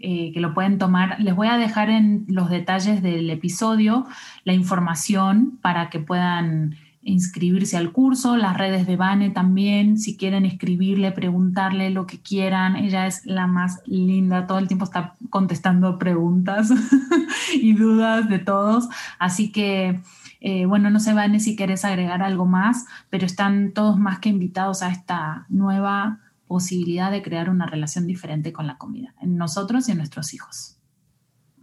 eh, 0.01 0.33
que 0.33 0.41
lo 0.41 0.55
pueden 0.55 0.79
tomar. 0.79 1.21
Les 1.21 1.37
voy 1.37 1.47
a 1.47 1.57
dejar 1.57 1.88
en 1.88 2.25
los 2.27 2.51
detalles 2.51 3.01
del 3.01 3.31
episodio 3.31 4.07
la 4.43 4.55
información 4.55 5.57
para 5.62 5.88
que 5.88 6.01
puedan 6.01 6.75
inscribirse 7.03 7.77
al 7.77 7.93
curso, 7.93 8.37
las 8.37 8.57
redes 8.57 8.87
de 8.87 8.97
Vane 8.97 9.31
también, 9.31 9.99
si 9.99 10.17
quieren 10.17 10.45
escribirle, 10.45 11.13
preguntarle 11.13 11.91
lo 11.91 12.07
que 12.07 12.21
quieran, 12.21 12.77
ella 12.77 13.07
es 13.07 13.25
la 13.25 13.47
más 13.47 13.81
linda, 13.87 14.47
todo 14.47 14.59
el 14.59 14.69
tiempo 14.69 14.85
está 14.85 15.15
contestando 15.31 15.99
preguntas 15.99 16.71
y 17.55 17.73
dudas 17.75 18.29
de 18.29 18.39
todos, 18.39 18.89
así 19.19 19.53
que 19.53 20.01
eh, 20.41 20.67
bueno, 20.67 20.91
no 20.91 21.01
sé, 21.01 21.15
Vane, 21.15 21.41
si 21.41 21.57
quieres 21.57 21.85
agregar 21.85 22.23
algo 22.23 22.47
más, 22.47 22.87
pero 23.11 23.27
están 23.27 23.73
todos 23.73 23.99
más 23.99 24.21
que 24.21 24.29
invitados 24.29 24.83
a 24.83 24.91
esta 24.91 25.47
nueva 25.49 26.21
posibilidad 26.47 27.11
de 27.11 27.23
crear 27.23 27.51
una 27.51 27.67
relación 27.67 28.07
diferente 28.07 28.53
con 28.53 28.67
la 28.67 28.79
comida, 28.79 29.15
en 29.21 29.37
nosotros 29.37 29.89
y 29.89 29.93
en 29.93 29.99
nuestros 29.99 30.33
hijos. 30.35 30.78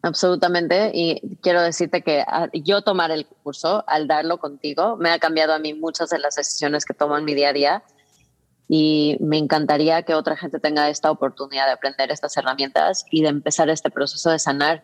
Absolutamente. 0.06 0.91
Y 0.94 1.38
quiero 1.41 1.63
decirte 1.63 2.04
que 2.04 2.24
ah, 2.28 2.48
yo 2.54 2.84
tomar 2.84 3.10
el 3.10 3.26
curso, 3.26 3.84
al 3.88 4.08
darlo 4.08 4.38
contigo, 4.38 4.98
me 4.98 5.10
ha 5.10 5.18
cambiado 5.18 5.52
a 5.52 5.58
mí 5.58 5.74
muchas 5.74 6.12
de 6.12 6.20
las 6.20 6.36
decisiones 6.36 6.86
que 6.86 6.94
tomo 6.94 7.18
en 7.18 7.26
mi 7.26 7.34
día 7.34 7.50
a 7.50 7.54
día. 7.54 7.84
Y 8.68 9.18
me 9.20 9.39
encantaría 9.39 10.04
que 10.04 10.13
otra 10.13 10.38
gente 10.38 10.60
tenga 10.60 10.89
esta 10.89 11.10
oportunidad 11.10 11.65
de 11.65 11.72
aprender 11.72 12.12
estas 12.12 12.38
herramientas 12.38 13.08
y 13.10 13.24
de 13.24 13.30
empezar 13.30 13.68
este 13.70 13.89
proceso 13.89 14.30
de 14.30 14.38
sanar 14.38 14.84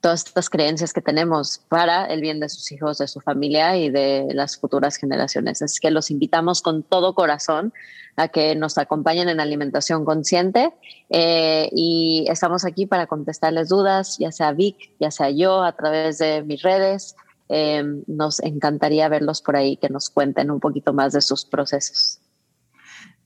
todas 0.00 0.24
estas 0.26 0.48
creencias 0.48 0.92
que 0.92 1.02
tenemos 1.02 1.60
para 1.68 2.06
el 2.06 2.20
bien 2.20 2.40
de 2.40 2.48
sus 2.48 2.72
hijos, 2.72 2.98
de 2.98 3.06
su 3.06 3.20
familia 3.20 3.76
y 3.76 3.90
de 3.90 4.28
las 4.32 4.56
futuras 4.56 4.96
generaciones. 4.96 5.60
Es 5.62 5.78
que 5.78 5.90
los 5.90 6.10
invitamos 6.10 6.62
con 6.62 6.82
todo 6.82 7.14
corazón 7.14 7.72
a 8.16 8.28
que 8.28 8.54
nos 8.56 8.78
acompañen 8.78 9.28
en 9.28 9.40
alimentación 9.40 10.04
consciente 10.04 10.72
eh, 11.10 11.68
y 11.72 12.26
estamos 12.28 12.64
aquí 12.64 12.86
para 12.86 13.06
contestarles 13.06 13.68
dudas, 13.68 14.16
ya 14.18 14.32
sea 14.32 14.52
Vic, 14.52 14.76
ya 14.98 15.10
sea 15.10 15.30
yo, 15.30 15.62
a 15.62 15.72
través 15.76 16.18
de 16.18 16.42
mis 16.42 16.62
redes. 16.62 17.14
Eh, 17.48 17.82
nos 18.06 18.40
encantaría 18.40 19.08
verlos 19.08 19.42
por 19.42 19.56
ahí, 19.56 19.76
que 19.76 19.88
nos 19.88 20.08
cuenten 20.08 20.50
un 20.50 20.60
poquito 20.60 20.92
más 20.92 21.12
de 21.12 21.20
sus 21.20 21.44
procesos. 21.44 22.20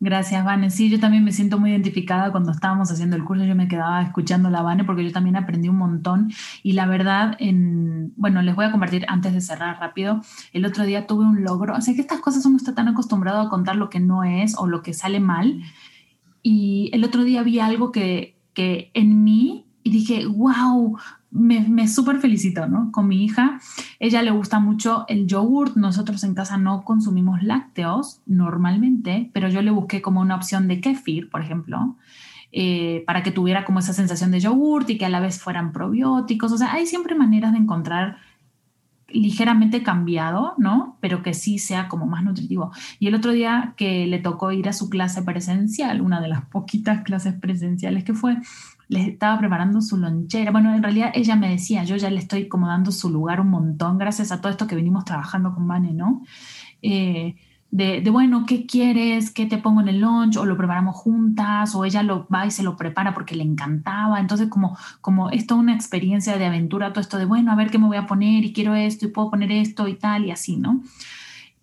Gracias, 0.01 0.45
Vane. 0.45 0.71
Sí, 0.71 0.91
yo 0.91 1.01
también 1.01 1.25
me 1.25 1.33
siento 1.33 1.59
muy 1.59 1.71
identificada 1.71 2.31
cuando 2.31 2.51
estábamos 2.51 2.91
haciendo 2.91 3.17
el 3.17 3.25
curso. 3.25 3.45
Yo 3.45 3.55
me 3.55 3.69
quedaba 3.69 4.03
escuchando 4.03 4.51
la 4.51 4.61
Vane 4.61 4.85
porque 4.85 5.05
yo 5.05 5.13
también 5.13 5.37
aprendí 5.37 5.69
un 5.69 5.77
montón. 5.77 6.31
Y 6.63 6.73
la 6.73 6.87
verdad, 6.87 7.37
en, 7.39 8.13
bueno, 8.17 8.43
les 8.43 8.55
voy 8.55 8.67
a 8.67 8.71
compartir 8.71 9.07
antes 9.09 9.33
de 9.33 9.41
cerrar 9.41 9.79
rápido. 9.81 10.21
El 10.53 10.67
otro 10.67 10.85
día 10.85 11.07
tuve 11.07 11.25
un 11.25 11.43
logro. 11.43 11.75
O 11.75 11.81
sea, 11.81 11.95
que 11.95 12.01
estas 12.01 12.21
cosas 12.21 12.45
uno 12.45 12.57
está 12.57 12.75
tan 12.75 12.89
acostumbrado 12.89 13.41
a 13.41 13.49
contar 13.49 13.77
lo 13.77 13.89
que 13.89 14.01
no 14.01 14.25
es 14.25 14.57
o 14.59 14.67
lo 14.67 14.83
que 14.83 14.93
sale 14.93 15.21
mal. 15.21 15.63
Y 16.43 16.91
el 16.93 17.05
otro 17.05 17.25
día 17.25 17.43
vi 17.43 17.61
algo 17.61 17.91
que, 17.91 18.37
que 18.53 18.91
en 18.95 19.25
mí 19.25 19.64
y 19.85 19.91
dije, 19.91 20.27
wow, 20.27 20.99
me, 21.31 21.61
me 21.61 21.87
súper 21.87 22.19
felicito, 22.19 22.67
¿no? 22.67 22.91
Con 22.91 23.07
mi 23.07 23.23
hija, 23.23 23.61
ella 24.01 24.23
le 24.23 24.31
gusta 24.31 24.59
mucho 24.59 25.05
el 25.09 25.27
yogurt, 25.27 25.77
nosotros 25.77 26.25
en 26.25 26.35
casa 26.35 26.57
no 26.57 26.85
consumimos 26.85 27.43
lácteos 27.43 28.23
normalmente, 28.25 29.31
pero 29.35 29.49
yo 29.49 29.61
le 29.61 29.71
busqué 29.71 30.01
como 30.01 30.23
una 30.23 30.37
opción 30.37 30.69
de 30.69 30.81
kefir, 30.81 31.29
por 31.29 31.43
ejemplo, 31.43 31.97
eh, 32.51 33.05
para 33.07 33.23
que 33.23 33.31
tuviera 33.31 33.67
como 33.67 33.81
esa 33.81 33.93
sensación 33.93 34.31
de 34.31 34.41
yogurt 34.41 34.89
y 34.89 34.97
que 34.97 35.05
a 35.05 35.11
la 35.11 35.21
vez 35.21 35.39
fueran 35.39 35.73
probióticos, 35.73 36.51
o 36.51 36.57
sea, 36.57 36.73
hay 36.73 36.87
siempre 36.87 37.15
maneras 37.15 37.53
de 37.53 37.59
encontrar 37.59 38.17
ligeramente 39.09 39.83
cambiado, 39.83 40.55
¿no? 40.59 40.97
Pero 41.01 41.23
que 41.23 41.35
sí 41.35 41.59
sea 41.59 41.89
como 41.89 42.07
más 42.07 42.25
nutritivo. 42.25 42.73
Y 42.99 43.07
el 43.07 43.15
otro 43.15 43.33
día 43.33 43.75
que 43.77 44.07
le 44.07 44.19
tocó 44.19 44.51
ir 44.51 44.69
a 44.69 44.73
su 44.73 44.89
clase 44.89 45.23
presencial, 45.23 46.01
una 46.01 46.21
de 46.21 46.29
las 46.29 46.47
poquitas 46.47 47.03
clases 47.03 47.35
presenciales 47.35 48.05
que 48.05 48.15
fue, 48.15 48.39
les 48.89 49.09
estaba 49.09 49.39
preparando 49.39 49.81
su 49.81 49.97
lonchera. 49.97 50.51
Bueno, 50.51 50.75
en 50.75 50.83
realidad 50.83 51.11
ella 51.15 51.37
me 51.37 51.51
decía, 51.51 51.85
yo 51.85 51.97
ya 51.97 52.11
le 52.11 52.19
estoy 52.19 52.49
como 52.49 52.69
dando 52.69 52.93
su 52.93 53.11
lugar 53.11 53.41
un 53.41 53.49
montón, 53.49 53.99
gracias 53.99 54.33
a 54.33 54.41
todo 54.41 54.51
esto 54.51 54.67
que 54.67 54.77
venimos 54.77 55.05
trabajando 55.05 55.55
con 55.55 55.67
Vane, 55.67 55.93
¿no? 55.93 56.23
Eh, 56.83 57.37
de, 57.77 58.09
bueno, 58.09 58.45
¿qué 58.47 58.67
quieres? 58.67 59.33
¿Qué 59.33 59.47
te 59.47 59.59
pongo 59.59 59.81
en 59.81 59.89
el 59.89 59.99
lunch? 59.99 60.37
O 60.37 60.45
lo 60.45 60.57
preparamos 60.57 60.95
juntas, 60.95 61.75
o 61.75 61.85
ella 61.85 62.05
lo 62.05 62.29
va 62.33 62.47
y 62.47 62.53
se 62.53 62.63
lo 62.63 62.77
prepara 62.77 63.15
porque 63.15 63.35
le 63.35 63.43
encantaba. 63.43 64.21
Entonces, 64.21 64.49
como, 64.49 64.79
como 65.01 65.31
es 65.31 65.49
toda 65.49 65.61
una 65.61 65.75
experiencia 65.75 66.39
de 66.39 66.45
aventura, 66.45 66.93
todo 66.93 67.01
esto 67.01 67.19
de, 67.19 67.25
bueno, 67.25 67.51
a 67.51 67.57
ver 67.57 67.71
qué 67.71 67.79
me 67.79 67.89
voy 67.89 67.97
a 67.97 68.07
poner 68.07 68.45
y 68.45 68.53
quiero 68.53 68.77
esto 68.77 69.07
y 69.07 69.09
puedo 69.09 69.31
poner 69.31 69.51
esto 69.51 69.89
y 69.89 69.95
tal 69.97 70.25
y 70.25 70.31
así, 70.31 70.57
¿no? 70.57 70.85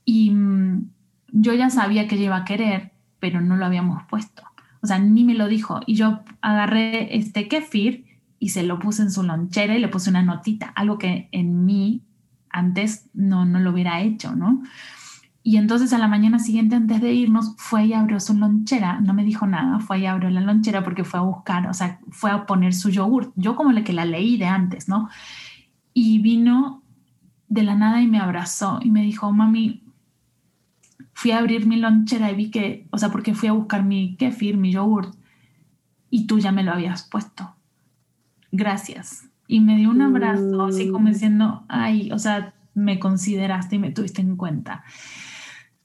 Y 0.03 0.31
mm, 0.31 0.89
yo 1.31 1.53
ya 1.53 1.69
sabía 1.69 2.09
que 2.09 2.15
ella 2.15 2.25
iba 2.25 2.37
a 2.37 2.45
querer, 2.45 2.91
pero 3.19 3.39
no 3.39 3.55
lo 3.55 3.65
habíamos 3.65 4.03
puesto. 4.03 4.43
O 4.81 4.87
sea, 4.87 4.99
ni 4.99 5.23
me 5.23 5.33
lo 5.33 5.47
dijo. 5.47 5.79
Y 5.85 5.95
yo 5.95 6.21
agarré 6.41 7.15
este 7.15 7.47
kefir 7.47 8.05
y 8.39 8.49
se 8.49 8.63
lo 8.63 8.79
puse 8.79 9.03
en 9.03 9.11
su 9.11 9.23
lonchera 9.23 9.77
y 9.77 9.79
le 9.79 9.87
puse 9.87 10.09
una 10.09 10.23
notita, 10.23 10.67
algo 10.75 10.97
que 10.97 11.29
en 11.31 11.65
mí 11.65 12.03
antes 12.49 13.09
no, 13.13 13.45
no 13.45 13.59
lo 13.59 13.71
hubiera 13.71 14.01
hecho, 14.01 14.35
¿no? 14.35 14.63
Y 15.43 15.57
entonces 15.57 15.91
a 15.93 15.97
la 15.97 16.07
mañana 16.07 16.37
siguiente, 16.37 16.75
antes 16.75 17.01
de 17.01 17.13
irnos, 17.13 17.55
fue 17.57 17.85
y 17.85 17.93
abrió 17.93 18.19
su 18.19 18.35
lonchera, 18.35 18.99
no 18.99 19.13
me 19.13 19.23
dijo 19.23 19.47
nada, 19.47 19.79
fue 19.79 19.99
y 19.99 20.05
abrió 20.05 20.29
la 20.29 20.41
lonchera 20.41 20.83
porque 20.83 21.03
fue 21.03 21.19
a 21.19 21.23
buscar, 21.23 21.67
o 21.67 21.73
sea, 21.73 21.99
fue 22.09 22.29
a 22.29 22.45
poner 22.45 22.73
su 22.73 22.89
yogur, 22.89 23.33
yo 23.35 23.55
como 23.55 23.71
la 23.71 23.83
que 23.83 23.93
la 23.93 24.05
leí 24.05 24.37
de 24.37 24.45
antes, 24.45 24.87
¿no? 24.87 25.09
Y 25.93 26.19
vino 26.19 26.83
de 27.47 27.63
la 27.63 27.75
nada 27.75 28.01
y 28.01 28.07
me 28.07 28.19
abrazó 28.19 28.79
y 28.83 28.91
me 28.91 29.01
dijo, 29.01 29.31
mami, 29.31 29.80
fui 31.21 31.29
a 31.29 31.37
abrir 31.37 31.67
mi 31.67 31.75
lonchera 31.75 32.31
y 32.31 32.35
vi 32.35 32.49
que, 32.49 32.87
o 32.89 32.97
sea, 32.97 33.09
porque 33.09 33.35
fui 33.35 33.47
a 33.47 33.51
buscar 33.51 33.83
mi 33.83 34.15
kefir, 34.15 34.57
mi 34.57 34.71
yogur, 34.71 35.11
y 36.09 36.25
tú 36.25 36.39
ya 36.39 36.51
me 36.51 36.63
lo 36.63 36.71
habías 36.71 37.03
puesto. 37.03 37.53
Gracias. 38.51 39.29
Y 39.45 39.59
me 39.59 39.75
dio 39.75 39.91
un 39.91 40.01
abrazo, 40.01 40.63
así 40.63 40.89
como 40.89 41.09
mm. 41.09 41.13
diciendo, 41.13 41.63
ay, 41.67 42.11
o 42.11 42.17
sea, 42.17 42.55
me 42.73 42.97
consideraste 42.97 43.75
y 43.75 43.79
me 43.79 43.91
tuviste 43.91 44.19
en 44.19 44.35
cuenta. 44.35 44.83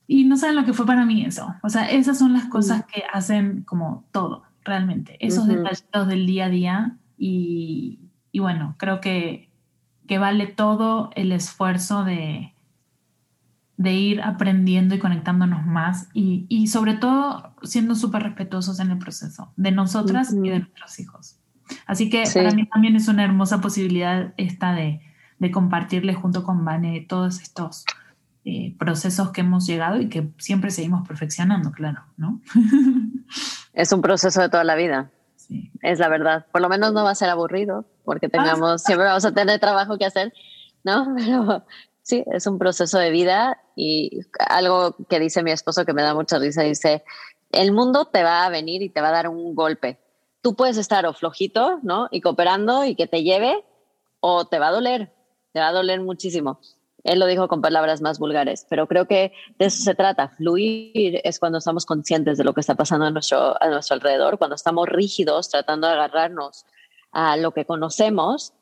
Y 0.07 0.23
no 0.23 0.37
saben 0.37 0.55
lo 0.55 0.65
que 0.65 0.73
fue 0.73 0.87
para 0.87 1.05
mí 1.05 1.23
eso. 1.23 1.53
O 1.61 1.69
sea, 1.69 1.87
esas 1.87 2.17
son 2.17 2.33
las 2.33 2.45
cosas 2.45 2.85
que 2.91 3.03
hacen 3.13 3.61
como 3.61 4.07
todo, 4.11 4.41
realmente. 4.63 5.17
Esos 5.19 5.45
detallitos 5.45 6.07
del 6.07 6.25
día 6.25 6.45
a 6.45 6.49
día. 6.49 6.97
Y, 7.15 7.99
y 8.31 8.39
bueno, 8.39 8.73
creo 8.79 9.01
que, 9.01 9.51
que, 10.07 10.17
vale 10.17 10.47
todo 10.47 11.11
el 11.13 11.31
esfuerzo 11.31 12.03
de, 12.03 12.55
de 13.77 13.93
ir 13.93 14.21
aprendiendo 14.21 14.95
y 14.95 14.99
conectándonos 14.99 15.65
más. 15.65 16.09
Y, 16.13 16.45
y 16.49 16.67
sobre 16.67 16.95
todo 16.95 17.55
siendo 17.63 17.95
súper 17.95 18.23
respetuosos 18.23 18.79
en 18.79 18.91
el 18.91 18.97
proceso 18.97 19.53
de 19.55 19.71
nosotras 19.71 20.33
y 20.33 20.49
de 20.49 20.59
nuestros 20.59 20.99
hijos. 20.99 21.39
Así 21.85 22.09
que 22.09 22.23
para 22.33 22.51
mí 22.51 22.67
también 22.67 22.95
es 22.95 23.07
una 23.07 23.23
hermosa 23.23 23.61
posibilidad 23.61 24.33
esta 24.37 24.73
de, 24.73 25.01
de 25.39 25.51
compartirle 25.51 26.13
junto 26.13 26.43
con 26.43 26.65
Vane 26.65 27.05
todos 27.07 27.41
estos 27.41 27.85
eh, 28.45 28.75
procesos 28.79 29.31
que 29.31 29.41
hemos 29.41 29.67
llegado 29.67 29.99
y 29.99 30.09
que 30.09 30.29
siempre 30.37 30.71
seguimos 30.71 31.07
perfeccionando, 31.07 31.71
claro, 31.71 32.03
¿no? 32.15 32.41
es 33.73 33.91
un 33.91 34.01
proceso 34.01 34.41
de 34.41 34.49
toda 34.49 34.63
la 34.63 34.75
vida. 34.75 35.11
Sí. 35.35 35.71
Es 35.81 35.99
la 35.99 36.07
verdad. 36.09 36.45
Por 36.51 36.61
lo 36.61 36.69
menos 36.69 36.93
no 36.93 37.03
va 37.03 37.11
a 37.11 37.15
ser 37.15 37.29
aburrido 37.29 37.85
porque 38.05 38.29
tengamos, 38.29 38.83
siempre 38.83 39.05
vamos 39.05 39.25
a 39.25 39.33
tener 39.33 39.59
trabajo 39.59 39.97
que 39.97 40.05
hacer, 40.05 40.33
¿no? 40.83 41.13
Pero 41.15 41.65
sí, 42.07 42.23
es 42.31 42.47
un 42.47 42.57
proceso 42.57 42.97
de 42.99 43.11
vida 43.11 43.61
y 43.75 44.21
algo 44.39 44.95
que 45.09 45.19
dice 45.19 45.43
mi 45.43 45.51
esposo 45.51 45.85
que 45.85 45.93
me 45.93 46.03
da 46.03 46.13
mucha 46.13 46.39
risa, 46.39 46.61
dice, 46.61 47.03
el 47.51 47.73
mundo 47.73 48.05
te 48.05 48.23
va 48.23 48.45
a 48.45 48.49
venir 48.49 48.81
y 48.81 48.89
te 48.89 49.01
va 49.01 49.09
a 49.09 49.11
dar 49.11 49.27
un 49.27 49.53
golpe. 49.55 49.99
Tú 50.41 50.55
puedes 50.55 50.77
estar 50.77 51.05
o 51.05 51.13
flojito, 51.13 51.79
¿no? 51.83 52.07
Y 52.09 52.21
cooperando 52.21 52.85
y 52.85 52.95
que 52.95 53.07
te 53.07 53.23
lleve, 53.23 53.65
o 54.21 54.45
te 54.45 54.57
va 54.57 54.69
a 54.69 54.71
doler, 54.71 55.11
te 55.51 55.59
va 55.59 55.67
a 55.67 55.73
doler 55.73 55.99
muchísimo. 55.99 56.61
Él 57.03 57.19
lo 57.19 57.25
dijo 57.25 57.49
con 57.49 57.61
palabras 57.61 58.01
más 58.01 58.19
vulgares, 58.19 58.65
pero 58.69 58.87
creo 58.87 59.05
que 59.05 59.33
de 59.59 59.65
eso 59.65 59.83
se 59.83 59.93
trata. 59.93 60.29
Fluir 60.29 61.19
es 61.25 61.39
cuando 61.39 61.57
estamos 61.57 61.85
conscientes 61.85 62.37
de 62.37 62.45
lo 62.45 62.53
que 62.53 62.61
está 62.61 62.75
pasando 62.75 63.05
a 63.05 63.11
nuestro, 63.11 63.61
a 63.61 63.67
nuestro 63.67 63.95
alrededor, 63.95 64.37
cuando 64.37 64.55
estamos 64.55 64.87
rígidos 64.87 65.49
tratando 65.49 65.87
de 65.87 65.93
agarrarnos 65.93 66.65
a 67.11 67.35
lo 67.35 67.51
que 67.51 67.65
conocemos, 67.65 68.53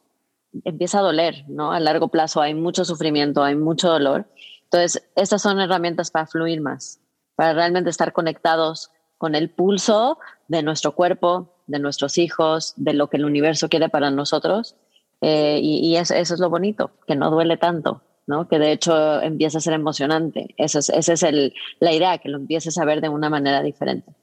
empieza 0.63 0.99
a 0.99 1.03
doler, 1.03 1.45
¿no? 1.47 1.71
A 1.71 1.79
largo 1.79 2.07
plazo 2.07 2.41
hay 2.41 2.53
mucho 2.53 2.85
sufrimiento, 2.85 3.43
hay 3.43 3.55
mucho 3.55 3.89
dolor. 3.89 4.25
Entonces, 4.63 5.03
estas 5.15 5.41
son 5.41 5.59
herramientas 5.59 6.11
para 6.11 6.27
fluir 6.27 6.61
más, 6.61 6.99
para 7.35 7.53
realmente 7.53 7.89
estar 7.89 8.13
conectados 8.13 8.91
con 9.17 9.35
el 9.35 9.49
pulso 9.49 10.17
de 10.47 10.63
nuestro 10.63 10.93
cuerpo, 10.95 11.53
de 11.67 11.79
nuestros 11.79 12.17
hijos, 12.17 12.73
de 12.75 12.93
lo 12.93 13.09
que 13.09 13.17
el 13.17 13.25
universo 13.25 13.69
quiere 13.69 13.89
para 13.89 14.11
nosotros. 14.11 14.75
Eh, 15.21 15.59
y, 15.61 15.95
eso, 15.95 16.13
es 16.13 16.39
lo 16.39 16.49
bonito, 16.49 16.91
que 17.07 17.15
no 17.15 17.31
duele 17.31 17.57
tanto. 17.57 18.01
¿no? 18.27 18.47
que 18.47 18.57
de 18.57 18.71
hecho 18.71 19.21
empieza 19.21 19.59
a 19.59 19.61
ser 19.61 19.73
emocionante. 19.73 20.55
Esa 20.57 20.79
es, 20.79 21.21
el, 21.21 21.53
la 21.79 21.93
idea, 21.93 22.17
que 22.17 22.29
lo 22.29 22.39
empieces 22.39 22.75
a 22.79 22.83
ver 22.85 22.99
de 22.99 23.07
una 23.07 23.29
manera 23.29 23.61
diferente. 23.61 24.15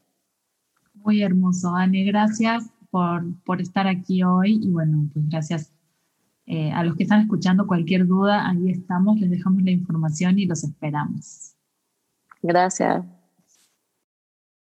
Muy 0.95 1.23
hermoso, 1.23 1.73
Ani. 1.77 2.05
Gracias 2.05 2.69
por, 2.91 3.23
por 3.45 3.61
estar 3.61 3.87
aquí 3.87 4.25
hoy 4.25 4.59
y 4.61 4.71
bueno, 4.71 5.09
pues 5.13 5.29
gracias 5.29 5.72
eh, 6.47 6.73
a 6.73 6.85
los 6.85 6.97
que 6.97 7.05
están 7.05 7.21
escuchando. 7.21 7.67
Cualquier 7.67 8.07
duda, 8.07 8.49
ahí 8.49 8.71
estamos, 8.71 9.19
les 9.19 9.31
dejamos 9.31 9.63
la 9.63 9.71
información 9.71 10.39
y 10.39 10.47
los 10.47 10.65
esperamos. 10.65 11.55
Gracias. 12.43 13.22